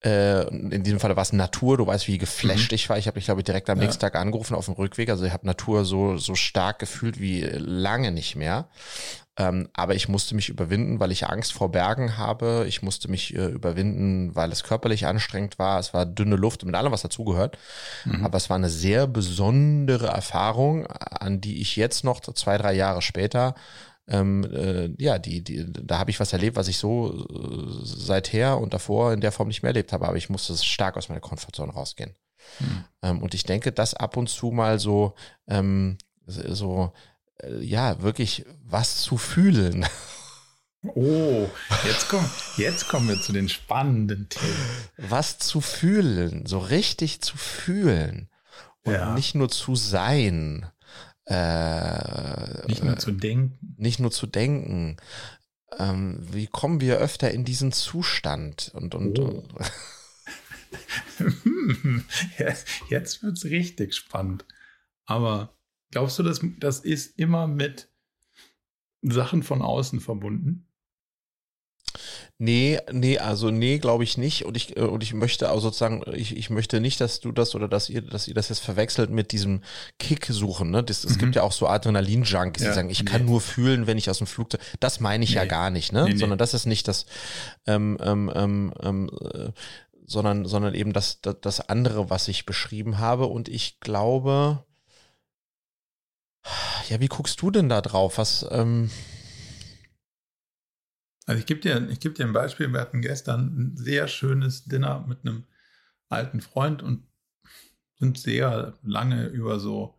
Äh, 0.04 0.46
in 0.46 0.84
diesem 0.84 1.00
Fall 1.00 1.16
war 1.16 1.24
es 1.24 1.32
Natur, 1.32 1.76
du 1.76 1.88
weißt, 1.88 2.06
wie 2.06 2.18
geflasht 2.18 2.70
mhm. 2.70 2.76
ich 2.76 2.88
war. 2.88 2.98
Ich 2.98 3.08
habe 3.08 3.16
mich, 3.16 3.24
glaube 3.24 3.40
ich, 3.40 3.46
direkt 3.46 3.68
am 3.68 3.78
ja. 3.78 3.84
nächsten 3.84 4.00
Tag 4.00 4.14
angerufen 4.14 4.54
auf 4.54 4.66
dem 4.66 4.74
Rückweg. 4.74 5.10
Also 5.10 5.24
ich 5.24 5.32
habe 5.32 5.44
Natur 5.44 5.84
so, 5.84 6.18
so 6.18 6.36
stark 6.36 6.78
gefühlt 6.78 7.18
wie 7.18 7.42
lange 7.42 8.12
nicht 8.12 8.36
mehr. 8.36 8.68
Ähm, 9.38 9.68
aber 9.72 9.94
ich 9.94 10.09
musste 10.09 10.35
mich 10.35 10.48
überwinden, 10.48 10.98
weil 10.98 11.12
ich 11.12 11.29
Angst 11.29 11.53
vor 11.53 11.70
Bergen 11.70 12.18
habe. 12.18 12.64
Ich 12.68 12.83
musste 12.83 13.09
mich 13.09 13.35
äh, 13.35 13.46
überwinden, 13.46 14.35
weil 14.35 14.51
es 14.51 14.64
körperlich 14.64 15.07
anstrengend 15.07 15.59
war. 15.59 15.79
Es 15.79 15.94
war 15.94 16.05
dünne 16.05 16.37
Luft 16.37 16.64
mit 16.64 16.74
allem, 16.74 16.92
was 16.92 17.03
dazugehört. 17.03 17.57
Mhm. 18.05 18.24
Aber 18.24 18.37
es 18.37 18.51
war 18.51 18.57
eine 18.57 18.68
sehr 18.68 19.07
besondere 19.07 20.09
Erfahrung, 20.09 20.87
an 20.88 21.40
die 21.40 21.61
ich 21.61 21.77
jetzt 21.77 22.03
noch 22.03 22.20
zwei, 22.20 22.59
drei 22.59 22.74
Jahre 22.74 23.01
später 23.01 23.55
ähm, 24.09 24.44
äh, 24.44 24.90
ja, 24.98 25.18
die, 25.18 25.44
die, 25.44 25.70
da 25.70 25.98
habe 25.98 26.11
ich 26.11 26.18
was 26.18 26.33
erlebt, 26.33 26.57
was 26.57 26.68
ich 26.68 26.79
so 26.79 27.27
äh, 27.29 27.85
seither 27.85 28.59
und 28.59 28.72
davor 28.72 29.12
in 29.12 29.20
der 29.20 29.33
Form 29.33 29.48
nicht 29.48 29.62
mehr 29.62 29.70
erlebt 29.70 29.92
habe. 29.92 30.09
Aber 30.09 30.16
ich 30.16 30.31
musste 30.31 30.57
stark 30.57 30.96
aus 30.96 31.09
meiner 31.09 31.20
Komfortzone 31.20 31.72
rausgehen. 31.72 32.14
Mhm. 32.59 32.85
Ähm, 33.03 33.22
und 33.22 33.35
ich 33.35 33.42
denke, 33.42 33.70
dass 33.70 33.94
ab 33.94 34.16
und 34.16 34.29
zu 34.29 34.51
mal 34.51 34.79
so, 34.79 35.14
ähm, 35.46 35.98
so 36.27 36.92
ja, 37.61 38.03
wirklich 38.03 38.44
was 38.64 39.03
zu 39.03 39.16
fühlen. 39.16 39.87
Oh, 40.94 41.51
jetzt, 41.85 42.09
komm, 42.09 42.24
jetzt 42.57 42.88
kommen 42.88 43.09
wir 43.09 43.20
zu 43.20 43.33
den 43.33 43.48
spannenden 43.48 44.29
Themen. 44.29 44.55
Was 44.96 45.38
zu 45.38 45.61
fühlen, 45.61 46.46
so 46.46 46.61
richtig 46.61 47.20
zu 47.20 47.37
fühlen. 47.37 48.29
Und 48.85 48.92
ja. 48.92 49.12
nicht 49.12 49.35
nur 49.35 49.48
zu 49.48 49.74
sein. 49.74 50.66
Äh, 51.24 52.66
nicht 52.68 52.85
nur 52.85 52.96
zu 52.96 53.11
denken. 53.11 53.74
Nicht 53.77 53.98
nur 53.98 54.12
zu 54.12 54.29
denken. 54.29 54.98
Ähm, 55.79 56.20
wie 56.31 56.46
kommen 56.46 56.81
wir 56.81 56.98
öfter 56.98 57.33
in 57.33 57.44
diesen 57.44 57.72
Zustand? 57.72 58.70
Und, 58.72 58.94
und, 58.94 59.18
oh. 59.18 59.44
jetzt 62.88 63.22
wird 63.22 63.37
es 63.37 63.44
richtig 63.44 63.94
spannend. 63.94 64.44
Aber 65.07 65.58
Glaubst 65.90 66.18
du, 66.18 66.22
dass 66.22 66.40
das 66.59 66.81
ist 66.81 67.18
immer 67.18 67.46
mit 67.46 67.88
Sachen 69.03 69.42
von 69.42 69.62
außen 69.62 70.01
verbunden? 70.01 70.68
Nee, 72.40 72.79
nee, 72.92 73.18
also 73.18 73.51
nee, 73.51 73.79
glaube 73.79 74.05
ich 74.05 74.16
nicht. 74.16 74.44
Und 74.44 74.57
ich, 74.57 74.77
äh, 74.77 74.83
und 74.83 75.03
ich 75.03 75.12
möchte 75.12 75.51
auch 75.51 75.61
sozusagen, 75.61 76.05
ich, 76.12 76.37
ich 76.37 76.51
möchte 76.51 76.81
nicht, 76.81 77.01
dass 77.01 77.18
du 77.18 77.33
das 77.33 77.57
oder 77.57 77.66
dass 77.66 77.90
ihr, 77.90 78.03
dass 78.03 78.29
ihr 78.29 78.35
das 78.35 78.48
jetzt 78.48 78.61
verwechselt 78.61 79.11
mit 79.11 79.33
diesem 79.33 79.62
Kick 79.98 80.27
suchen. 80.27 80.71
Ne? 80.71 80.85
Das, 80.85 81.02
es 81.02 81.17
mhm. 81.17 81.19
gibt 81.19 81.35
ja 81.35 81.42
auch 81.42 81.50
so 81.50 81.67
Adrenalin-Junkies, 81.67 82.62
ja, 82.62 82.69
die 82.69 82.75
sagen, 82.75 82.90
ich 82.90 83.02
nee. 83.02 83.10
kann 83.10 83.25
nur 83.25 83.40
fühlen, 83.40 83.88
wenn 83.88 83.98
ich 83.98 84.08
aus 84.08 84.19
dem 84.19 84.29
Flugzeug. 84.29 84.60
Das 84.79 85.00
meine 85.00 85.25
ich 85.25 85.31
nee. 85.31 85.37
ja 85.37 85.46
gar 85.46 85.71
nicht, 85.71 85.92
ne? 85.92 86.04
Nee, 86.04 86.17
sondern 86.17 86.38
das 86.38 86.54
ist 86.54 86.67
nicht 86.67 86.87
das, 86.87 87.06
ähm, 87.67 87.98
ähm, 88.00 88.31
ähm, 88.33 88.73
ähm, 88.83 89.10
äh, 89.35 89.50
sondern, 90.06 90.44
sondern 90.46 90.75
eben 90.75 90.92
das, 90.92 91.21
das, 91.21 91.37
das 91.40 91.69
andere, 91.69 92.08
was 92.08 92.29
ich 92.29 92.46
beschrieben 92.46 92.98
habe. 92.98 93.27
Und 93.27 93.48
ich 93.48 93.81
glaube, 93.81 94.65
ja, 96.88 97.00
wie 97.00 97.08
guckst 97.08 97.40
du 97.42 97.50
denn 97.50 97.68
da 97.68 97.80
drauf? 97.80 98.18
Was, 98.18 98.46
ähm 98.50 98.90
also 101.26 101.40
ich 101.40 101.46
gebe 101.46 101.60
dir, 101.60 101.80
geb 102.00 102.14
dir 102.14 102.24
ein 102.24 102.32
Beispiel. 102.32 102.72
Wir 102.72 102.80
hatten 102.80 103.02
gestern 103.02 103.46
ein 103.46 103.76
sehr 103.76 104.08
schönes 104.08 104.64
Dinner 104.64 105.04
mit 105.06 105.20
einem 105.22 105.44
alten 106.08 106.40
Freund 106.40 106.82
und 106.82 107.06
sind 107.98 108.18
sehr 108.18 108.78
lange 108.82 109.26
über 109.26 109.60
so, 109.60 109.98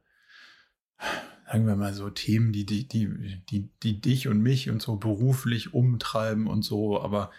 sagen 1.45 1.67
wir 1.67 1.75
mal 1.75 1.93
so 1.93 2.09
Themen, 2.09 2.51
die, 2.51 2.65
die, 2.65 2.87
die, 2.87 3.43
die, 3.49 3.69
die 3.83 4.01
dich 4.01 4.27
und 4.27 4.41
mich 4.41 4.69
und 4.71 4.81
so 4.81 4.95
beruflich 4.95 5.73
umtreiben 5.73 6.47
und 6.47 6.63
so, 6.63 6.99
aber 6.99 7.31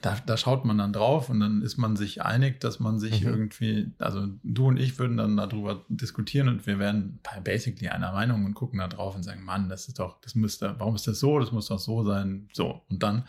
da, 0.00 0.16
da 0.26 0.36
schaut 0.36 0.64
man 0.64 0.78
dann 0.78 0.92
drauf 0.92 1.28
und 1.28 1.40
dann 1.40 1.62
ist 1.62 1.76
man 1.76 1.96
sich 1.96 2.22
einig, 2.22 2.60
dass 2.60 2.80
man 2.80 2.98
sich 2.98 3.22
mhm. 3.22 3.28
irgendwie, 3.28 3.92
also 3.98 4.28
du 4.42 4.66
und 4.66 4.78
ich 4.78 4.98
würden 4.98 5.16
dann 5.16 5.36
darüber 5.36 5.84
diskutieren 5.88 6.48
und 6.48 6.66
wir 6.66 6.78
wären 6.78 7.20
basically 7.44 7.88
einer 7.88 8.12
Meinung 8.12 8.44
und 8.44 8.54
gucken 8.54 8.78
da 8.78 8.88
drauf 8.88 9.14
und 9.14 9.22
sagen, 9.22 9.44
Mann, 9.44 9.68
das 9.68 9.88
ist 9.88 9.98
doch, 9.98 10.20
das 10.20 10.34
müsste, 10.34 10.74
warum 10.78 10.94
ist 10.94 11.06
das 11.06 11.20
so, 11.20 11.38
das 11.38 11.52
muss 11.52 11.66
doch 11.66 11.78
so 11.78 12.04
sein, 12.04 12.48
so. 12.52 12.82
Und 12.88 13.02
dann 13.02 13.24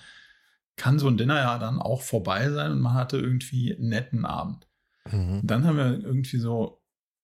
kann 0.76 1.00
so 1.00 1.08
ein 1.08 1.18
Dinner 1.18 1.38
ja 1.38 1.60
dann 1.60 1.80
auch 1.80 2.02
vorbei 2.02 2.50
sein 2.50 2.72
und 2.72 2.80
man 2.80 2.94
hatte 2.94 3.18
irgendwie 3.18 3.76
einen 3.76 3.90
netten 3.90 4.26
Abend. 4.26 4.68
Mhm. 5.12 5.42
Dann 5.44 5.66
haben 5.66 5.78
wir 5.78 6.00
irgendwie 6.04 6.40
so 6.40 6.82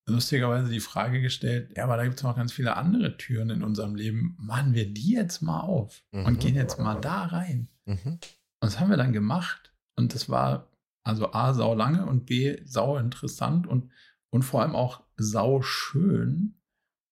lustigerweise 0.09 0.71
die 0.71 0.80
Frage 0.80 1.21
gestellt, 1.21 1.71
ja, 1.77 1.84
aber 1.84 1.97
da 1.97 2.03
gibt 2.03 2.17
es 2.17 2.23
noch 2.23 2.36
ganz 2.36 2.51
viele 2.51 2.75
andere 2.75 3.17
Türen 3.17 3.49
in 3.49 3.63
unserem 3.63 3.95
Leben. 3.95 4.36
Machen 4.39 4.73
wir 4.73 4.91
die 4.91 5.13
jetzt 5.13 5.41
mal 5.41 5.61
auf 5.61 6.03
mhm. 6.11 6.25
und 6.25 6.39
gehen 6.39 6.55
jetzt 6.55 6.80
mal 6.80 6.95
da 6.95 7.25
rein. 7.25 7.69
Mhm. 7.86 8.19
Und 8.62 8.72
das 8.72 8.80
haben 8.80 8.89
wir 8.89 8.97
dann 8.97 9.14
gemacht. 9.14 9.74
Und 9.95 10.14
das 10.14 10.30
war 10.30 10.70
also 11.03 11.32
A, 11.32 11.53
sau 11.53 11.74
lange 11.74 12.05
und 12.05 12.26
B, 12.26 12.62
sau 12.66 12.97
interessant 12.97 13.68
und, 13.68 13.91
und 14.30 14.43
vor 14.43 14.62
allem 14.62 14.76
auch 14.76 15.03
sau 15.18 15.62
schön, 15.62 16.62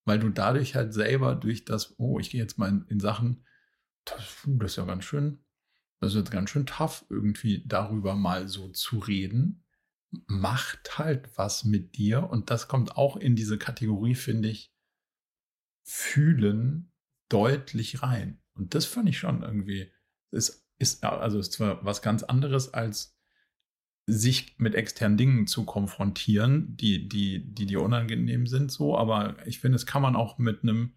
weil 0.06 0.20
du 0.20 0.30
dadurch 0.30 0.76
halt 0.76 0.93
selber 0.93 1.36
durch 1.36 1.66
das, 1.66 1.95
oh, 1.98 2.20
ich 2.20 2.30
gehe 2.30 2.41
jetzt 2.41 2.58
mal 2.58 2.70
in, 2.70 2.86
in 2.88 3.00
Sachen, 3.00 3.45
das, 4.06 4.43
das, 4.45 4.72
ist 4.72 4.76
ja 4.78 4.86
ganz 4.86 5.04
schön, 5.04 5.39
das 6.00 6.14
ist 6.14 6.20
jetzt 6.20 6.32
ganz 6.32 6.50
schön 6.50 6.66
tough, 6.66 7.06
irgendwie 7.10 7.64
darüber 7.66 8.16
mal 8.16 8.48
so 8.48 8.70
zu 8.70 9.00
reden, 9.00 9.66
macht 10.28 10.98
halt 10.98 11.38
was 11.38 11.66
mit 11.66 11.98
dir. 11.98 12.30
Und 12.30 12.50
das 12.50 12.68
kommt 12.68 12.95
auch 12.95 13.18
in 13.18 13.36
diese 13.36 13.58
Kategorie, 13.58 14.16
finde 14.16 14.50
ich, 14.50 14.74
fühlen 15.84 16.91
deutlich 17.30 18.04
rein. 18.04 18.41
Und 18.54 18.76
das 18.76 18.86
fand 18.86 19.10
ich 19.10 19.18
schon 19.18 19.43
irgendwie, 19.43 19.91
ist 20.32 20.66
ist 20.80 21.04
also 21.04 21.40
ist 21.40 21.54
zwar 21.54 21.84
was 21.84 22.02
ganz 22.02 22.24
anderes 22.24 22.74
als 22.74 23.18
sich 24.06 24.58
mit 24.58 24.74
externen 24.74 25.18
Dingen 25.18 25.48
zu 25.48 25.66
konfrontieren, 25.66 26.78
die, 26.78 27.10
die, 27.10 27.54
die 27.54 27.66
dir 27.66 27.82
unangenehm 27.82 28.48
sind, 28.48 28.72
so, 28.72 28.98
aber 28.98 29.36
ich 29.46 29.60
finde, 29.60 29.76
es 29.76 29.86
kann 29.86 30.02
man 30.02 30.16
auch 30.16 30.38
mit 30.38 30.64
einem 30.64 30.94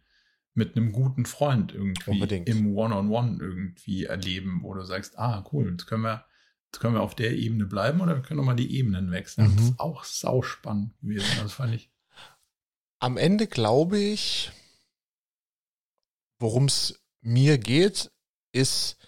mit 0.55 0.77
einem 0.77 0.93
guten 0.93 1.27
Freund 1.27 1.73
irgendwie 1.73 2.11
Unbedingt. 2.11 2.49
im 2.49 2.77
One-on-One 2.77 3.29
-on 3.29 3.37
-One 3.37 3.41
irgendwie 3.41 4.05
erleben, 4.05 4.61
wo 4.63 4.75
du 4.75 4.83
sagst, 4.83 5.19
ah, 5.19 5.45
cool, 5.53 5.71
jetzt 5.71 5.87
können 5.87 6.03
wir, 6.03 6.25
jetzt 6.67 6.81
können 6.81 6.95
wir 6.95 7.03
auf 7.03 7.15
der 7.15 7.37
Ebene 7.37 7.67
bleiben 7.67 8.01
oder 8.01 8.17
wir 8.17 8.23
können 8.23 8.39
nochmal 8.39 8.57
die 8.57 8.77
Ebenen 8.77 9.11
wechseln. 9.11 9.49
Mhm. 9.51 9.57
Das 9.57 9.65
ist 9.67 9.81
auch 9.81 10.05
sauspannend 10.05 10.99
gewesen. 11.01 11.27
Das 11.41 11.53
fand 11.53 11.75
ich. 11.75 11.91
Am 12.99 13.17
Ende 13.17 13.47
glaube 13.47 13.99
ich, 13.99 14.51
worum 16.39 16.65
es 16.65 17.01
mir 17.23 17.57
geht, 17.57 18.11
ist 18.53 18.99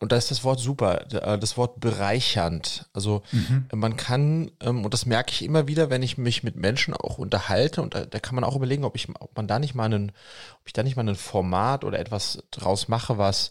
und 0.00 0.12
da 0.12 0.16
ist 0.16 0.30
das 0.30 0.44
Wort 0.44 0.60
super, 0.60 1.06
äh, 1.12 1.38
das 1.38 1.56
Wort 1.56 1.80
bereichernd. 1.80 2.86
Also 2.92 3.22
mhm. 3.32 3.66
man 3.74 3.96
kann, 3.96 4.50
ähm, 4.60 4.84
und 4.84 4.92
das 4.94 5.06
merke 5.06 5.32
ich 5.32 5.44
immer 5.44 5.66
wieder, 5.68 5.90
wenn 5.90 6.02
ich 6.02 6.18
mich 6.18 6.42
mit 6.42 6.56
Menschen 6.56 6.94
auch 6.94 7.18
unterhalte, 7.18 7.82
und 7.82 7.94
da, 7.94 8.04
da 8.04 8.18
kann 8.18 8.34
man 8.34 8.44
auch 8.44 8.56
überlegen, 8.56 8.84
ob 8.84 8.96
ich, 8.96 9.08
ob 9.18 9.36
man 9.36 9.46
da 9.46 9.58
nicht 9.58 9.74
mal 9.74 9.84
einen, 9.84 10.10
ob 10.60 10.66
ich 10.66 10.72
da 10.72 10.82
nicht 10.82 10.96
mal 10.96 11.08
ein 11.08 11.14
Format 11.14 11.84
oder 11.84 11.98
etwas 11.98 12.42
draus 12.50 12.88
mache, 12.88 13.18
was, 13.18 13.50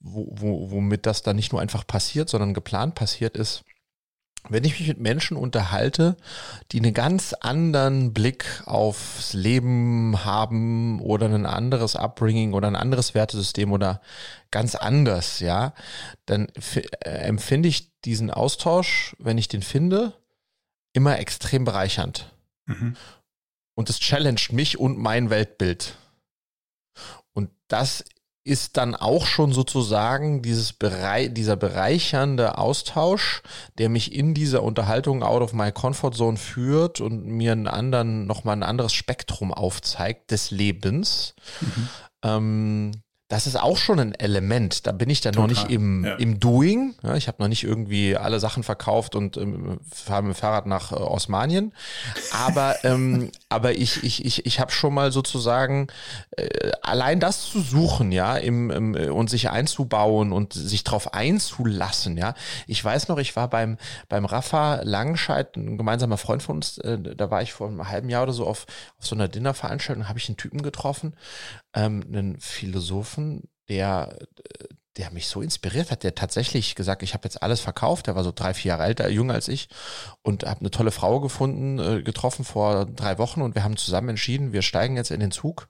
wo, 0.00 0.28
wo, 0.30 0.70
womit 0.70 1.06
das 1.06 1.22
dann 1.22 1.36
nicht 1.36 1.52
nur 1.52 1.60
einfach 1.60 1.86
passiert, 1.86 2.28
sondern 2.28 2.54
geplant 2.54 2.94
passiert 2.94 3.36
ist 3.36 3.64
wenn 4.50 4.64
ich 4.64 4.78
mich 4.78 4.88
mit 4.88 5.00
Menschen 5.00 5.36
unterhalte, 5.36 6.16
die 6.72 6.78
einen 6.78 6.94
ganz 6.94 7.32
anderen 7.32 8.12
Blick 8.12 8.62
aufs 8.66 9.32
Leben 9.32 10.24
haben 10.24 11.00
oder 11.00 11.26
ein 11.26 11.46
anderes 11.46 11.96
Upbringing 11.96 12.52
oder 12.52 12.68
ein 12.68 12.76
anderes 12.76 13.14
Wertesystem 13.14 13.72
oder 13.72 14.00
ganz 14.50 14.74
anders, 14.74 15.40
ja, 15.40 15.74
dann 16.26 16.48
äh, 16.74 17.08
empfinde 17.08 17.68
ich 17.68 17.92
diesen 18.02 18.30
Austausch, 18.30 19.16
wenn 19.18 19.38
ich 19.38 19.48
den 19.48 19.62
finde, 19.62 20.14
immer 20.92 21.18
extrem 21.18 21.64
bereichernd. 21.64 22.32
Mhm. 22.66 22.96
Und 23.74 23.90
es 23.90 24.00
challenged 24.00 24.52
mich 24.52 24.78
und 24.78 24.98
mein 24.98 25.28
Weltbild. 25.30 25.96
Und 27.32 27.50
das 27.68 28.04
ist 28.46 28.76
dann 28.76 28.94
auch 28.94 29.26
schon 29.26 29.52
sozusagen 29.52 30.40
dieses 30.40 30.72
Berei 30.72 31.28
dieser 31.28 31.56
bereichernde 31.56 32.58
Austausch, 32.58 33.42
der 33.78 33.88
mich 33.88 34.14
in 34.14 34.34
dieser 34.34 34.62
Unterhaltung 34.62 35.22
out 35.22 35.42
of 35.42 35.52
my 35.52 35.72
comfort 35.72 36.12
zone 36.12 36.36
führt 36.36 37.00
und 37.00 37.26
mir 37.26 37.52
einen 37.52 37.66
anderen, 37.66 38.26
nochmal 38.26 38.56
ein 38.56 38.62
anderes 38.62 38.92
Spektrum 38.92 39.52
aufzeigt 39.52 40.30
des 40.30 40.52
Lebens. 40.52 41.34
Mhm. 41.60 41.88
Ähm, 42.22 42.92
das 43.28 43.48
ist 43.48 43.60
auch 43.60 43.76
schon 43.76 43.98
ein 43.98 44.14
Element. 44.14 44.86
Da 44.86 44.92
bin 44.92 45.10
ich 45.10 45.20
dann 45.20 45.32
Total, 45.32 45.48
noch 45.48 45.56
nicht 45.56 45.70
im, 45.70 46.04
ja. 46.04 46.14
im 46.14 46.38
Doing. 46.38 46.94
Ja, 47.02 47.16
ich 47.16 47.26
habe 47.26 47.42
noch 47.42 47.48
nicht 47.48 47.64
irgendwie 47.64 48.16
alle 48.16 48.38
Sachen 48.38 48.62
verkauft 48.62 49.16
und 49.16 49.36
ähm, 49.36 49.80
fahre 49.92 50.22
mit 50.22 50.36
dem 50.36 50.38
Fahrrad 50.38 50.66
nach 50.66 50.92
äh, 50.92 50.94
Osmanien. 50.94 51.72
Aber, 52.30 52.76
ähm, 52.84 53.32
aber 53.48 53.72
ich, 53.72 54.04
ich, 54.04 54.24
ich, 54.24 54.46
ich 54.46 54.60
habe 54.60 54.70
schon 54.70 54.94
mal 54.94 55.10
sozusagen 55.10 55.88
äh, 56.36 56.70
allein 56.82 57.18
das 57.18 57.50
zu 57.50 57.60
suchen, 57.60 58.12
ja, 58.12 58.36
im, 58.36 58.70
im, 58.70 58.94
und 58.94 59.28
sich 59.28 59.50
einzubauen 59.50 60.30
und 60.30 60.52
sich 60.52 60.84
darauf 60.84 61.12
einzulassen, 61.12 62.16
ja. 62.16 62.34
Ich 62.68 62.84
weiß 62.84 63.08
noch, 63.08 63.18
ich 63.18 63.34
war 63.34 63.50
beim, 63.50 63.76
beim 64.08 64.24
Rafa 64.24 64.82
Langenscheid, 64.84 65.56
ein 65.56 65.78
gemeinsamer 65.78 66.16
Freund 66.16 66.44
von 66.44 66.56
uns, 66.56 66.78
äh, 66.78 66.96
da 66.98 67.28
war 67.32 67.42
ich 67.42 67.52
vor 67.52 67.66
einem 67.66 67.88
halben 67.88 68.08
Jahr 68.08 68.22
oder 68.22 68.32
so 68.32 68.46
auf, 68.46 68.66
auf 68.98 69.06
so 69.06 69.16
einer 69.16 69.26
Dinnerveranstaltung, 69.26 70.08
habe 70.08 70.20
ich 70.20 70.28
einen 70.28 70.36
Typen 70.36 70.62
getroffen, 70.62 71.14
ähm, 71.76 72.02
einen 72.08 72.40
Philosophen, 72.40 73.48
der, 73.68 74.18
der 74.96 75.10
mich 75.12 75.28
so 75.28 75.42
inspiriert 75.42 75.90
hat, 75.90 76.02
der 76.02 76.14
tatsächlich 76.14 76.74
gesagt, 76.74 77.02
ich 77.02 77.12
habe 77.14 77.24
jetzt 77.24 77.42
alles 77.42 77.60
verkauft, 77.60 78.06
der 78.06 78.16
war 78.16 78.24
so 78.24 78.32
drei, 78.34 78.54
vier 78.54 78.70
Jahre 78.70 78.84
älter, 78.84 79.08
jünger 79.10 79.34
als 79.34 79.48
ich 79.48 79.68
und 80.22 80.44
habe 80.44 80.60
eine 80.60 80.70
tolle 80.70 80.90
Frau 80.90 81.20
gefunden, 81.20 81.78
äh, 81.78 82.02
getroffen 82.02 82.44
vor 82.44 82.86
drei 82.86 83.18
Wochen 83.18 83.42
und 83.42 83.54
wir 83.54 83.62
haben 83.62 83.76
zusammen 83.76 84.08
entschieden, 84.10 84.52
wir 84.52 84.62
steigen 84.62 84.96
jetzt 84.96 85.10
in 85.10 85.20
den 85.20 85.30
Zug, 85.30 85.68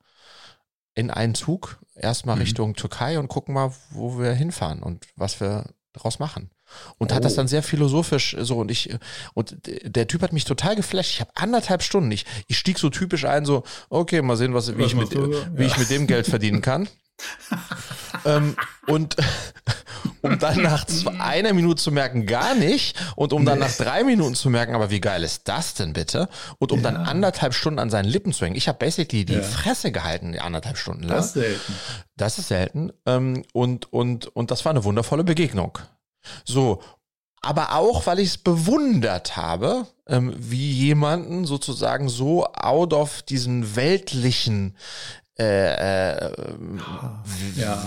in 0.95 1.11
einen 1.11 1.35
Zug, 1.35 1.79
erstmal 1.95 2.37
mhm. 2.37 2.43
Richtung 2.43 2.75
Türkei 2.75 3.19
und 3.19 3.29
gucken 3.29 3.55
mal, 3.55 3.73
wo 3.91 4.19
wir 4.19 4.33
hinfahren 4.33 4.83
und 4.83 5.07
was 5.17 5.41
wir 5.41 5.67
daraus 5.97 6.19
machen 6.19 6.51
und 6.99 7.11
oh. 7.11 7.15
hat 7.15 7.25
das 7.25 7.35
oh. 7.35 7.37
dann 7.37 7.49
sehr 7.49 7.63
philosophisch 7.63 8.37
so 8.41 8.59
und 8.59 8.71
ich 8.71 8.95
und 9.35 9.57
der 9.65 10.07
Typ 10.07 10.23
hat 10.23 10.33
mich 10.33 10.45
total 10.45 10.77
geflasht. 10.77 11.11
Ich 11.11 11.21
habe 11.21 11.31
anderthalb 11.35 11.83
Stunden 11.83 12.11
ich 12.11 12.27
ich 12.47 12.59
stieg 12.59 12.79
so 12.79 12.91
typisch 12.91 13.25
ein 13.25 13.45
so 13.45 13.65
okay 13.89 14.23
mal 14.23 14.37
sehen 14.37 14.55
was 14.55 14.77
wie 14.77 14.83
was 14.83 14.87
ich 14.87 14.95
mit 14.95 15.13
so? 15.13 15.33
wie 15.55 15.63
ja. 15.63 15.69
ich 15.69 15.79
mit 15.79 15.91
dem 15.91 16.07
Geld 16.07 16.27
verdienen 16.27 16.63
kann. 16.63 16.89
ähm, 18.27 18.57
und 18.87 19.17
um 20.23 20.39
dann 20.39 20.63
nach 20.63 20.85
einer 21.19 21.53
Minute 21.53 21.81
zu 21.81 21.93
merken, 21.93 22.27
gar 22.27 22.55
nicht. 22.55 22.97
Und 23.15 23.33
um 23.33 23.45
dann 23.45 23.59
nach 23.59 23.73
drei 23.73 24.05
Minuten 24.05 24.35
zu 24.35 24.51
merken, 24.51 24.75
aber 24.75 24.91
wie 24.91 25.01
geil 25.01 25.23
ist 25.23 25.43
das 25.49 25.75
denn 25.75 25.93
bitte? 25.93 26.29
Und 26.59 26.73
um 26.73 26.79
ja. 26.83 26.91
dann 26.91 26.97
anderthalb 26.97 27.55
Stunden 27.55 27.79
an 27.79 27.91
seinen 27.91 28.07
Lippen 28.07 28.33
zu 28.33 28.45
hängen. 28.45 28.57
Ich 28.57 28.69
habe 28.69 28.79
basically 28.79 29.25
die 29.25 29.35
ja. 29.35 29.43
Fresse 29.43 29.93
gehalten, 29.93 30.37
anderthalb 30.39 30.77
Stunden 30.77 31.05
lang. 31.05 31.17
Das 31.17 31.27
ist 31.27 31.35
selten. 31.35 31.75
Das 32.17 32.39
ist 32.39 32.49
selten. 32.49 32.93
Ähm, 33.07 33.45
und, 33.53 33.93
und, 33.93 34.27
und 34.35 34.51
das 34.51 34.65
war 34.65 34.71
eine 34.71 34.85
wundervolle 34.85 35.25
Begegnung. 35.25 35.79
So, 36.45 36.83
aber 37.43 37.77
auch, 37.77 38.07
weil 38.07 38.19
ich 38.19 38.29
es 38.31 38.39
bewundert 38.39 39.37
habe, 39.37 39.87
ähm, 40.09 40.35
wie 40.37 40.73
jemanden 40.73 41.45
sozusagen 41.45 42.09
so 42.09 42.47
out 42.47 42.93
of 42.93 43.23
diesen 43.23 43.77
weltlichen 43.77 44.77
äh, 45.39 46.25
äh, 46.25 46.33
ja. 47.57 47.87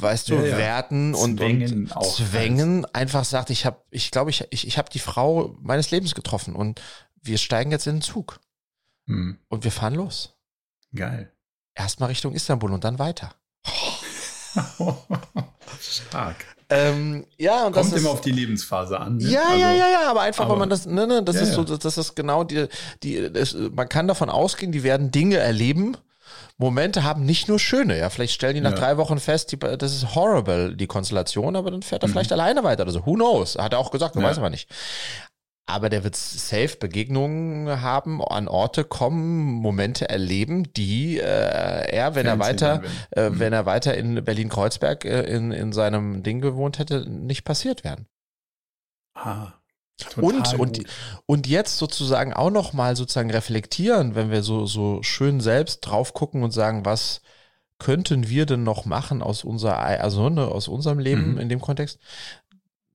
weißt 0.00 0.28
du, 0.28 0.34
ja. 0.34 0.58
Werten 0.58 1.14
und, 1.14 1.38
Zwängen, 1.38 1.90
und 1.90 2.04
Zwängen 2.04 2.84
einfach 2.94 3.24
sagt, 3.24 3.50
ich 3.50 3.64
habe, 3.64 3.82
ich 3.90 4.10
glaube, 4.10 4.30
ich, 4.30 4.46
ich, 4.50 4.66
ich 4.66 4.78
habe 4.78 4.90
die 4.90 4.98
Frau 4.98 5.56
meines 5.60 5.90
Lebens 5.90 6.14
getroffen 6.14 6.54
und 6.54 6.80
wir 7.22 7.38
steigen 7.38 7.70
jetzt 7.70 7.86
in 7.86 7.96
den 7.96 8.02
Zug. 8.02 8.40
Hm. 9.06 9.38
Und 9.48 9.64
wir 9.64 9.72
fahren 9.72 9.94
los. 9.94 10.36
Geil. 10.94 11.32
Erstmal 11.74 12.10
Richtung 12.10 12.34
Istanbul 12.34 12.72
und 12.72 12.84
dann 12.84 12.98
weiter. 12.98 13.34
Stark. 15.80 16.44
Ähm, 16.68 17.26
ja, 17.38 17.66
und 17.66 17.72
Kommt 17.72 17.92
das 17.92 18.00
immer 18.00 18.10
auf 18.10 18.20
die 18.20 18.30
Lebensphase 18.30 18.98
an. 18.98 19.16
Ne? 19.16 19.28
Ja, 19.28 19.44
also, 19.48 19.60
ja, 19.60 19.72
ja, 19.72 19.88
ja, 19.88 20.10
aber 20.10 20.22
einfach, 20.22 20.44
aber, 20.44 20.54
weil 20.54 20.60
man 20.60 20.70
das, 20.70 20.86
ne, 20.86 21.06
ne, 21.06 21.22
das 21.22 21.36
ja, 21.36 21.42
ist 21.42 21.52
so, 21.52 21.64
das 21.64 21.98
ist 21.98 22.14
genau 22.14 22.44
die, 22.44 22.66
die, 23.02 23.30
das, 23.30 23.54
man 23.54 23.88
kann 23.88 24.08
davon 24.08 24.30
ausgehen, 24.30 24.72
die 24.72 24.82
werden 24.82 25.10
Dinge 25.10 25.36
erleben, 25.36 25.96
Momente 26.62 27.02
haben, 27.02 27.24
nicht 27.24 27.48
nur 27.48 27.58
schöne, 27.58 27.98
ja. 27.98 28.08
Vielleicht 28.08 28.32
stellen 28.32 28.54
die 28.54 28.60
nach 28.60 28.70
ja. 28.70 28.78
drei 28.78 28.96
Wochen 28.96 29.18
fest, 29.18 29.52
die, 29.52 29.58
das 29.58 29.94
ist 29.94 30.14
horrible, 30.14 30.76
die 30.76 30.86
Konstellation, 30.86 31.56
aber 31.56 31.70
dann 31.70 31.82
fährt 31.82 32.02
er 32.02 32.08
mhm. 32.08 32.12
vielleicht 32.12 32.32
alleine 32.32 32.64
weiter 32.64 32.84
oder 32.84 32.92
so. 32.92 33.04
Who 33.04 33.14
knows? 33.14 33.58
Hat 33.58 33.72
er 33.72 33.80
auch 33.80 33.90
gesagt, 33.90 34.14
man 34.14 34.24
ja. 34.24 34.30
weiß 34.30 34.38
aber 34.38 34.50
nicht. 34.50 34.70
Aber 35.66 35.88
der 35.88 36.04
wird 36.04 36.16
safe 36.16 36.76
Begegnungen 36.78 37.82
haben, 37.82 38.22
an 38.22 38.48
Orte 38.48 38.84
kommen, 38.84 39.44
Momente 39.44 40.08
erleben, 40.08 40.72
die 40.72 41.18
äh, 41.18 41.22
er, 41.22 42.14
wenn 42.14 42.26
er 42.26 42.38
weiter, 42.38 42.82
äh, 43.10 43.30
mhm. 43.30 43.38
wenn 43.38 43.52
er 43.52 43.66
weiter 43.66 43.96
in 43.96 44.24
Berlin-Kreuzberg 44.24 45.04
äh, 45.04 45.22
in, 45.22 45.52
in 45.52 45.72
seinem 45.72 46.22
Ding 46.22 46.40
gewohnt 46.40 46.78
hätte, 46.78 47.08
nicht 47.08 47.44
passiert 47.44 47.84
wären. 47.84 48.06
Ah, 49.14 49.52
und, 50.16 50.58
und, 50.58 50.82
und 51.26 51.46
jetzt 51.46 51.78
sozusagen 51.78 52.32
auch 52.32 52.50
nochmal 52.50 52.96
sozusagen 52.96 53.30
reflektieren, 53.30 54.14
wenn 54.14 54.30
wir 54.30 54.42
so, 54.42 54.66
so 54.66 55.02
schön 55.02 55.40
selbst 55.40 55.80
drauf 55.80 56.14
gucken 56.14 56.42
und 56.42 56.52
sagen, 56.52 56.84
was 56.84 57.20
könnten 57.78 58.28
wir 58.28 58.46
denn 58.46 58.62
noch 58.62 58.84
machen 58.84 59.22
aus 59.22 59.42
unser, 59.42 59.78
also 59.78 60.28
ne, 60.28 60.46
aus 60.46 60.68
unserem 60.68 60.98
Leben 61.00 61.32
mhm. 61.32 61.38
in 61.38 61.48
dem 61.48 61.60
Kontext, 61.60 61.98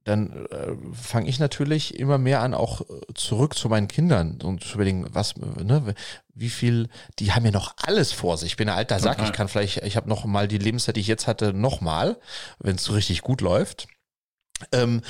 dann 0.08 0.46
äh, 0.52 0.74
fange 0.94 1.28
ich 1.28 1.40
natürlich 1.40 2.00
immer 2.00 2.18
mehr 2.18 2.42
an, 2.42 2.54
auch 2.54 2.82
zurück 3.14 3.56
zu 3.56 3.68
meinen 3.68 3.90
Kindern 3.90 4.40
und 4.42 4.64
zu 4.64 4.76
überlegen, 4.76 5.06
was, 5.12 5.36
ne, 5.36 5.94
wie 6.34 6.50
viel, 6.50 6.88
die 7.20 7.34
haben 7.34 7.44
ja 7.44 7.52
noch 7.52 7.76
alles 7.84 8.14
vor 8.14 8.38
sich. 8.38 8.52
Ich 8.52 8.58
bin 8.58 8.70
ein 8.70 8.78
alter 8.78 9.00
Sack, 9.00 9.22
ich 9.22 9.34
kann 9.34 9.50
vielleicht, 9.50 9.84
ich 9.84 9.98
habe 9.98 10.08
noch 10.08 10.24
mal 10.24 10.48
die 10.48 10.58
Lebenszeit, 10.58 10.96
die 10.96 11.02
ich 11.02 11.08
jetzt 11.08 11.28
hatte, 11.28 11.54
noch 11.54 11.82
mal, 11.82 12.18
wenn 12.60 12.78
es 12.78 12.84
so 12.86 12.94
richtig 12.94 13.22
gut 13.22 13.42
läuft. 13.42 13.88
Ähm, 14.72 15.02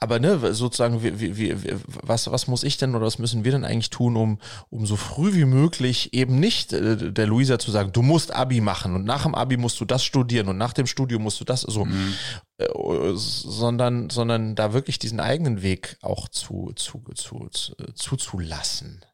aber 0.00 0.20
ne, 0.20 0.54
sozusagen, 0.54 1.02
wie, 1.02 1.18
wie, 1.18 1.38
wie, 1.38 1.74
was, 1.86 2.30
was 2.30 2.46
muss 2.46 2.62
ich 2.62 2.76
denn 2.76 2.94
oder 2.94 3.06
was 3.06 3.18
müssen 3.18 3.44
wir 3.44 3.50
denn 3.50 3.64
eigentlich 3.64 3.90
tun, 3.90 4.16
um, 4.16 4.38
um 4.70 4.86
so 4.86 4.94
früh 4.94 5.34
wie 5.34 5.44
möglich 5.44 6.14
eben 6.14 6.38
nicht 6.38 6.72
äh, 6.72 7.12
der 7.12 7.26
Luisa 7.26 7.58
zu 7.58 7.72
sagen, 7.72 7.92
du 7.92 8.02
musst 8.02 8.32
Abi 8.32 8.60
machen 8.60 8.94
und 8.94 9.04
nach 9.04 9.24
dem 9.24 9.34
Abi 9.34 9.56
musst 9.56 9.80
du 9.80 9.84
das 9.84 10.04
studieren 10.04 10.48
und 10.48 10.56
nach 10.56 10.72
dem 10.72 10.86
Studium 10.86 11.22
musst 11.22 11.40
du 11.40 11.44
das 11.44 11.62
so, 11.62 11.84
mhm. 11.84 12.14
äh, 12.58 12.66
sondern, 13.14 14.08
sondern 14.08 14.54
da 14.54 14.72
wirklich 14.72 15.00
diesen 15.00 15.18
eigenen 15.18 15.62
Weg 15.62 15.98
auch 16.00 16.28
zu, 16.28 16.72
zu, 16.76 17.02
zu, 17.14 17.48
zu, 17.50 17.74
zuzulassen. 17.94 19.04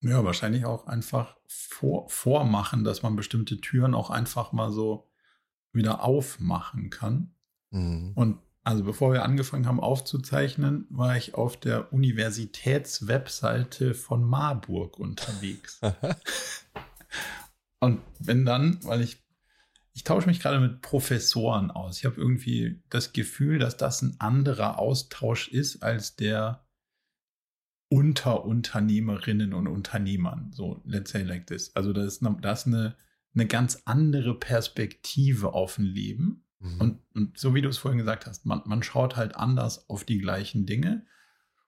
Ja, 0.00 0.24
wahrscheinlich 0.24 0.66
auch 0.66 0.86
einfach 0.86 1.36
vor, 1.46 2.08
vormachen, 2.08 2.82
dass 2.82 3.02
man 3.02 3.14
bestimmte 3.14 3.60
Türen 3.60 3.94
auch 3.94 4.10
einfach 4.10 4.52
mal 4.52 4.72
so 4.72 5.08
wieder 5.72 6.02
aufmachen 6.02 6.90
kann. 6.90 7.34
Mhm. 7.70 8.12
Und 8.14 8.38
also 8.64 8.82
bevor 8.82 9.12
wir 9.12 9.22
angefangen 9.24 9.66
haben 9.66 9.78
aufzuzeichnen, 9.78 10.86
war 10.88 11.18
ich 11.18 11.34
auf 11.34 11.60
der 11.60 11.92
Universitätswebseite 11.92 13.92
von 13.92 14.24
Marburg 14.24 14.98
unterwegs. 14.98 15.82
Und 17.80 18.00
wenn 18.18 18.46
dann, 18.46 18.82
weil 18.84 19.02
ich, 19.02 19.22
ich 19.92 20.04
tausche 20.04 20.26
mich 20.26 20.40
gerade 20.40 20.60
mit 20.60 20.80
Professoren 20.80 21.70
aus. 21.70 21.98
Ich 21.98 22.06
habe 22.06 22.16
irgendwie 22.16 22.82
das 22.88 23.12
Gefühl, 23.12 23.58
dass 23.58 23.76
das 23.76 24.00
ein 24.00 24.16
anderer 24.18 24.78
Austausch 24.78 25.48
ist 25.48 25.82
als 25.82 26.16
der 26.16 26.66
unter 27.90 28.46
Unternehmerinnen 28.46 29.52
und 29.52 29.66
Unternehmern. 29.66 30.52
So, 30.54 30.80
let's 30.86 31.10
say 31.10 31.22
like 31.22 31.46
this. 31.46 31.76
Also 31.76 31.92
das 31.92 32.06
ist, 32.06 32.24
eine, 32.24 32.38
das 32.40 32.60
ist 32.60 32.68
eine, 32.68 32.96
eine 33.34 33.46
ganz 33.46 33.82
andere 33.84 34.38
Perspektive 34.38 35.52
auf 35.52 35.76
ein 35.76 35.84
Leben 35.84 36.43
Mhm. 36.64 36.80
Und, 36.80 37.00
und, 37.14 37.38
so 37.38 37.54
wie 37.54 37.60
du 37.60 37.68
es 37.68 37.78
vorhin 37.78 37.98
gesagt 37.98 38.26
hast, 38.26 38.46
man, 38.46 38.62
man 38.64 38.82
schaut 38.82 39.16
halt 39.16 39.36
anders 39.36 39.88
auf 39.90 40.04
die 40.04 40.18
gleichen 40.18 40.66
Dinge. 40.66 41.06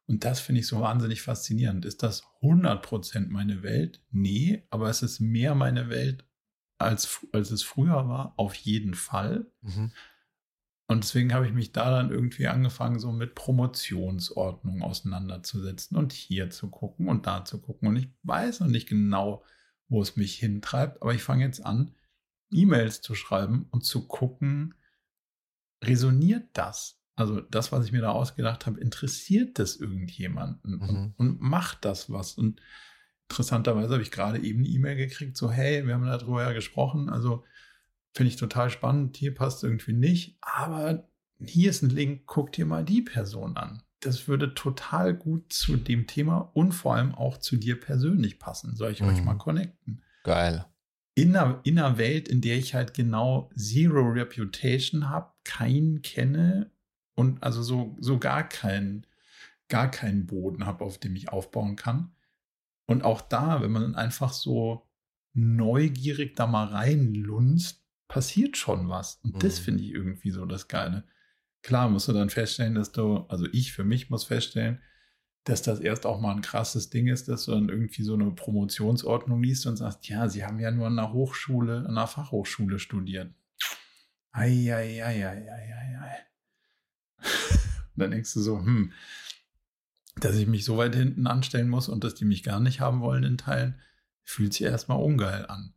Und 0.07 0.25
das 0.25 0.41
finde 0.41 0.61
ich 0.61 0.67
so 0.67 0.81
wahnsinnig 0.81 1.23
faszinierend. 1.23 1.85
Ist 1.85 2.03
das 2.03 2.25
100% 2.41 3.29
meine 3.29 3.63
Welt? 3.63 4.03
Nee, 4.11 4.65
aber 4.71 4.89
es 4.89 5.03
ist 5.03 5.21
mehr 5.21 5.55
meine 5.55 5.91
Welt, 5.91 6.25
als, 6.79 7.27
als 7.33 7.51
es 7.51 7.63
früher 7.63 8.09
war, 8.09 8.35
auf 8.37 8.55
jeden 8.55 8.95
Fall. 8.95 9.51
Mhm. 9.63 9.93
Und 10.89 11.03
deswegen 11.03 11.35
habe 11.35 11.47
ich 11.47 11.53
mich 11.53 11.73
da 11.73 11.91
dann 11.91 12.11
irgendwie 12.11 12.47
angefangen, 12.47 13.01
so 13.01 13.11
mit 13.11 13.35
Promotionsordnung 13.35 14.83
auseinanderzusetzen 14.83 15.97
und 15.97 16.13
hier 16.13 16.51
zu 16.51 16.71
gucken 16.71 17.09
und 17.09 17.27
da 17.27 17.45
zu 17.45 17.61
gucken. 17.61 17.89
Und 17.89 17.97
ich 17.97 18.09
weiß 18.23 18.61
noch 18.61 18.69
nicht 18.69 18.89
genau, 18.89 19.43
wo 19.89 20.01
es 20.01 20.17
mich 20.17 20.37
hintreibt, 20.37 21.03
aber 21.03 21.13
ich 21.13 21.25
fange 21.25 21.45
jetzt 21.45 21.67
an, 21.67 21.93
E-Mails 22.53 23.01
zu 23.01 23.17
schreiben 23.17 23.67
und 23.71 23.85
zu 23.85 24.07
gucken, 24.07 24.76
resoniert 25.83 26.49
das? 26.53 27.01
Also 27.15 27.41
das, 27.41 27.73
was 27.73 27.87
ich 27.87 27.93
mir 27.93 28.03
da 28.03 28.11
ausgedacht 28.11 28.67
habe, 28.67 28.81
interessiert 28.81 29.59
das 29.59 29.77
irgendjemanden 29.77 30.77
mhm. 30.77 30.81
und, 30.81 31.15
und, 31.17 31.41
macht 31.41 31.85
das 31.85 32.11
was? 32.11 32.35
Und 32.35 32.61
interessanterweise 33.29 33.95
habe 33.95 34.03
ich 34.03 34.11
gerade 34.11 34.39
eben 34.39 34.61
eine 34.61 34.69
E-Mail 34.69 34.97
gekriegt, 34.97 35.37
so 35.37 35.51
hey, 35.51 35.87
wir 35.87 35.95
haben 35.95 36.05
darüber 36.05 36.43
ja 36.43 36.53
gesprochen, 36.53 37.09
also 37.09 37.45
finde 38.13 38.29
ich 38.29 38.37
total 38.37 38.71
spannend, 38.71 39.17
hier 39.17 39.35
passt 39.35 39.65
irgendwie 39.65 39.95
nicht, 39.95 40.37
aber 40.43 41.09
hier 41.39 41.71
ist 41.71 41.83
ein 41.83 41.91
Link, 41.91 42.23
guck 42.27 42.53
dir 42.53 42.67
mal 42.67 42.85
die 42.85 43.03
Person 43.03 43.57
an. 43.57 43.83
Das 44.01 44.29
würde 44.29 44.55
total 44.55 45.15
gut 45.15 45.53
zu 45.53 45.77
dem 45.77 46.07
Thema 46.07 46.51
und 46.53 46.73
vor 46.73 46.95
allem 46.95 47.15
auch 47.15 47.39
zu 47.39 47.57
dir 47.57 47.81
persönlich 47.81 48.39
passen. 48.39 48.77
Soll 48.77 48.93
ich 48.93 49.01
mhm. 49.01 49.09
euch 49.09 49.25
mal 49.25 49.39
connecten? 49.39 50.03
Geil 50.23 50.67
in 51.17 51.35
einer, 51.35 51.61
in 51.65 51.79
einer 51.79 51.99
Welt, 51.99 52.29
in 52.29 52.43
der 52.43 52.57
ich 52.59 52.75
halt 52.75 52.93
genau 52.93 53.51
Zero 53.57 54.03
Reputation 54.03 55.09
habe, 55.09 55.33
keinen 55.45 56.03
kenne 56.03 56.71
und 57.15 57.43
also 57.43 57.63
so, 57.63 57.97
so 57.99 58.19
gar 58.19 58.47
keinen, 58.47 59.07
gar 59.69 59.91
keinen 59.91 60.27
Boden 60.27 60.67
habe, 60.67 60.85
auf 60.85 60.99
dem 60.99 61.17
ich 61.17 61.31
aufbauen 61.31 61.75
kann. 61.75 62.15
Und 62.85 63.03
auch 63.03 63.23
da, 63.23 63.63
wenn 63.63 63.73
man 63.73 63.95
einfach 63.95 64.33
so 64.33 64.87
neugierig 65.33 66.37
da 66.37 66.47
mal 66.47 66.67
reinlunzt, 66.67 67.83
passiert 68.09 68.59
schon 68.59 68.91
was. 68.91 69.19
Und 69.25 69.37
mhm. 69.37 69.39
das 69.39 69.59
finde 69.59 69.83
ich 69.85 69.93
irgendwie 69.93 70.31
so 70.31 70.45
das 70.45 70.69
Geile. 70.69 71.05
Klar 71.63 71.89
musst 71.89 72.09
du 72.09 72.13
dann 72.13 72.29
feststellen, 72.29 72.75
dass 72.75 72.93
du, 72.93 73.25
also 73.29 73.47
ich 73.53 73.73
für 73.73 73.85
mich 73.85 74.11
muss 74.11 74.25
feststellen, 74.25 74.83
dass 75.47 75.63
das 75.63 75.79
erst 75.79 76.07
auch 76.07 76.21
mal 76.21 76.35
ein 76.35 76.43
krasses 76.43 76.91
Ding 76.91 77.07
ist, 77.07 77.29
dass 77.29 77.45
du 77.45 77.53
dann 77.53 77.69
irgendwie 77.69 78.03
so 78.03 78.15
eine 78.15 78.33
Promotionsordnung 78.33 79.41
liest 79.41 79.65
und 79.67 79.77
sagst, 79.77 80.09
ja, 80.09 80.29
sie 80.29 80.45
haben 80.45 80.59
ja 80.59 80.73
nur 80.73 80.89
an 80.89 80.99
einer 80.99 81.13
Hochschule, 81.13 81.79
an 81.79 81.97
einer 81.97 82.09
Fachhochschule 82.09 82.81
studiert. 82.81 83.33
Eieieiei. 84.33 85.47
dann 87.97 88.11
denkst 88.11 88.35
du 88.35 88.41
so, 88.41 88.59
hm, 88.59 88.93
dass 90.17 90.35
ich 90.35 90.49
mich 90.49 90.65
so 90.65 90.79
weit 90.79 90.97
hinten 90.97 91.29
anstellen 91.29 91.69
muss 91.69 91.89
und 91.89 92.03
dass 92.03 92.17
die 92.17 92.25
mich 92.25 92.43
gar 92.43 92.59
nicht 92.59 92.81
haben 92.81 93.01
wollen 93.01 93.23
in 93.23 93.39
Teilen, 93.39 93.81
fühlt 94.25 94.53
sich 94.53 94.63
erstmal 94.63 94.99
ungeil 94.99 95.47
an. 95.47 95.75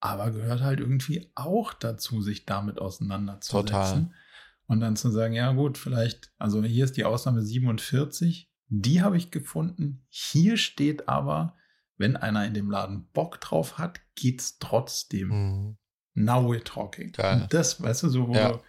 Aber 0.00 0.32
gehört 0.32 0.60
halt 0.60 0.80
irgendwie 0.80 1.30
auch 1.36 1.72
dazu, 1.72 2.20
sich 2.20 2.46
damit 2.46 2.80
auseinanderzusetzen. 2.80 3.66
Total. 3.66 4.10
Und 4.66 4.80
dann 4.80 4.96
zu 4.96 5.10
sagen, 5.10 5.34
ja 5.34 5.52
gut, 5.52 5.78
vielleicht, 5.78 6.32
also 6.36 6.64
hier 6.64 6.84
ist 6.84 6.96
die 6.96 7.04
Ausnahme 7.04 7.42
47, 7.42 8.50
die 8.68 9.02
habe 9.02 9.16
ich 9.16 9.30
gefunden. 9.30 10.04
Hier 10.08 10.56
steht 10.56 11.08
aber, 11.08 11.56
wenn 11.96 12.16
einer 12.16 12.44
in 12.46 12.54
dem 12.54 12.70
Laden 12.70 13.06
Bock 13.12 13.40
drauf 13.40 13.78
hat, 13.78 14.00
geht's 14.14 14.58
trotzdem. 14.58 15.28
Mhm. 15.28 15.76
Now 16.14 16.48
we're 16.48 16.64
talking. 16.64 17.12
Geil. 17.12 17.46
das, 17.50 17.82
weißt 17.82 18.04
du, 18.04 18.08
so, 18.08 18.28
wo 18.28 18.34
ja. 18.34 18.52
du 18.52 18.60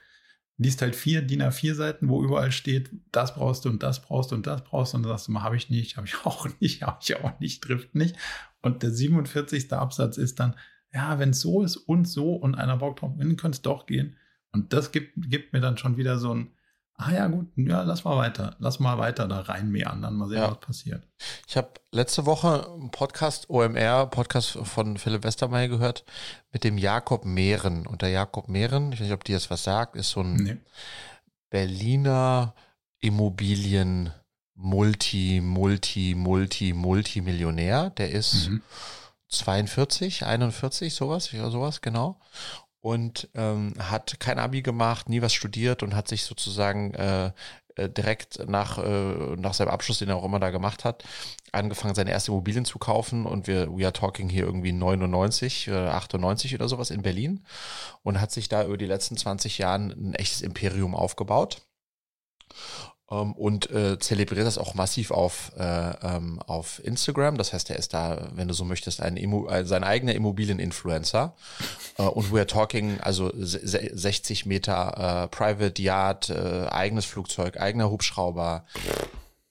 liest 0.58 0.82
halt 0.82 0.96
vier 0.96 1.22
DIN 1.22 1.44
A4 1.44 1.74
Seiten, 1.74 2.10
wo 2.10 2.24
überall 2.24 2.52
steht, 2.52 2.90
das 3.12 3.36
brauchst 3.36 3.66
du 3.66 3.70
und 3.70 3.84
das 3.84 4.02
brauchst 4.02 4.32
du 4.32 4.36
und 4.36 4.48
das 4.48 4.64
brauchst 4.64 4.94
du 4.94 4.98
und 4.98 5.04
dann 5.04 5.12
sagst 5.12 5.28
du 5.28 5.32
mal, 5.32 5.44
habe 5.44 5.58
ich 5.58 5.70
nicht, 5.70 5.98
habe 5.98 6.08
ich 6.08 6.16
auch 6.26 6.48
nicht, 6.60 6.82
habe 6.84 7.00
ich 7.02 7.16
auch 7.18 7.40
nicht, 7.40 7.64
trifft 7.64 7.96
nicht. 7.96 8.16
Und 8.62 8.84
der 8.84 8.92
47. 8.92 9.72
Absatz 9.74 10.18
ist 10.18 10.40
dann, 10.40 10.56
ja, 10.94 11.20
wenn 11.20 11.32
es 11.32 11.42
so 11.42 11.62
ist 11.62 11.76
und 11.76 12.08
so 12.08 12.36
und 12.36 12.56
einer 12.56 12.78
Bock 12.78 12.98
drauf, 12.98 13.14
dann 13.18 13.36
könnte 13.36 13.58
es 13.58 13.62
doch 13.62 13.86
gehen. 13.86 14.16
Und 14.52 14.72
das 14.72 14.92
gibt, 14.92 15.14
gibt 15.30 15.52
mir 15.52 15.60
dann 15.60 15.78
schon 15.78 15.98
wieder 15.98 16.18
so 16.18 16.34
ein, 16.34 16.54
ah 16.98 17.12
ja 17.12 17.28
gut, 17.28 17.48
ja, 17.56 17.84
lass 17.84 18.04
mal 18.04 18.18
weiter, 18.18 18.56
lass 18.60 18.80
mal 18.80 18.98
weiter 18.98 19.28
da 19.28 19.42
rein 19.42 19.72
meandern, 19.72 20.16
mal 20.16 20.30
sehen, 20.30 20.38
ja. 20.38 20.52
was 20.52 20.60
passiert. 20.60 21.08
Ich 21.48 21.58
habe 21.58 21.70
letzte 21.92 22.26
Woche 22.26 22.68
einen 22.68 22.92
Podcast, 22.92 23.50
OMR, 23.50 24.08
Podcast 24.08 24.58
von 24.64 24.98
Philipp 24.98 25.24
Westermeier 25.24 25.68
gehört, 25.68 26.06
mit 26.52 26.64
dem 26.64 26.78
Jakob 26.78 27.26
Mehren. 27.26 27.86
Und 27.86 28.02
der 28.02 28.10
Jakob 28.10 28.48
Mehren, 28.48 28.92
ich 28.92 29.00
weiß 29.00 29.08
nicht, 29.08 29.14
ob 29.14 29.24
dir 29.24 29.36
das 29.36 29.50
was 29.50 29.64
sagt, 29.64 29.96
ist 29.96 30.12
so 30.12 30.22
ein 30.22 30.36
nee. 30.36 30.58
Berliner 31.50 32.54
Immobilien 33.00 34.12
Multi, 34.56 35.42
Multi, 35.44 36.16
Multi, 36.16 36.74
Multimillionär. 36.74 37.90
Der 37.92 38.12
ist 38.12 38.50
mhm. 38.50 38.62
42, 39.28 40.26
41, 40.26 40.94
sowas, 40.94 41.26
sowas, 41.26 41.82
genau 41.82 42.20
und 42.86 43.30
ähm, 43.34 43.74
hat 43.80 44.20
kein 44.20 44.38
Abi 44.38 44.62
gemacht, 44.62 45.10
nie 45.10 45.24
was 45.24 45.34
studiert 45.34 45.82
und 45.82 45.96
hat 45.96 46.08
sich 46.08 46.24
sozusagen 46.24 46.94
äh, 46.94 47.32
äh, 47.78 47.90
direkt 47.90 48.48
nach, 48.48 48.78
äh, 48.78 49.36
nach 49.38 49.56
seinem 49.56 49.70
Abschluss, 49.70 49.98
den 49.98 50.10
er 50.10 50.18
auch 50.18 50.24
immer 50.24 50.40
da 50.40 50.52
gemacht 50.52 50.86
hat, 50.86 51.04
angefangen, 51.52 51.96
seine 51.96 52.12
erste 52.12 52.30
Immobilien 52.30 52.64
zu 52.64 52.78
kaufen. 52.78 53.26
Und 53.26 53.48
wir, 53.48 53.76
we 53.76 53.86
are 53.86 53.92
talking 53.92 54.30
hier 54.30 54.44
irgendwie 54.44 54.72
99, 54.72 55.70
äh, 55.70 55.72
98 55.72 56.54
oder 56.54 56.68
sowas 56.68 56.92
in 56.92 57.02
Berlin. 57.02 57.44
Und 58.04 58.22
hat 58.22 58.32
sich 58.32 58.50
da 58.50 58.64
über 58.64 58.78
die 58.78 58.86
letzten 58.86 59.18
20 59.18 59.58
Jahre 59.58 59.86
ein 59.86 60.14
echtes 60.14 60.44
Imperium 60.44 60.94
aufgebaut 60.94 61.64
ähm, 63.12 63.34
und 63.34 63.70
äh, 63.72 64.00
zelebriert 64.00 64.48
das 64.48 64.58
auch 64.58 64.74
massiv 64.74 65.12
auf, 65.12 65.52
äh, 65.58 65.64
ähm, 65.64 66.40
auf 66.46 66.84
Instagram. 66.84 67.38
Das 67.38 67.54
heißt, 67.54 67.70
er 67.70 67.78
ist 67.78 67.94
da, 67.94 68.30
wenn 68.34 68.48
du 68.48 68.54
so 68.54 68.66
möchtest, 68.66 69.02
ein 69.02 69.18
Immo 69.18 69.48
äh, 69.48 69.66
sein 69.66 69.84
eigener 69.84 70.14
Immobilieninfluencer. 70.14 71.36
Äh, 71.98 72.04
und 72.04 72.32
we're 72.32 72.46
talking, 72.46 73.00
also 73.02 73.32
60 73.36 74.46
Meter 74.46 75.24
äh, 75.24 75.28
Private 75.28 75.82
Yard, 75.82 76.30
äh, 76.30 76.68
eigenes 76.70 77.06
Flugzeug, 77.06 77.58
eigener 77.58 77.90
Hubschrauber. 77.90 78.66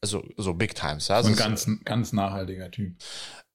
Also 0.00 0.22
so 0.36 0.54
Big 0.54 0.74
Times. 0.74 1.08
Ja? 1.08 1.16
Also 1.16 1.30
ein 1.30 1.36
ganz, 1.36 1.68
ganz 1.84 2.12
nachhaltiger 2.12 2.70
Typ. 2.70 2.94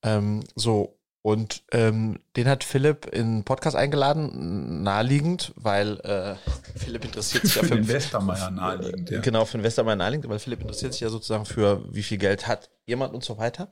Ähm, 0.04 0.44
so, 0.56 0.99
und 1.22 1.64
ähm, 1.74 2.20
den 2.38 2.48
hat 2.48 2.64
Philipp 2.64 3.06
in 3.08 3.22
einen 3.22 3.44
Podcast 3.44 3.76
eingeladen, 3.76 4.84
naheliegend, 4.84 5.52
weil 5.58 6.00
äh, 6.00 6.36
Philipp 6.78 7.04
interessiert 7.04 7.44
sich 7.44 7.56
ja 7.56 7.62
für, 7.64 7.68
für 7.68 7.76
den 7.76 7.88
Westermeier 7.90 8.50
naheliegend. 8.52 9.10
Ja. 9.10 9.20
Genau, 9.20 9.44
für 9.44 9.58
den 9.58 9.64
Westermeier 9.64 9.98
naheliegend, 9.98 10.30
weil 10.30 10.40
Philipp 10.40 10.62
interessiert 10.62 10.94
sich 10.94 11.02
ja 11.02 11.10
sozusagen 11.10 11.46
für, 11.46 11.84
wie 11.94 12.04
viel 12.04 12.18
Geld 12.18 12.48
hat 12.48 12.70
jemand 12.86 13.14
und 13.14 13.26
so 13.26 13.38
weiter. 13.38 13.68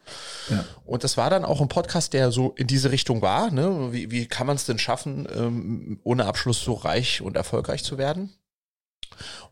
Ja. 0.50 0.66
Und 0.86 1.06
das 1.06 1.16
war 1.16 1.30
dann 1.30 1.46
auch 1.46 1.62
ein 1.62 1.70
Podcast, 1.70 2.12
der 2.12 2.32
so 2.32 2.52
in 2.58 2.68
diese 2.68 2.92
Richtung 2.92 3.22
war. 3.22 3.50
Ne? 3.50 3.94
Wie, 3.94 4.12
wie 4.12 4.26
kann 4.28 4.46
man 4.46 4.58
es 4.58 4.66
denn 4.66 4.78
schaffen, 4.78 5.26
ähm, 5.34 6.02
ohne 6.04 6.26
Abschluss 6.26 6.62
so 6.62 6.74
reich 6.74 7.22
und 7.22 7.38
erfolgreich 7.38 7.82
zu 7.84 7.98
werden? 7.98 8.34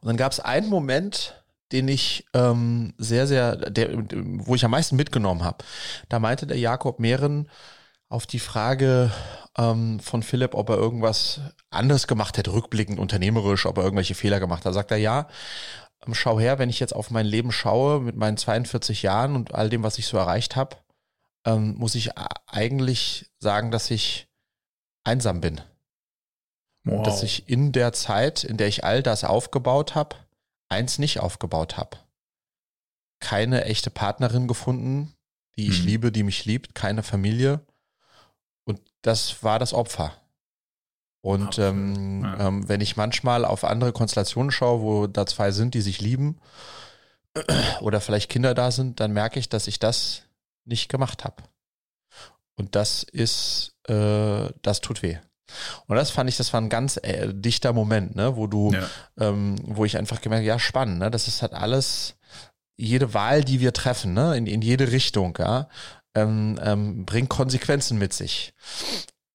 Und 0.02 0.08
dann 0.08 0.18
gab 0.18 0.34
es 0.34 0.42
einen 0.42 0.68
Moment, 0.68 1.46
den 1.72 1.88
ich 1.88 2.26
ähm, 2.34 2.94
sehr, 2.98 3.26
sehr, 3.26 3.56
der, 3.56 3.90
wo 4.46 4.54
ich 4.54 4.66
am 4.66 4.72
meisten 4.72 4.98
mitgenommen 4.98 5.44
habe. 5.44 5.64
Da 6.10 6.20
meinte 6.20 6.46
der 6.46 6.60
Jakob 6.60 7.00
Mehren 7.00 7.50
auf 8.16 8.26
die 8.26 8.40
Frage 8.40 9.12
ähm, 9.58 10.00
von 10.00 10.24
Philipp, 10.24 10.56
ob 10.56 10.70
er 10.70 10.78
irgendwas 10.78 11.42
anders 11.70 12.08
gemacht 12.08 12.38
hätte, 12.38 12.54
rückblickend 12.54 12.98
unternehmerisch, 12.98 13.66
ob 13.66 13.78
er 13.78 13.84
irgendwelche 13.84 14.16
Fehler 14.16 14.40
gemacht 14.40 14.66
hat. 14.66 14.74
Sagt 14.74 14.92
er 14.92 14.98
ja. 14.98 15.28
Ähm, 16.08 16.16
schau 16.16 16.40
her, 16.40 16.58
wenn 16.58 16.70
ich 16.70 16.80
jetzt 16.80 16.96
auf 16.96 17.12
mein 17.12 17.26
Leben 17.26 17.52
schaue 17.52 18.00
mit 18.00 18.16
meinen 18.16 18.38
42 18.38 19.04
Jahren 19.04 19.36
und 19.36 19.54
all 19.54 19.70
dem, 19.70 19.84
was 19.84 19.98
ich 19.98 20.08
so 20.08 20.18
erreicht 20.18 20.56
habe, 20.56 20.78
ähm, 21.46 21.76
muss 21.76 21.94
ich 21.94 22.12
eigentlich 22.48 23.30
sagen, 23.38 23.70
dass 23.70 23.92
ich 23.92 24.28
einsam 25.04 25.42
bin. 25.42 25.60
Wow. 26.86 27.04
Dass 27.04 27.22
ich 27.22 27.50
in 27.50 27.74
der 27.74 27.92
Zeit, 27.92 28.46
in 28.46 28.56
der 28.56 28.68
ich 28.68 28.86
all 28.86 29.04
das 29.04 29.26
aufgebaut 29.26 29.94
habe, 29.94 30.16
eins 30.70 31.00
nicht 31.00 31.20
aufgebaut 31.20 31.76
habe. 31.76 31.98
Keine 33.20 33.66
echte 33.66 33.90
Partnerin 33.90 34.48
gefunden, 34.48 35.14
die 35.58 35.68
ich 35.68 35.80
hm. 35.80 35.86
liebe, 35.86 36.12
die 36.14 36.24
mich 36.24 36.46
liebt, 36.46 36.76
keine 36.76 37.04
Familie. 37.04 37.60
Das 39.06 39.44
war 39.44 39.60
das 39.60 39.74
Opfer. 39.74 40.14
Und 41.22 41.60
ähm, 41.60 42.24
ja. 42.24 42.48
ähm, 42.48 42.68
wenn 42.68 42.82
ich 42.82 42.98
manchmal 42.98 43.46
auf 43.46 43.64
andere 43.64 43.92
Konstellationen 43.94 44.52
schaue, 44.52 44.82
wo 44.82 45.08
da 45.08 45.26
zwei 45.26 45.52
sind, 45.52 45.74
die 45.74 45.82
sich 45.82 46.02
lieben, 46.02 46.40
oder 47.82 48.02
vielleicht 48.02 48.30
Kinder 48.30 48.54
da 48.54 48.72
sind, 48.72 49.00
dann 49.00 49.12
merke 49.12 49.40
ich, 49.40 49.50
dass 49.50 49.68
ich 49.68 49.80
das 49.80 50.24
nicht 50.66 50.90
gemacht 50.90 51.24
habe. 51.24 51.44
Und 52.56 52.76
das 52.76 53.04
ist, 53.04 53.76
äh, 53.88 54.50
das 54.62 54.82
tut 54.82 55.04
weh. 55.04 55.18
Und 55.86 55.96
das 55.98 56.10
fand 56.10 56.30
ich, 56.30 56.38
das 56.38 56.54
war 56.54 56.62
ein 56.62 56.70
ganz 56.70 56.98
äh, 56.98 57.32
dichter 57.32 57.74
Moment, 57.74 58.16
ne, 58.16 58.36
wo 58.36 58.48
du, 58.48 58.72
ja. 58.74 58.88
ähm, 59.20 59.56
wo 59.64 59.86
ich 59.86 59.98
einfach 59.98 60.22
gemerkt, 60.22 60.46
ja, 60.46 60.58
spannend, 60.58 61.00
ne, 61.00 61.12
das 61.12 61.28
ist 61.28 61.42
halt 61.42 61.54
alles, 61.54 62.16
jede 62.78 63.14
Wahl, 63.14 63.44
die 63.44 63.60
wir 63.60 63.74
treffen, 63.74 64.14
ne, 64.14 64.36
in, 64.36 64.48
in 64.48 64.62
jede 64.62 64.92
Richtung, 64.92 65.38
ja, 65.40 65.70
ähm, 66.16 66.60
ähm, 66.64 67.06
bringt 67.06 67.30
Konsequenzen 67.30 67.98
mit 67.98 68.14
sich. 68.14 68.54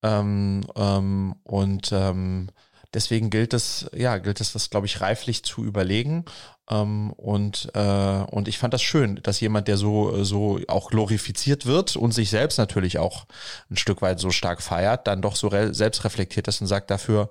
Ähm, 0.03 0.67
ähm, 0.77 1.35
und 1.45 1.93
ähm, 1.93 2.49
deswegen 2.95 3.31
gilt 3.31 3.55
es, 3.55 3.89
ja, 3.95 4.19
gilt 4.19 4.41
es, 4.41 4.53
das, 4.53 4.71
glaube 4.71 4.87
ich, 4.87 5.01
reiflich 5.01 5.45
zu 5.45 5.65
überlegen. 5.65 6.25
Ähm, 6.71 7.13
und, 7.13 7.71
äh, 7.75 8.25
und 8.31 8.49
ich 8.49 8.59
fand 8.59 8.73
das 8.73 8.83
schön, 8.83 9.21
dass 9.23 9.41
jemand, 9.41 9.69
der 9.69 9.77
so, 9.77 10.25
so 10.25 10.61
auch 10.69 10.91
glorifiziert 10.91 11.67
wird 11.67 11.97
und 11.97 12.13
sich 12.13 12.31
selbst 12.31 12.59
natürlich 12.59 12.99
auch 12.99 13.27
ein 13.71 13.77
Stück 13.77 14.03
weit 14.03 14.21
so 14.21 14.31
stark 14.31 14.63
feiert, 14.63 15.07
dann 15.07 15.23
doch 15.23 15.37
so 15.37 15.51
selbst 15.73 16.05
reflektiert 16.05 16.49
ist 16.49 16.61
und 16.61 16.67
sagt, 16.67 16.91
dafür 16.91 17.31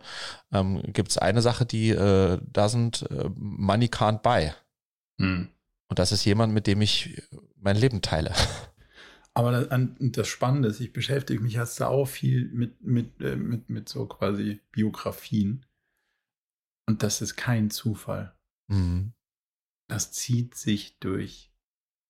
ähm, 0.53 0.81
gibt 0.93 1.11
es 1.11 1.17
eine 1.17 1.41
Sache, 1.41 1.65
die 1.65 1.89
äh, 1.89 2.39
da 2.41 2.69
sind, 2.69 3.09
äh, 3.09 3.29
Money 3.35 3.87
can't 3.87 4.19
buy. 4.19 4.51
Hm. 5.19 5.49
Und 5.87 5.97
das 5.99 6.11
ist 6.11 6.23
jemand, 6.25 6.53
mit 6.53 6.67
dem 6.67 6.81
ich 6.81 7.23
mein 7.55 7.75
Leben 7.75 8.01
teile. 8.01 8.33
Aber 9.39 9.63
das, 9.63 10.27
Spannende 10.27 10.67
ist, 10.67 10.81
ich 10.81 10.91
beschäftige 10.91 11.41
mich 11.41 11.53
ja 11.53 11.65
sau 11.65 12.03
viel 12.03 12.49
mit, 12.49 12.83
mit, 12.83 13.21
äh, 13.21 13.37
mit, 13.37 13.69
mit 13.69 13.87
so 13.87 14.05
quasi 14.05 14.59
Biografien. 14.73 15.65
Und 16.85 17.03
das 17.03 17.21
ist 17.21 17.37
kein 17.37 17.69
Zufall. 17.69 18.35
Mhm. 18.67 19.13
Das 19.87 20.11
zieht 20.11 20.55
sich 20.55 20.99
durch. 20.99 21.53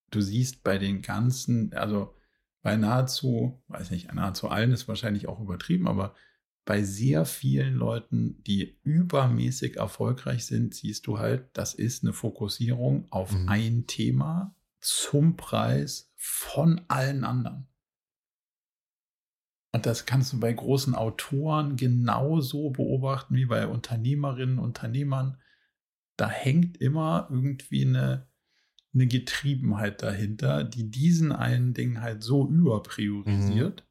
Du 0.10 0.22
siehst 0.22 0.64
bei 0.64 0.80
den 0.80 1.04
ganzen, 1.04 1.72
also 1.74 2.16
bei 2.64 2.78
nahezu, 2.78 3.62
weiß 3.68 3.92
nicht, 3.92 4.12
nahezu 4.12 4.50
allen 4.50 4.72
ist 4.72 4.88
wahrscheinlich 4.88 5.28
auch 5.28 5.40
übertrieben, 5.40 5.88
aber 5.88 6.16
bei 6.66 6.82
sehr 6.82 7.26
vielen 7.26 7.76
Leuten, 7.76 8.42
die 8.44 8.80
übermäßig 8.82 9.78
erfolgreich 9.78 10.48
sind, 10.48 10.74
siehst 10.74 11.06
du 11.06 11.20
halt, 11.20 11.48
das 11.54 11.76
ist 11.76 12.04
eine 12.04 12.14
Fokussierung 12.14 13.06
auf 13.12 13.32
mhm. 13.34 13.50
ein 13.50 13.86
Thema 13.86 14.56
zum 14.80 15.36
Preis 15.36 16.09
von 16.22 16.82
allen 16.90 17.24
anderen. 17.24 17.66
Und 19.72 19.86
das 19.86 20.06
kannst 20.06 20.34
du 20.34 20.40
bei 20.40 20.52
großen 20.52 20.94
Autoren 20.94 21.78
genauso 21.78 22.72
beobachten 22.72 23.36
wie 23.36 23.46
bei 23.46 23.68
Unternehmerinnen, 23.68 24.60
Unternehmern. 24.60 25.38
Da 26.18 26.30
hängt 26.30 26.78
immer 26.78 27.30
irgendwie 27.32 27.86
eine, 27.86 28.28
eine 28.94 29.08
Getriebenheit 29.08 30.04
dahinter, 30.04 30.66
die 30.66 30.92
diesen 30.92 31.32
einen 31.32 31.74
Ding 31.74 32.02
halt 32.02 32.22
so 32.22 32.50
überpriorisiert. 32.50 33.82
Mhm. 33.82 33.88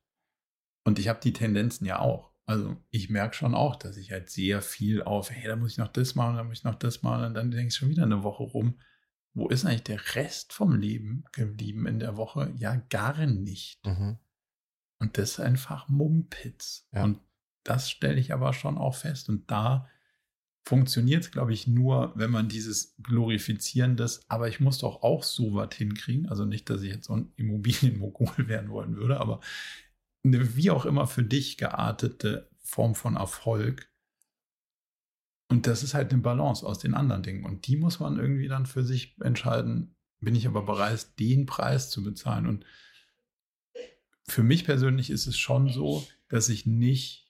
Und 0.85 0.99
ich 0.99 1.09
habe 1.09 1.20
die 1.22 1.33
Tendenzen 1.33 1.87
ja 1.87 2.01
auch. 2.01 2.35
Also 2.45 2.76
ich 2.91 3.09
merke 3.09 3.35
schon 3.35 3.55
auch, 3.55 3.76
dass 3.76 3.97
ich 3.97 4.11
halt 4.11 4.29
sehr 4.29 4.61
viel 4.61 5.03
auf, 5.03 5.31
hey, 5.31 5.47
da 5.47 5.57
muss 5.57 5.72
ich 5.72 5.79
noch 5.79 5.89
das 5.89 6.14
machen, 6.14 6.37
da 6.37 6.45
muss 6.45 6.59
ich 6.59 6.64
noch 6.64 6.74
das 6.74 7.03
machen. 7.03 7.24
Und 7.24 7.35
dann 7.35 7.51
denke 7.51 7.68
ich 7.68 7.74
schon 7.74 7.89
wieder 7.89 8.03
eine 8.03 8.22
Woche 8.22 8.43
rum 8.43 8.79
wo 9.39 9.49
ist 9.49 9.64
eigentlich 9.64 9.84
der 9.84 10.14
Rest 10.16 10.53
vom 10.53 10.74
Leben 10.74 11.24
geblieben 11.32 11.86
in 11.86 11.99
der 11.99 12.16
Woche? 12.16 12.53
Ja, 12.57 12.76
gar 12.91 13.24
nicht. 13.26 13.84
Mhm. 13.86 14.18
Und 14.99 15.16
das 15.16 15.32
ist 15.32 15.41
einfach 15.41 15.89
Mumpitz. 15.89 16.89
Ja. 16.93 17.05
Und 17.05 17.20
das 17.62 17.91
stelle 17.91 18.18
ich 18.18 18.32
aber 18.32 18.53
schon 18.53 18.76
auch 18.76 18.97
fest. 18.97 19.28
Und 19.28 19.51
da 19.51 19.89
funktioniert 20.66 21.24
es, 21.24 21.30
glaube 21.30 21.53
ich, 21.53 21.66
nur, 21.66 22.12
wenn 22.16 22.30
man 22.30 22.49
dieses 22.49 22.97
Glorifizieren 23.03 23.97
des, 23.97 24.28
aber 24.28 24.49
ich 24.49 24.61
muss 24.61 24.78
doch 24.78 25.03
auch 25.03 25.22
so 25.22 25.55
was 25.55 25.74
hinkriegen. 25.74 26.28
Also 26.28 26.45
nicht, 26.45 26.68
dass 26.68 26.82
ich 26.82 26.93
jetzt 26.93 27.07
so 27.07 27.16
ein 27.16 27.32
Immobilienmogul 27.36 28.28
werden 28.49 28.70
wollen 28.70 28.97
würde, 28.97 29.20
aber 29.20 29.41
eine 30.24 30.57
wie 30.57 30.70
auch 30.70 30.84
immer 30.84 31.07
für 31.07 31.22
dich 31.22 31.57
geartete 31.59 32.51
Form 32.61 32.95
von 32.95 33.16
Erfolg 33.16 33.89
und 35.49 35.66
das 35.66 35.82
ist 35.82 35.94
halt 35.94 36.12
eine 36.12 36.22
Balance 36.22 36.64
aus 36.64 36.78
den 36.78 36.94
anderen 36.94 37.22
Dingen. 37.22 37.44
Und 37.44 37.66
die 37.66 37.76
muss 37.76 38.01
man 38.01 38.18
irgendwie 38.18 38.49
dann 38.49 38.64
für 38.66 38.84
sich 38.84 39.16
entscheiden, 39.20 39.94
bin 40.20 40.34
ich 40.34 40.46
aber 40.46 40.62
bereit, 40.62 41.18
den 41.18 41.44
Preis 41.46 41.90
zu 41.90 42.03
bezahlen. 42.03 42.46
Und 42.46 42.64
für 44.26 44.42
mich 44.42 44.64
persönlich 44.64 45.11
ist 45.11 45.26
es 45.26 45.38
schon 45.38 45.68
so, 45.70 46.07
dass 46.28 46.49
ich 46.49 46.64
nicht 46.66 47.26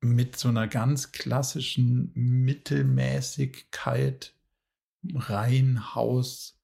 mit 0.00 0.36
so 0.36 0.48
einer 0.48 0.68
ganz 0.68 1.12
klassischen 1.12 2.10
Mittelmäßigkeit 2.14 4.34
reinhaus 5.14 6.56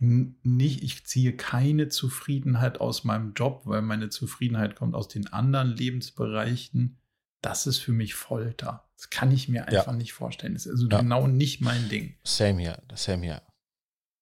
nicht, 0.00 0.84
ich 0.84 1.06
ziehe 1.06 1.36
keine 1.36 1.88
Zufriedenheit 1.88 2.80
aus 2.80 3.02
meinem 3.02 3.32
Job, 3.34 3.62
weil 3.64 3.82
meine 3.82 4.10
Zufriedenheit 4.10 4.76
kommt 4.76 4.94
aus 4.94 5.08
den 5.08 5.26
anderen 5.32 5.76
Lebensbereichen. 5.76 6.98
Das 7.42 7.66
ist 7.66 7.78
für 7.78 7.92
mich 7.92 8.14
Folter. 8.14 8.88
Das 8.96 9.10
kann 9.10 9.30
ich 9.30 9.48
mir 9.48 9.68
einfach 9.68 9.92
ja. 9.92 9.92
nicht 9.92 10.12
vorstellen. 10.12 10.54
Das 10.54 10.66
ist 10.66 10.72
also 10.72 10.88
ja. 10.88 11.00
genau 11.00 11.26
nicht 11.26 11.60
mein 11.60 11.88
Ding. 11.88 12.16
Same 12.24 12.60
hier, 12.60 12.82
same 12.94 13.24
hier. 13.24 13.42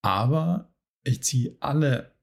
Aber 0.03 0.75
ich 1.05 1.23
ziehe 1.23 1.57
alle 1.61 2.14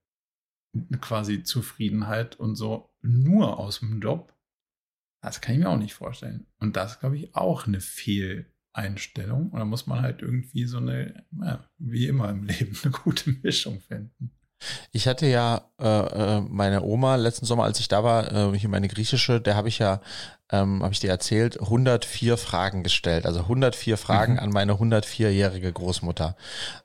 quasi 1.02 1.44
Zufriedenheit 1.44 2.36
und 2.36 2.56
so 2.56 2.94
nur 3.02 3.60
aus 3.60 3.80
dem 3.80 4.02
Job. 4.02 4.36
Das 5.24 5.42
kann 5.42 5.56
ich 5.56 5.62
mir 5.62 5.70
auch 5.70 5.78
nicht 5.78 5.94
vorstellen. 5.94 6.48
Und 6.60 6.76
das 6.76 7.00
glaube 7.00 7.18
ich 7.18 7.34
auch 7.36 7.66
eine 7.66 7.80
Fehleinstellung. 7.80 9.50
Und 9.52 9.60
da 9.60 9.66
muss 9.66 9.88
man 9.88 10.02
halt 10.02 10.22
irgendwie 10.22 10.66
so 10.66 10.78
eine, 10.78 11.26
ja, 11.42 11.68
wie 11.78 12.08
immer 12.08 12.30
im 12.30 12.44
Leben, 12.44 12.78
eine 12.84 12.92
gute 12.92 13.32
Mischung 13.32 13.80
finden. 13.80 14.32
Ich 14.92 15.08
hatte 15.08 15.26
ja 15.26 15.62
äh, 15.80 15.88
äh, 15.88 16.42
meine 16.42 16.84
Oma 16.84 17.16
letzten 17.16 17.46
Sommer, 17.46 17.64
als 17.64 17.80
ich 17.80 17.88
da 17.88 18.04
war, 18.04 18.54
äh, 18.54 18.58
hier 18.58 18.70
meine 18.70 18.88
griechische, 18.88 19.42
der 19.42 19.56
habe 19.56 19.68
ich 19.68 19.80
ja, 19.80 20.02
ähm, 20.52 20.84
habe 20.84 20.94
ich 20.94 21.00
dir 21.00 21.10
erzählt, 21.10 21.60
104 21.60 22.38
Fragen 22.38 22.84
gestellt. 22.84 23.26
Also 23.26 23.42
104 23.42 23.98
Fragen 23.98 24.34
mhm. 24.34 24.40
an 24.40 24.50
meine 24.50 24.74
104-jährige 24.74 25.72
Großmutter, 25.72 26.36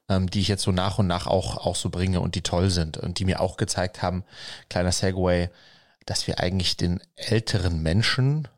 ähm, 0.08 0.30
die 0.30 0.40
ich 0.40 0.48
jetzt 0.48 0.62
so 0.62 0.72
nach 0.72 0.98
und 0.98 1.06
nach 1.06 1.26
auch, 1.26 1.56
auch 1.56 1.76
so 1.76 1.90
bringe 1.90 2.20
und 2.20 2.34
die 2.34 2.42
toll 2.42 2.70
sind 2.70 2.96
und 2.96 3.18
die 3.18 3.24
mir 3.24 3.40
auch 3.40 3.56
gezeigt 3.56 4.02
haben, 4.02 4.24
kleiner 4.68 4.92
Segway, 4.92 5.50
dass 6.06 6.26
wir 6.26 6.40
eigentlich 6.40 6.76
den 6.76 7.00
älteren 7.16 7.82
Menschen 7.82 8.48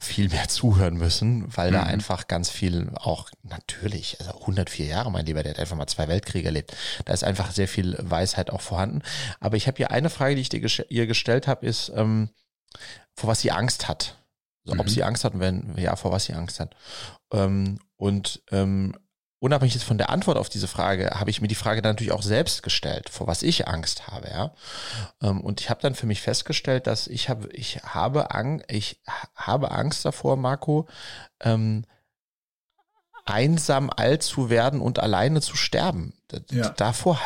viel 0.00 0.30
mehr 0.30 0.48
zuhören 0.48 0.96
müssen, 0.96 1.44
weil 1.54 1.70
mhm. 1.70 1.74
da 1.74 1.82
einfach 1.82 2.26
ganz 2.26 2.50
viel 2.50 2.90
auch 2.94 3.28
natürlich, 3.42 4.18
also 4.20 4.32
104 4.40 4.86
Jahre, 4.86 5.12
mein 5.12 5.26
Lieber, 5.26 5.42
der 5.42 5.52
hat 5.52 5.60
einfach 5.60 5.76
mal 5.76 5.86
zwei 5.86 6.08
Weltkriege 6.08 6.46
erlebt. 6.46 6.74
Da 7.04 7.12
ist 7.12 7.22
einfach 7.22 7.52
sehr 7.52 7.68
viel 7.68 7.96
Weisheit 8.00 8.50
auch 8.50 8.62
vorhanden. 8.62 9.02
Aber 9.40 9.56
ich 9.56 9.66
habe 9.66 9.76
hier 9.76 9.90
eine 9.90 10.10
Frage, 10.10 10.34
die 10.34 10.40
ich 10.40 10.48
dir, 10.48 10.66
ihr 10.88 11.06
gestellt 11.06 11.46
habe, 11.46 11.66
ist, 11.66 11.92
ähm, 11.94 12.30
vor 13.14 13.28
was 13.28 13.40
sie 13.40 13.50
Angst 13.50 13.88
hat. 13.88 14.16
Also, 14.64 14.74
mhm. 14.74 14.80
Ob 14.80 14.88
sie 14.88 15.04
Angst 15.04 15.24
hat 15.24 15.34
und 15.34 15.40
wenn, 15.40 15.76
ja, 15.76 15.94
vor 15.96 16.12
was 16.12 16.24
sie 16.24 16.34
Angst 16.34 16.60
hat. 16.60 16.74
Ähm, 17.32 17.78
und 17.96 18.42
ähm, 18.50 18.94
unabhängig 19.40 19.74
jetzt 19.74 19.84
von 19.84 19.98
der 19.98 20.10
Antwort 20.10 20.36
auf 20.36 20.48
diese 20.48 20.68
Frage, 20.68 21.10
habe 21.18 21.30
ich 21.30 21.40
mir 21.40 21.48
die 21.48 21.54
Frage 21.54 21.82
dann 21.82 21.92
natürlich 21.92 22.12
auch 22.12 22.22
selbst 22.22 22.62
gestellt, 22.62 23.08
vor 23.08 23.26
was 23.26 23.42
ich 23.42 23.66
Angst 23.66 24.06
habe, 24.06 24.28
ja. 24.28 24.54
Ähm, 25.22 25.40
und 25.40 25.60
ich 25.60 25.70
habe 25.70 25.80
dann 25.80 25.94
für 25.94 26.06
mich 26.06 26.20
festgestellt, 26.20 26.86
dass 26.86 27.06
ich 27.08 27.28
habe, 27.28 27.48
ich 27.52 27.78
habe 27.82 28.30
Angst, 28.32 28.66
ich 28.68 29.00
habe 29.34 29.72
Angst 29.72 30.04
davor, 30.04 30.36
Marco, 30.36 30.86
ähm, 31.40 31.84
einsam 33.24 33.90
alt 33.90 34.22
zu 34.22 34.50
werden 34.50 34.80
und 34.80 34.98
alleine 34.98 35.40
zu 35.40 35.56
sterben. 35.56 36.14
Ja. 36.50 36.70
Davor 36.70 37.18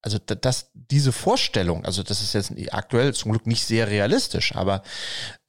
also 0.00 0.18
dass 0.18 0.70
diese 0.74 1.10
Vorstellung, 1.10 1.84
also 1.84 2.02
das 2.04 2.22
ist 2.22 2.32
jetzt 2.32 2.52
aktuell 2.72 3.14
zum 3.14 3.32
Glück 3.32 3.46
nicht 3.46 3.64
sehr 3.64 3.88
realistisch, 3.88 4.54
aber 4.54 4.82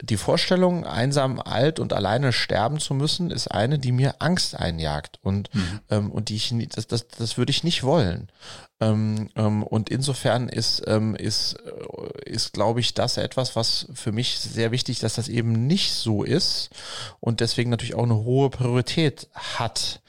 die 0.01 0.17
Vorstellung, 0.17 0.85
einsam, 0.85 1.39
alt 1.39 1.79
und 1.79 1.93
alleine 1.93 2.33
sterben 2.33 2.79
zu 2.79 2.95
müssen, 2.95 3.29
ist 3.29 3.49
eine, 3.49 3.77
die 3.77 3.91
mir 3.91 4.15
Angst 4.19 4.55
einjagt 4.55 5.19
und 5.21 5.53
mhm. 5.53 5.79
ähm, 5.89 6.11
und 6.11 6.29
die 6.29 6.35
ich 6.35 6.53
das, 6.69 6.87
das 6.87 7.07
das 7.09 7.37
würde 7.37 7.51
ich 7.51 7.63
nicht 7.63 7.83
wollen. 7.83 8.31
Ähm, 8.79 9.29
ähm, 9.35 9.61
und 9.61 9.89
insofern 9.89 10.49
ist 10.49 10.81
ähm, 10.87 11.15
ist 11.15 11.53
äh, 11.53 12.29
ist 12.29 12.53
glaube 12.53 12.79
ich 12.79 12.95
das 12.95 13.17
etwas, 13.17 13.55
was 13.55 13.87
für 13.93 14.11
mich 14.11 14.39
sehr 14.39 14.71
wichtig, 14.71 14.99
dass 14.99 15.15
das 15.15 15.27
eben 15.27 15.67
nicht 15.67 15.93
so 15.93 16.23
ist 16.23 16.69
und 17.19 17.39
deswegen 17.39 17.69
natürlich 17.69 17.95
auch 17.95 18.03
eine 18.03 18.15
hohe 18.15 18.49
Priorität 18.49 19.27
hat. 19.33 20.01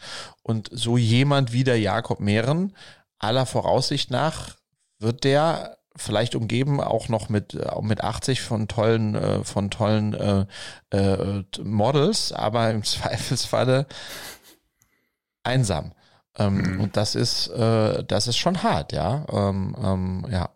Und 0.42 0.70
so 0.72 0.96
jemand 0.96 1.52
wie 1.52 1.62
der 1.62 1.78
Jakob 1.78 2.18
Mehren 2.18 2.74
aller 3.20 3.46
Voraussicht 3.46 4.10
nach 4.10 4.56
wird 4.98 5.24
der 5.24 5.78
vielleicht 5.96 6.34
umgeben 6.34 6.80
auch 6.80 7.08
noch 7.08 7.28
mit 7.28 7.54
äh, 7.54 7.80
mit 7.82 8.02
80 8.02 8.40
von 8.40 8.68
tollen 8.68 9.14
äh, 9.14 9.44
von 9.44 9.70
tollen 9.70 10.14
äh, 10.14 10.46
äh, 10.90 11.44
Models, 11.62 12.32
aber 12.32 12.70
im 12.70 12.82
Zweifelsfalle 12.84 13.86
einsam. 15.42 15.92
Ähm, 16.36 16.56
mhm. 16.56 16.80
Und 16.80 16.96
das 16.96 17.14
ist 17.14 17.48
äh, 17.48 18.04
das 18.04 18.26
ist 18.26 18.36
schon 18.36 18.62
hart, 18.62 18.92
ja, 18.92 19.26
ähm, 19.30 19.76
ähm, 19.80 20.26
ja. 20.30 20.50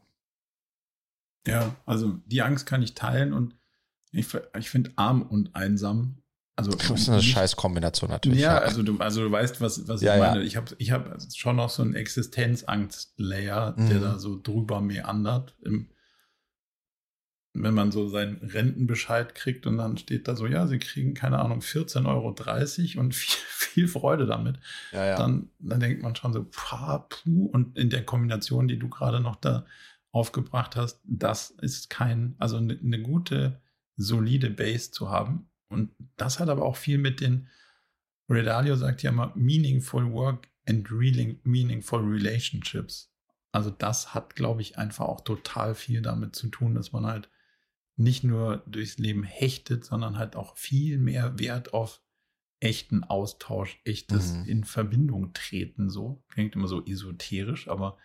Ja, 1.46 1.76
also 1.84 2.14
die 2.24 2.40
Angst 2.40 2.64
kann 2.64 2.82
ich 2.82 2.94
teilen 2.94 3.34
und 3.34 3.54
ich, 4.12 4.28
ich 4.56 4.70
finde 4.70 4.92
arm 4.96 5.22
und 5.22 5.54
einsam 5.54 6.22
also, 6.56 6.70
das 6.70 6.88
ist 6.88 7.08
eine 7.08 7.22
Scheißkombination 7.22 8.10
natürlich. 8.10 8.40
Ja, 8.40 8.54
ja, 8.54 8.60
Also, 8.60 8.82
du, 8.82 8.96
also 8.98 9.24
du 9.24 9.30
weißt, 9.30 9.60
was, 9.60 9.88
was 9.88 10.02
ja, 10.02 10.14
ich 10.14 10.20
meine. 10.20 10.40
Ja. 10.40 10.46
Ich 10.46 10.56
habe 10.56 10.74
ich 10.78 10.92
hab 10.92 11.18
schon 11.34 11.56
noch 11.56 11.68
so 11.68 11.82
einen 11.82 11.94
Existenzangst-Layer, 11.94 13.74
mhm. 13.76 13.88
der 13.88 13.98
da 13.98 14.18
so 14.18 14.40
drüber 14.40 14.80
meandert. 14.80 15.56
Im, 15.62 15.88
wenn 17.54 17.74
man 17.74 17.92
so 17.92 18.08
seinen 18.08 18.36
Rentenbescheid 18.38 19.34
kriegt 19.34 19.66
und 19.66 19.78
dann 19.78 19.96
steht 19.96 20.26
da 20.26 20.34
so, 20.34 20.46
ja, 20.46 20.66
sie 20.66 20.80
kriegen, 20.80 21.14
keine 21.14 21.38
Ahnung, 21.38 21.60
14,30 21.60 22.06
Euro 22.08 23.00
und 23.00 23.14
viel, 23.14 23.44
viel 23.48 23.88
Freude 23.88 24.26
damit. 24.26 24.58
Dann, 25.16 25.50
dann 25.60 25.80
denkt 25.80 26.02
man 26.02 26.16
schon 26.16 26.32
so, 26.32 26.46
pah, 26.50 27.06
puh, 27.08 27.46
und 27.46 27.78
in 27.78 27.90
der 27.90 28.04
Kombination, 28.04 28.68
die 28.68 28.78
du 28.78 28.88
gerade 28.88 29.20
noch 29.20 29.36
da 29.36 29.66
aufgebracht 30.10 30.76
hast, 30.76 31.00
das 31.04 31.50
ist 31.50 31.90
kein, 31.90 32.34
also 32.38 32.56
eine, 32.56 32.78
eine 32.78 33.00
gute, 33.00 33.60
solide 33.96 34.50
Base 34.50 34.90
zu 34.90 35.10
haben, 35.10 35.48
und 35.74 35.90
das 36.16 36.40
hat 36.40 36.48
aber 36.48 36.64
auch 36.64 36.76
viel 36.76 36.98
mit 36.98 37.20
den, 37.20 37.48
Redalio 38.28 38.76
sagt 38.76 39.02
ja 39.02 39.10
immer, 39.10 39.32
meaningful 39.34 40.10
work 40.12 40.48
and 40.66 40.90
really 40.90 41.38
meaningful 41.44 42.00
relationships. 42.00 43.12
Also 43.52 43.70
das 43.70 44.14
hat, 44.14 44.34
glaube 44.34 44.62
ich, 44.62 44.78
einfach 44.78 45.04
auch 45.04 45.20
total 45.20 45.74
viel 45.74 46.02
damit 46.02 46.34
zu 46.34 46.48
tun, 46.48 46.74
dass 46.74 46.92
man 46.92 47.06
halt 47.06 47.28
nicht 47.96 48.24
nur 48.24 48.64
durchs 48.66 48.98
Leben 48.98 49.22
hechtet, 49.22 49.84
sondern 49.84 50.18
halt 50.18 50.36
auch 50.36 50.56
viel 50.56 50.98
mehr 50.98 51.38
Wert 51.38 51.72
auf 51.72 52.02
echten 52.60 53.04
Austausch, 53.04 53.80
echtes 53.84 54.32
mhm. 54.32 54.44
in 54.46 54.64
Verbindung 54.64 55.32
treten. 55.34 55.90
So 55.90 56.24
klingt 56.28 56.56
immer 56.56 56.66
so 56.66 56.84
esoterisch, 56.84 57.68
aber 57.68 57.98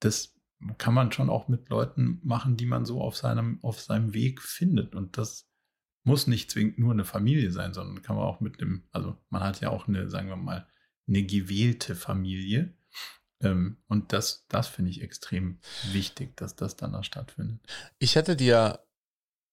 das 0.00 0.36
kann 0.78 0.94
man 0.94 1.12
schon 1.12 1.30
auch 1.30 1.48
mit 1.48 1.68
Leuten 1.68 2.20
machen, 2.22 2.56
die 2.56 2.66
man 2.66 2.84
so 2.84 3.00
auf 3.00 3.16
seinem 3.16 3.62
auf 3.62 3.80
seinem 3.80 4.14
Weg 4.14 4.40
findet. 4.40 4.94
Und 4.94 5.18
das 5.18 5.47
muss 6.08 6.26
nicht 6.26 6.50
zwingend 6.50 6.78
nur 6.78 6.92
eine 6.92 7.04
Familie 7.04 7.52
sein, 7.52 7.74
sondern 7.74 8.02
kann 8.02 8.16
man 8.16 8.24
auch 8.24 8.40
mit 8.40 8.60
dem, 8.62 8.82
also 8.92 9.16
man 9.28 9.42
hat 9.42 9.60
ja 9.60 9.68
auch 9.68 9.86
eine, 9.88 10.08
sagen 10.08 10.28
wir 10.28 10.36
mal, 10.36 10.66
eine 11.06 11.22
gewählte 11.22 11.94
Familie. 11.94 12.74
Ähm, 13.42 13.76
und 13.88 14.14
das, 14.14 14.46
das 14.48 14.68
finde 14.68 14.90
ich 14.90 15.02
extrem 15.02 15.58
wichtig, 15.92 16.34
dass 16.36 16.56
das 16.56 16.76
dann 16.76 16.94
da 16.94 17.04
stattfindet. 17.04 17.60
Ich 17.98 18.16
hätte 18.16 18.36
dir 18.36 18.80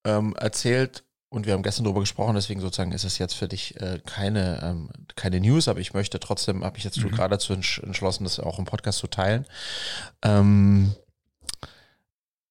ähm, 0.06 0.34
erzählt, 0.38 1.04
und 1.28 1.46
wir 1.46 1.54
haben 1.54 1.64
gestern 1.64 1.84
darüber 1.84 2.00
gesprochen, 2.00 2.36
deswegen 2.36 2.62
sozusagen 2.62 2.94
ist 2.94 3.04
es 3.04 3.18
jetzt 3.18 3.34
für 3.34 3.50
dich 3.50 3.76
äh, 3.82 4.00
keine, 4.06 4.64
ähm, 4.64 4.90
keine 5.18 5.42
News, 5.42 5.68
aber 5.68 5.82
ich 5.82 5.94
möchte 5.94 6.22
trotzdem, 6.22 6.64
habe 6.64 6.78
ich 6.78 6.86
jetzt 6.86 7.04
mhm. 7.04 7.12
gerade 7.12 7.32
dazu 7.32 7.52
entschlossen, 7.52 8.24
das 8.24 8.40
auch 8.40 8.60
im 8.60 8.66
Podcast 8.66 9.00
zu 9.00 9.08
teilen. 9.08 9.46
Ähm, 10.22 10.96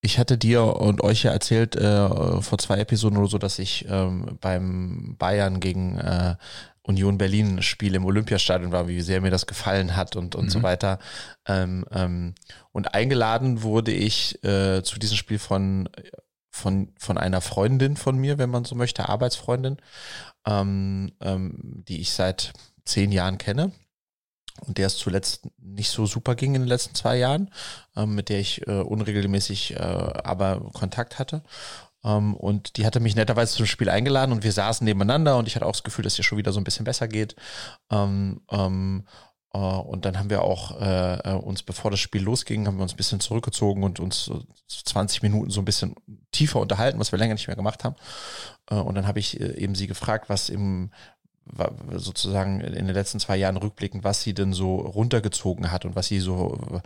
ich 0.04 0.18
hatte 0.18 0.36
dir 0.36 0.62
und 0.62 1.02
euch 1.02 1.22
ja 1.22 1.32
erzählt 1.32 1.76
äh, 1.76 2.42
vor 2.42 2.58
zwei 2.58 2.78
Episoden 2.78 3.16
oder 3.16 3.28
so, 3.28 3.38
dass 3.38 3.58
ich 3.58 3.86
ähm, 3.88 4.36
beim 4.38 5.16
Bayern 5.18 5.60
gegen 5.60 5.98
äh, 5.98 6.36
Union 6.82 7.16
Berlin 7.16 7.62
Spiel 7.62 7.94
im 7.94 8.04
Olympiastadion 8.04 8.70
war, 8.70 8.86
wie 8.86 9.00
sehr 9.00 9.22
mir 9.22 9.30
das 9.30 9.46
gefallen 9.46 9.96
hat 9.96 10.14
und, 10.14 10.34
und 10.34 10.46
mhm. 10.46 10.50
so 10.50 10.62
weiter. 10.62 10.98
Ähm, 11.46 11.86
ähm, 11.90 12.34
und 12.70 12.92
eingeladen 12.92 13.62
wurde 13.62 13.92
ich 13.92 14.44
äh, 14.44 14.82
zu 14.82 14.98
diesem 14.98 15.16
Spiel 15.16 15.38
von, 15.38 15.88
von, 16.50 16.92
von 16.98 17.16
einer 17.16 17.40
Freundin 17.40 17.96
von 17.96 18.18
mir, 18.18 18.36
wenn 18.36 18.50
man 18.50 18.66
so 18.66 18.74
möchte, 18.74 19.08
Arbeitsfreundin, 19.08 19.78
ähm, 20.46 21.12
ähm, 21.22 21.82
die 21.88 22.02
ich 22.02 22.12
seit 22.12 22.52
zehn 22.84 23.10
Jahren 23.10 23.38
kenne 23.38 23.72
und 24.60 24.78
der 24.78 24.86
es 24.86 24.96
zuletzt 24.96 25.48
nicht 25.58 25.90
so 25.90 26.06
super 26.06 26.34
ging 26.34 26.54
in 26.54 26.62
den 26.62 26.68
letzten 26.68 26.94
zwei 26.94 27.18
Jahren, 27.18 27.50
ähm, 27.96 28.14
mit 28.14 28.28
der 28.28 28.40
ich 28.40 28.66
äh, 28.66 28.80
unregelmäßig 28.80 29.74
äh, 29.74 29.78
aber 29.78 30.70
Kontakt 30.72 31.18
hatte. 31.18 31.42
Ähm, 32.04 32.34
und 32.34 32.76
die 32.76 32.86
hatte 32.86 33.00
mich 33.00 33.16
netterweise 33.16 33.56
zum 33.56 33.66
Spiel 33.66 33.88
eingeladen 33.88 34.32
und 34.32 34.44
wir 34.44 34.52
saßen 34.52 34.84
nebeneinander 34.84 35.36
und 35.36 35.48
ich 35.48 35.56
hatte 35.56 35.66
auch 35.66 35.72
das 35.72 35.82
Gefühl, 35.82 36.04
dass 36.04 36.18
ihr 36.18 36.24
schon 36.24 36.38
wieder 36.38 36.52
so 36.52 36.60
ein 36.60 36.64
bisschen 36.64 36.84
besser 36.84 37.08
geht. 37.08 37.34
Ähm, 37.90 38.42
ähm, 38.50 39.04
äh, 39.52 39.58
und 39.58 40.04
dann 40.04 40.18
haben 40.18 40.30
wir 40.30 40.42
auch 40.42 40.80
äh 40.80 41.32
uns, 41.34 41.62
bevor 41.62 41.90
das 41.90 42.00
Spiel 42.00 42.22
losging, 42.22 42.66
haben 42.66 42.76
wir 42.76 42.82
uns 42.82 42.94
ein 42.94 42.98
bisschen 42.98 43.20
zurückgezogen 43.20 43.82
und 43.82 44.00
uns 44.00 44.24
so 44.24 44.44
20 44.68 45.22
Minuten 45.22 45.50
so 45.50 45.60
ein 45.60 45.64
bisschen 45.64 45.94
tiefer 46.32 46.60
unterhalten, 46.60 46.98
was 46.98 47.12
wir 47.12 47.18
länger 47.18 47.34
nicht 47.34 47.46
mehr 47.46 47.56
gemacht 47.56 47.84
haben. 47.84 47.96
Äh, 48.70 48.76
und 48.76 48.94
dann 48.94 49.06
habe 49.06 49.18
ich 49.18 49.40
eben 49.40 49.74
sie 49.74 49.86
gefragt, 49.86 50.28
was 50.28 50.48
im 50.48 50.90
sozusagen 51.92 52.60
in 52.60 52.86
den 52.86 52.94
letzten 52.94 53.20
zwei 53.20 53.36
Jahren 53.36 53.56
rückblickend, 53.56 54.04
was 54.04 54.22
sie 54.22 54.34
denn 54.34 54.52
so 54.52 54.76
runtergezogen 54.76 55.70
hat 55.70 55.84
und 55.84 55.94
was 55.94 56.06
sie 56.06 56.20
so, 56.20 56.80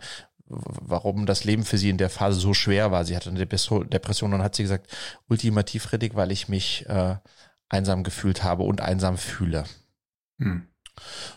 warum 0.47 1.25
das 1.25 1.43
Leben 1.43 1.63
für 1.63 1.77
sie 1.77 1.89
in 1.89 1.97
der 1.97 2.09
Phase 2.09 2.39
so 2.39 2.53
schwer 2.53 2.91
war. 2.91 3.05
Sie 3.05 3.15
hatte 3.15 3.29
eine 3.29 3.39
Depression 3.39 4.33
und 4.33 4.43
hat 4.43 4.55
sie 4.55 4.63
gesagt, 4.63 4.87
ultimativ 5.27 5.91
Riddick, 5.91 6.15
weil 6.15 6.31
ich 6.31 6.49
mich 6.49 6.85
äh, 6.87 7.15
einsam 7.69 8.03
gefühlt 8.03 8.43
habe 8.43 8.63
und 8.63 8.81
einsam 8.81 9.17
fühle. 9.17 9.63
Hm. 10.39 10.67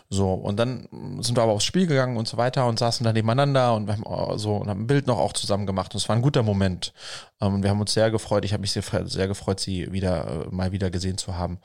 So, 0.09 0.33
und 0.33 0.57
dann 0.57 0.87
sind 1.21 1.37
wir 1.37 1.43
aber 1.43 1.53
aufs 1.53 1.65
Spiel 1.65 1.87
gegangen 1.87 2.17
und 2.17 2.27
so 2.27 2.37
weiter 2.37 2.67
und 2.67 2.79
saßen 2.79 3.03
dann 3.03 3.13
nebeneinander 3.13 3.73
und 3.75 3.89
haben 3.89 4.37
so 4.37 4.57
und 4.57 4.69
haben 4.69 4.81
ein 4.81 4.87
Bild 4.87 5.07
noch 5.07 5.17
auch 5.19 5.33
zusammen 5.33 5.65
gemacht. 5.65 5.93
Und 5.93 5.99
es 5.99 6.09
war 6.09 6.15
ein 6.15 6.21
guter 6.21 6.43
Moment. 6.43 6.93
Ähm, 7.41 7.63
wir 7.63 7.69
haben 7.69 7.81
uns 7.81 7.93
sehr 7.93 8.11
gefreut. 8.11 8.45
Ich 8.45 8.53
habe 8.53 8.61
mich 8.61 8.71
sehr, 8.71 8.83
sehr 9.05 9.27
gefreut, 9.27 9.59
sie 9.59 9.91
wieder 9.91 10.45
äh, 10.45 10.47
mal 10.49 10.71
wieder 10.71 10.89
gesehen 10.89 11.17
zu 11.17 11.35
haben. 11.35 11.59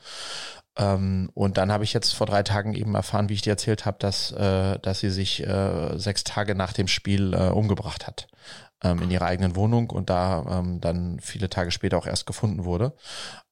Ähm, 0.77 1.29
und 1.33 1.57
dann 1.57 1.71
habe 1.71 1.83
ich 1.83 1.93
jetzt 1.93 2.13
vor 2.13 2.27
drei 2.27 2.43
Tagen 2.43 2.73
eben 2.73 2.95
erfahren, 2.95 3.29
wie 3.29 3.33
ich 3.33 3.41
dir 3.41 3.51
erzählt 3.51 3.85
habe, 3.85 3.97
dass, 3.99 4.31
äh, 4.31 4.79
dass 4.79 4.99
sie 4.99 5.09
sich 5.09 5.45
äh, 5.45 5.97
sechs 5.97 6.23
Tage 6.23 6.55
nach 6.55 6.73
dem 6.73 6.87
Spiel 6.87 7.33
äh, 7.33 7.49
umgebracht 7.49 8.07
hat 8.07 8.27
ähm, 8.83 9.01
in 9.01 9.11
ihrer 9.11 9.25
eigenen 9.25 9.55
Wohnung 9.55 9.89
und 9.89 10.09
da 10.09 10.59
ähm, 10.59 10.81
dann 10.81 11.19
viele 11.19 11.49
Tage 11.49 11.71
später 11.71 11.97
auch 11.97 12.07
erst 12.07 12.25
gefunden 12.25 12.65
wurde. 12.65 12.93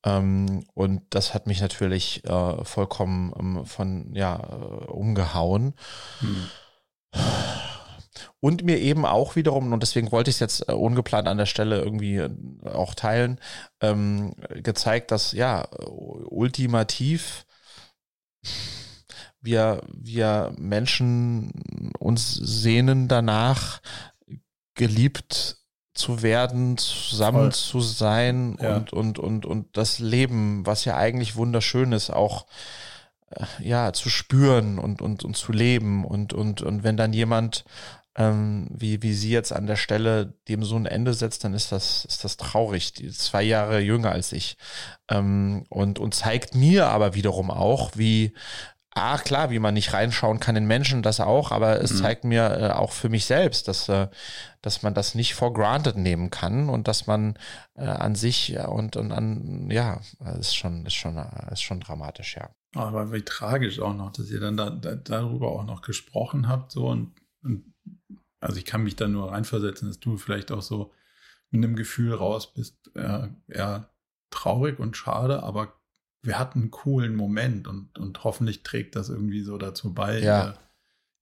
Ähm, 0.05 0.65
und 0.73 1.03
das 1.09 1.34
hat 1.34 1.47
mich 1.47 1.61
natürlich 1.61 2.23
äh, 2.25 2.63
vollkommen 2.63 3.34
ähm, 3.39 3.65
von 3.65 4.13
ja 4.13 4.36
äh, 4.38 4.86
umgehauen. 4.86 5.73
Hm 6.19 6.47
und 8.39 8.63
mir 8.63 8.80
eben 8.80 9.05
auch 9.05 9.36
wiederum, 9.36 9.73
und 9.73 9.84
deswegen 9.84 10.11
wollte 10.11 10.30
ich 10.30 10.38
es 10.38 10.39
jetzt 10.39 10.69
äh, 10.69 10.73
ungeplant 10.73 11.28
an 11.28 11.38
der 11.38 11.45
Stelle 11.45 11.80
irgendwie 11.82 12.17
äh, 12.17 12.30
auch 12.65 12.93
teilen, 12.93 13.39
ähm, 13.82 14.34
gezeigt, 14.49 15.11
dass 15.11 15.32
ja, 15.32 15.67
ultimativ 15.71 17.45
wir, 19.41 19.82
wir 19.93 20.53
Menschen 20.57 21.51
uns 21.99 22.34
sehnen 22.34 23.07
danach, 23.07 23.82
geliebt 24.78 25.57
zu 25.93 26.21
werden, 26.21 26.78
zusammen 26.78 27.51
Voll. 27.51 27.53
zu 27.53 27.82
sein 27.82 28.57
ja. 28.61 28.78
und, 28.78 28.93
und, 28.93 29.19
und, 29.19 29.45
und 29.45 29.75
das 29.75 29.99
Leben, 29.99 30.65
was 30.65 30.86
ja 30.86 30.95
eigentlich 30.95 31.36
wunderschön 31.36 31.91
ist, 31.91 32.11
auch 32.11 32.45
äh, 33.32 33.45
ja, 33.59 33.91
zu 33.93 34.09
spüren 34.09 34.80
und, 34.80 35.01
und, 35.01 35.25
und 35.25 35.36
zu 35.36 35.51
leben. 35.51 36.05
Und, 36.05 36.34
und, 36.34 36.61
und 36.61 36.84
wenn 36.84 36.97
dann 36.97 37.13
jemand 37.13 37.65
ähm, 38.17 38.67
wie, 38.71 39.03
wie 39.03 39.13
sie 39.13 39.30
jetzt 39.30 39.53
an 39.53 39.67
der 39.67 39.75
Stelle 39.75 40.34
dem 40.47 40.63
so 40.63 40.75
ein 40.75 40.88
Ende 40.88 41.13
setzt, 41.13 41.43
dann 41.43 41.53
ist 41.53 41.71
das, 41.71 42.03
ist 42.05 42.23
das 42.23 42.36
traurig. 42.36 42.93
Die 42.93 43.05
ist 43.05 43.21
zwei 43.21 43.43
Jahre 43.43 43.80
jünger 43.80 44.11
als 44.11 44.32
ich. 44.32 44.57
Ähm, 45.09 45.65
und, 45.69 45.99
und 45.99 46.15
zeigt 46.15 46.55
mir 46.55 46.88
aber 46.88 47.13
wiederum 47.13 47.51
auch, 47.51 47.91
wie, 47.95 48.34
Ah, 48.99 49.19
klar, 49.19 49.51
wie 49.51 49.59
man 49.59 49.75
nicht 49.75 49.93
reinschauen 49.93 50.39
kann 50.39 50.55
in 50.55 50.65
Menschen, 50.65 51.03
das 51.03 51.19
auch, 51.19 51.51
aber 51.51 51.81
es 51.81 51.93
mhm. 51.93 51.97
zeigt 51.97 52.23
mir 52.23 52.49
äh, 52.59 52.71
auch 52.71 52.91
für 52.91 53.09
mich 53.09 53.25
selbst, 53.25 53.67
dass, 53.67 53.87
äh, 53.89 54.07
dass 54.63 54.81
man 54.81 54.95
das 54.95 55.13
nicht 55.13 55.35
for 55.35 55.53
granted 55.53 55.97
nehmen 55.97 56.31
kann 56.31 56.67
und 56.67 56.87
dass 56.87 57.05
man 57.05 57.37
äh, 57.75 57.85
an 57.85 58.15
sich 58.15 58.57
und, 58.57 58.95
und 58.95 59.11
an, 59.11 59.69
ja, 59.69 60.01
ist 60.39 60.55
schon, 60.55 60.83
ist 60.87 60.95
schon, 60.95 61.15
ist 61.51 61.61
schon 61.61 61.79
dramatisch, 61.79 62.37
ja. 62.37 62.49
Aber 62.73 63.13
wie 63.13 63.21
tragisch 63.21 63.79
auch 63.79 63.93
noch, 63.93 64.11
dass 64.11 64.31
ihr 64.31 64.39
dann 64.39 64.57
da, 64.57 64.71
da, 64.71 64.95
darüber 64.95 65.51
auch 65.51 65.63
noch 65.63 65.83
gesprochen 65.83 66.47
habt, 66.47 66.71
so 66.71 66.87
und, 66.87 67.13
und 67.43 67.73
also 68.39 68.57
ich 68.57 68.65
kann 68.65 68.83
mich 68.83 68.95
da 68.95 69.07
nur 69.07 69.31
reinversetzen, 69.31 69.87
dass 69.87 69.99
du 69.99 70.17
vielleicht 70.17 70.51
auch 70.51 70.63
so 70.63 70.91
mit 71.51 71.63
einem 71.63 71.75
Gefühl 71.75 72.15
raus 72.15 72.51
bist, 72.51 72.75
äh, 72.95 73.27
ja, 73.47 73.89
traurig 74.31 74.79
und 74.79 74.97
schade, 74.97 75.43
aber 75.43 75.73
wir 76.22 76.39
hatten 76.39 76.61
einen 76.61 76.72
coolen 76.72 77.15
Moment 77.15 77.68
und, 77.68 77.97
und 77.97 78.24
hoffentlich 78.24 78.63
trägt 78.63 78.95
das 78.95 79.09
irgendwie 79.09 79.41
so 79.41 79.57
dazu 79.57 79.93
bei, 79.93 80.20
ja. 80.20 80.47
ihr, 80.47 80.59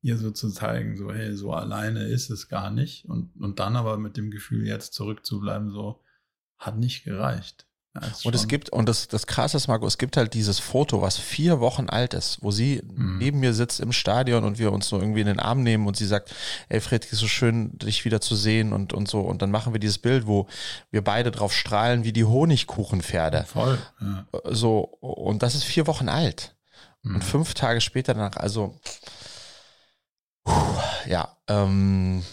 ihr 0.01 0.17
so 0.17 0.31
zu 0.31 0.49
zeigen, 0.49 0.97
so, 0.97 1.11
hey, 1.11 1.35
so 1.35 1.53
alleine 1.53 2.07
ist 2.07 2.29
es 2.29 2.47
gar 2.47 2.71
nicht. 2.71 3.05
Und, 3.05 3.35
und 3.39 3.59
dann 3.59 3.75
aber 3.75 3.97
mit 3.97 4.17
dem 4.17 4.31
Gefühl, 4.31 4.65
jetzt 4.65 4.93
zurückzubleiben, 4.93 5.71
so, 5.71 6.01
hat 6.57 6.77
nicht 6.77 7.03
gereicht. 7.03 7.67
Und 8.23 8.35
es 8.35 8.47
gibt, 8.47 8.69
und 8.71 8.89
das, 8.89 9.07
das 9.07 9.25
krasse 9.25 9.55
ist, 9.55 9.67
Marco, 9.67 9.87
es 9.87 9.97
gibt 9.97 10.17
halt 10.17 10.33
dieses 10.33 10.59
Foto, 10.59 11.01
was 11.01 11.17
vier 11.17 11.61
Wochen 11.61 11.89
alt 11.89 12.13
ist, 12.13 12.39
wo 12.41 12.51
sie 12.51 12.81
mhm. 12.83 13.19
neben 13.19 13.39
mir 13.39 13.53
sitzt 13.53 13.79
im 13.79 13.93
Stadion 13.93 14.43
und 14.43 14.59
wir 14.59 14.73
uns 14.73 14.89
so 14.89 14.99
irgendwie 14.99 15.21
in 15.21 15.27
den 15.27 15.39
Arm 15.39 15.63
nehmen 15.63 15.87
und 15.87 15.95
sie 15.95 16.05
sagt, 16.05 16.35
ey 16.67 16.81
Fred, 16.81 17.05
ist 17.05 17.19
so 17.19 17.27
schön, 17.27 17.77
dich 17.77 18.03
wieder 18.03 18.19
zu 18.19 18.35
sehen 18.35 18.73
und, 18.73 18.91
und 18.91 19.07
so. 19.07 19.21
Und 19.21 19.41
dann 19.41 19.49
machen 19.49 19.73
wir 19.73 19.79
dieses 19.79 19.97
Bild, 19.97 20.27
wo 20.27 20.47
wir 20.91 21.03
beide 21.03 21.31
drauf 21.31 21.53
strahlen 21.53 22.03
wie 22.03 22.11
die 22.11 22.25
Honigkuchenpferde. 22.25 23.45
Voll. 23.47 23.79
Ja. 24.01 24.25
So, 24.45 24.79
und 24.99 25.41
das 25.41 25.55
ist 25.55 25.63
vier 25.63 25.87
Wochen 25.87 26.09
alt. 26.09 26.55
Mhm. 27.01 27.15
Und 27.15 27.23
fünf 27.23 27.53
Tage 27.53 27.79
später 27.79 28.13
danach, 28.13 28.35
also, 28.35 28.77
ja, 31.07 31.29
ähm, 31.47 32.23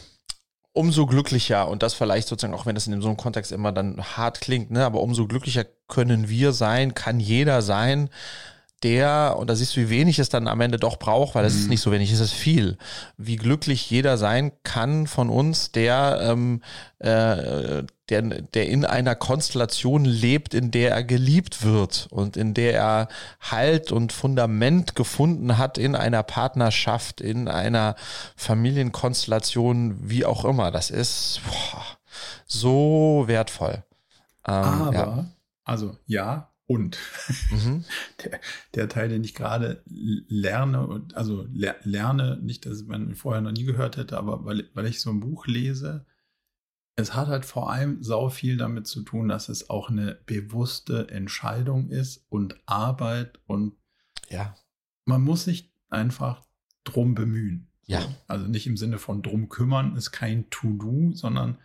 umso 0.73 1.07
glücklicher 1.07 1.69
und 1.69 1.83
das 1.83 1.95
vielleicht 1.95 2.29
sozusagen, 2.29 2.55
auch 2.55 2.67
wenn 2.67 2.75
das 2.75 2.87
in 2.87 3.01
so 3.03 3.09
einem 3.09 3.17
Kontext 3.17 3.53
immer 3.53 3.73
dann 3.73 4.03
hart 4.17 4.41
klingt, 4.41 4.71
ne, 4.71 4.85
aber 4.85 5.01
umso 5.01 5.27
glücklicher 5.27 5.65
können 5.89 6.29
wir 6.29 6.53
sein, 6.53 6.95
kann 6.95 7.21
jeder 7.21 7.63
sein, 7.63 8.09
der, 8.83 9.37
und 9.39 9.49
da 9.49 9.55
siehst 9.55 9.77
du, 9.77 9.81
wie 9.81 9.91
wenig 9.91 10.19
es 10.19 10.29
dann 10.29 10.49
am 10.49 10.61
Ende 10.61 10.79
doch 10.79 10.99
braucht, 10.99 11.35
weil 11.35 11.45
es 11.45 11.55
mhm. 11.55 11.61
ist 11.61 11.69
nicht 11.69 11.81
so 11.81 11.93
wenig, 11.93 12.11
es 12.11 12.21
ist 12.21 12.33
viel, 12.33 12.79
wie 13.17 13.37
glücklich 13.37 13.89
jeder 13.91 14.17
sein 14.19 14.53
kann 14.65 15.07
von 15.07 15.29
uns, 15.29 15.73
der, 15.73 16.19
ähm, 16.23 16.63
äh, 16.99 17.85
der, 18.13 18.23
der 18.23 18.69
in 18.69 18.85
einer 18.85 19.15
Konstellation 19.15 20.05
lebt, 20.05 20.53
in 20.53 20.71
der 20.71 20.91
er 20.91 21.03
geliebt 21.03 21.65
wird 21.65 22.09
und 22.11 22.37
in 22.37 22.53
der 22.53 22.75
er 22.75 23.09
Halt 23.41 23.91
und 23.91 24.13
Fundament 24.13 24.95
gefunden 24.95 25.57
hat 25.57 25.79
in 25.79 25.97
einer 25.97 26.23
Partnerschaft, 26.23 27.21
in 27.21 27.49
einer 27.49 27.97
Familienkonstellation, 28.37 30.11
wie 30.11 30.27
auch 30.27 30.45
immer. 30.45 30.71
Das 30.71 30.91
ist 30.91 31.41
boah, 31.47 31.85
so 32.47 33.25
wertvoll. 33.27 33.83
Ähm, 34.47 34.55
Aber, 34.55 34.95
ja. 34.95 35.27
also 35.65 35.97
ja, 36.07 36.51
und 36.67 36.99
mhm. 37.51 37.85
der, 38.25 38.41
der, 38.75 38.89
Teil, 38.89 39.09
den 39.09 39.25
ich 39.25 39.35
gerade 39.35 39.83
lerne, 39.87 41.03
also 41.15 41.47
lerne, 41.51 42.39
nicht, 42.43 42.67
dass 42.67 42.83
man 42.85 43.15
vorher 43.15 43.41
noch 43.41 43.53
nie 43.53 43.65
gehört 43.65 43.97
hätte, 43.97 44.19
aber 44.19 44.45
weil, 44.45 44.69
weil 44.75 44.87
ich 44.87 45.01
so 45.01 45.11
ein 45.11 45.21
Buch 45.21 45.47
lese, 45.47 46.05
es 46.97 47.15
hat 47.15 47.29
halt 47.29 47.45
vor 47.45 47.71
allem 47.71 48.03
sau 48.03 48.29
viel 48.29 48.57
damit 48.57 48.87
zu 48.87 49.03
tun, 49.03 49.29
dass 49.29 49.49
es 49.49 49.71
auch 49.71 49.89
eine 49.89 50.19
bewusste 50.27 51.09
Entscheidung 51.09 51.89
ist 51.89 52.27
und 52.29 52.61
Arbeit 52.67 53.41
und 53.47 53.77
ja. 54.29 54.55
man 55.05 55.23
muss 55.23 55.45
sich 55.45 55.73
einfach 55.89 56.45
drum 56.85 57.15
bemühen. 57.15 57.71
Ja. 57.87 58.15
Also 58.27 58.47
nicht 58.47 58.67
im 58.67 58.77
Sinne 58.77 58.99
von 58.99 59.23
drum 59.23 59.49
kümmern 59.49 59.97
ist 59.97 60.13
kein 60.13 60.49
To-Do, 60.51 61.13
sondern 61.13 61.59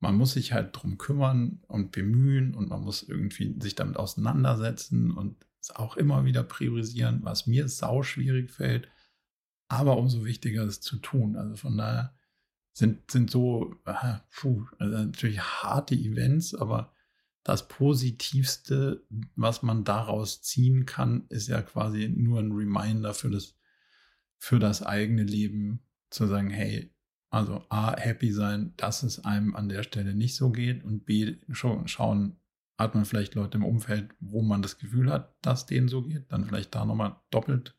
man 0.00 0.14
muss 0.14 0.32
sich 0.32 0.52
halt 0.52 0.70
drum 0.72 0.98
kümmern 0.98 1.60
und 1.66 1.92
bemühen 1.92 2.54
und 2.54 2.68
man 2.68 2.82
muss 2.82 3.02
irgendwie 3.02 3.56
sich 3.60 3.74
damit 3.74 3.96
auseinandersetzen 3.96 5.10
und 5.10 5.44
es 5.60 5.70
auch 5.70 5.96
immer 5.96 6.24
wieder 6.24 6.42
priorisieren, 6.42 7.20
was 7.22 7.46
mir 7.46 7.68
sau 7.68 8.02
schwierig 8.02 8.50
fällt. 8.50 8.88
Aber 9.68 9.98
umso 9.98 10.24
wichtiger 10.24 10.64
ist 10.64 10.68
es 10.68 10.80
zu 10.80 10.96
tun. 10.96 11.36
Also 11.36 11.56
von 11.56 11.76
daher 11.76 12.14
sind, 12.80 13.10
sind 13.10 13.30
so, 13.30 13.74
äh, 13.84 14.16
puh, 14.34 14.66
also 14.78 14.96
natürlich 14.96 15.40
harte 15.40 15.94
Events, 15.94 16.54
aber 16.54 16.92
das 17.44 17.68
Positivste, 17.68 19.06
was 19.36 19.62
man 19.62 19.84
daraus 19.84 20.42
ziehen 20.42 20.86
kann, 20.86 21.26
ist 21.28 21.48
ja 21.48 21.62
quasi 21.62 22.08
nur 22.08 22.40
ein 22.40 22.52
Reminder 22.52 23.14
für 23.14 23.30
das, 23.30 23.56
für 24.38 24.58
das 24.58 24.82
eigene 24.82 25.22
Leben, 25.22 25.86
zu 26.10 26.26
sagen, 26.26 26.50
hey, 26.50 26.92
also 27.30 27.64
A, 27.68 27.96
happy 27.96 28.32
sein, 28.32 28.74
dass 28.76 29.04
es 29.04 29.24
einem 29.24 29.54
an 29.54 29.68
der 29.68 29.84
Stelle 29.84 30.14
nicht 30.14 30.34
so 30.34 30.50
geht 30.50 30.82
und 30.82 31.04
B, 31.04 31.36
schauen, 31.50 32.40
hat 32.78 32.94
man 32.94 33.04
vielleicht 33.04 33.34
Leute 33.34 33.58
im 33.58 33.64
Umfeld, 33.64 34.10
wo 34.20 34.42
man 34.42 34.62
das 34.62 34.78
Gefühl 34.78 35.12
hat, 35.12 35.36
dass 35.42 35.66
denen 35.66 35.88
so 35.88 36.02
geht, 36.02 36.32
dann 36.32 36.46
vielleicht 36.46 36.74
da 36.74 36.84
nochmal 36.84 37.20
doppelt, 37.30 37.78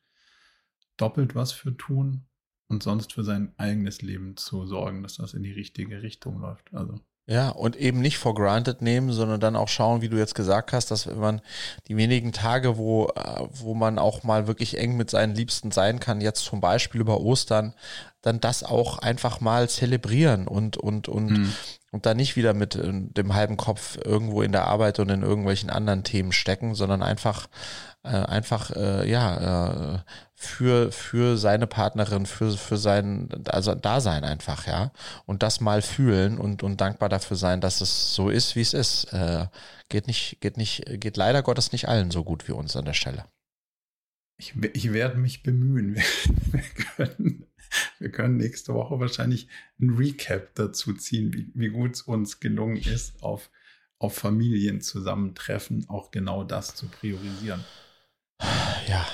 doppelt 0.95 1.35
was 1.35 1.51
für 1.51 1.75
tun 1.75 2.27
und 2.71 2.81
sonst 2.81 3.13
für 3.13 3.23
sein 3.23 3.53
eigenes 3.57 4.01
Leben 4.01 4.37
zu 4.37 4.65
sorgen, 4.65 5.03
dass 5.03 5.17
das 5.17 5.33
in 5.33 5.43
die 5.43 5.51
richtige 5.51 6.01
Richtung 6.01 6.39
läuft. 6.39 6.73
Also 6.73 6.99
ja, 7.27 7.49
und 7.49 7.75
eben 7.75 8.01
nicht 8.01 8.17
for 8.17 8.33
granted 8.33 8.81
nehmen, 8.81 9.11
sondern 9.11 9.39
dann 9.39 9.55
auch 9.55 9.67
schauen, 9.67 10.01
wie 10.01 10.09
du 10.09 10.17
jetzt 10.17 10.35
gesagt 10.35 10.73
hast, 10.73 10.89
dass 10.89 11.07
wenn 11.07 11.19
man 11.19 11.41
die 11.87 11.95
wenigen 11.95 12.31
Tage, 12.31 12.77
wo, 12.77 13.07
äh, 13.15 13.47
wo 13.51 13.75
man 13.75 13.99
auch 13.99 14.23
mal 14.23 14.47
wirklich 14.47 14.77
eng 14.77 14.97
mit 14.97 15.09
seinen 15.09 15.35
Liebsten 15.35 15.71
sein 15.71 15.99
kann, 15.99 16.19
jetzt 16.19 16.43
zum 16.43 16.61
Beispiel 16.61 16.99
über 16.99 17.21
Ostern, 17.21 17.73
dann 18.21 18.39
das 18.39 18.63
auch 18.63 18.97
einfach 18.99 19.39
mal 19.39 19.69
zelebrieren 19.69 20.47
und, 20.47 20.77
und, 20.77 21.07
und, 21.07 21.31
mhm. 21.31 21.53
Und 21.91 22.05
da 22.05 22.13
nicht 22.13 22.35
wieder 22.35 22.53
mit 22.53 22.75
äh, 22.75 22.89
dem 22.91 23.33
halben 23.33 23.57
Kopf 23.57 23.97
irgendwo 24.03 24.41
in 24.41 24.51
der 24.51 24.65
Arbeit 24.65 24.99
und 24.99 25.09
in 25.09 25.23
irgendwelchen 25.23 25.69
anderen 25.69 26.03
Themen 26.03 26.31
stecken, 26.31 26.73
sondern 26.73 27.03
einfach, 27.03 27.47
äh, 28.03 28.09
einfach, 28.09 28.71
äh, 28.71 29.09
ja, 29.09 29.95
äh, 29.95 29.99
für, 30.33 30.91
für 30.91 31.37
seine 31.37 31.67
Partnerin, 31.67 32.25
für, 32.25 32.51
für 32.51 32.77
sein, 32.77 33.29
also 33.45 33.75
Dasein 33.75 34.23
einfach, 34.23 34.65
ja. 34.65 34.91
Und 35.25 35.43
das 35.43 35.59
mal 35.59 35.81
fühlen 35.81 36.37
und, 36.39 36.63
und 36.63 36.81
dankbar 36.81 37.09
dafür 37.09 37.37
sein, 37.37 37.61
dass 37.61 37.81
es 37.81 38.15
so 38.15 38.29
ist, 38.29 38.55
wie 38.55 38.61
es 38.61 38.73
ist. 38.73 39.13
Äh, 39.13 39.47
geht 39.89 40.07
nicht, 40.07 40.39
geht 40.41 40.57
nicht, 40.57 40.83
geht 40.99 41.17
leider 41.17 41.43
Gottes 41.43 41.73
nicht 41.73 41.87
allen 41.87 42.09
so 42.09 42.23
gut 42.23 42.47
wie 42.47 42.53
uns 42.53 42.75
an 42.75 42.85
der 42.85 42.93
Stelle. 42.93 43.25
Ich, 44.37 44.55
ich 44.73 44.91
werde 44.93 45.19
mich 45.19 45.43
bemühen. 45.43 45.95
Wir, 46.51 46.61
können, 46.95 47.45
wir 47.99 48.11
können 48.11 48.37
nächste 48.37 48.73
Woche 48.73 48.99
wahrscheinlich 48.99 49.47
ein 49.79 49.91
Recap 49.91 50.55
dazu 50.55 50.93
ziehen, 50.93 51.33
wie, 51.33 51.51
wie 51.53 51.69
gut 51.69 51.95
es 51.95 52.01
uns 52.01 52.39
gelungen 52.39 52.77
ist, 52.77 53.21
auf, 53.23 53.49
auf 53.97 54.15
Familienzusammentreffen 54.15 55.87
auch 55.89 56.11
genau 56.11 56.43
das 56.43 56.75
zu 56.75 56.87
priorisieren. 56.87 57.63
Ja, 58.87 59.07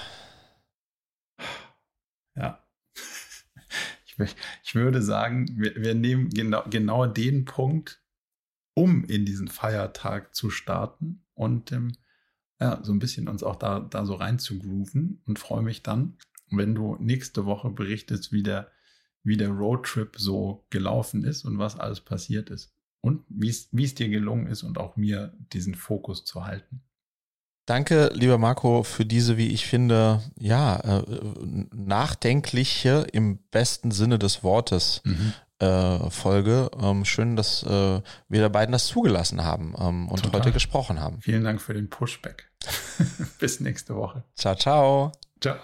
ja. 2.35 2.63
Ich, 4.19 4.35
ich 4.63 4.73
würde 4.73 5.03
sagen, 5.03 5.45
wir, 5.59 5.75
wir 5.75 5.93
nehmen 5.93 6.31
genau, 6.31 6.63
genau 6.67 7.05
den 7.05 7.45
Punkt, 7.45 8.01
um 8.73 9.05
in 9.05 9.25
diesen 9.25 9.47
Feiertag 9.47 10.33
zu 10.33 10.49
starten 10.49 11.23
und 11.35 11.71
ähm, 11.71 11.91
ja, 12.59 12.83
so 12.83 12.93
ein 12.93 12.97
bisschen 12.97 13.27
uns 13.27 13.43
auch 13.43 13.57
da, 13.57 13.79
da 13.79 14.05
so 14.05 14.15
rein 14.15 14.39
zu 14.39 14.57
grooven 14.57 15.21
und 15.27 15.37
freue 15.37 15.61
mich 15.61 15.83
dann, 15.83 16.17
wenn 16.49 16.75
du 16.75 16.97
nächste 16.99 17.45
Woche 17.45 17.69
berichtest, 17.69 18.31
wie 18.31 18.43
der, 18.43 18.69
wie 19.23 19.37
der 19.37 19.49
Roadtrip 19.49 20.15
so 20.17 20.65
gelaufen 20.69 21.23
ist 21.23 21.45
und 21.45 21.57
was 21.59 21.77
alles 21.77 22.01
passiert 22.01 22.49
ist 22.49 22.73
und 23.01 23.23
wie 23.29 23.49
es 23.49 23.95
dir 23.95 24.09
gelungen 24.09 24.47
ist 24.47 24.63
und 24.63 24.77
auch 24.77 24.95
mir 24.97 25.33
diesen 25.53 25.75
Fokus 25.75 26.25
zu 26.25 26.45
halten. 26.45 26.81
Danke, 27.67 28.11
lieber 28.13 28.37
Marco, 28.37 28.83
für 28.83 29.05
diese, 29.05 29.35
wie 29.35 29.49
ich 29.49 29.67
finde, 29.67 30.21
ja, 30.39 30.77
äh, 30.77 31.03
nachdenkliche 31.75 33.07
im 33.11 33.39
besten 33.51 33.91
Sinne 33.91 34.17
des 34.17 34.41
Wortes 34.41 35.01
mhm. 35.03 35.33
äh, 35.59 36.09
Folge. 36.09 36.71
Ähm, 36.81 37.03
schön, 37.03 37.35
dass 37.35 37.63
äh, 37.63 38.01
wir 38.29 38.41
da 38.41 38.47
beiden 38.47 38.71
das 38.71 38.87
zugelassen 38.87 39.43
haben 39.43 39.75
ähm, 39.77 40.07
und 40.07 40.23
Total. 40.23 40.39
heute 40.39 40.53
gesprochen 40.53 41.01
haben. 41.01 41.19
Vielen 41.21 41.43
Dank 41.43 41.61
für 41.61 41.73
den 41.73 41.89
Pushback. 41.89 42.49
Bis 43.39 43.59
nächste 43.59 43.97
Woche. 43.97 44.23
Ciao, 44.35 44.55
ciao. 44.55 45.11
Ciao. 45.41 45.57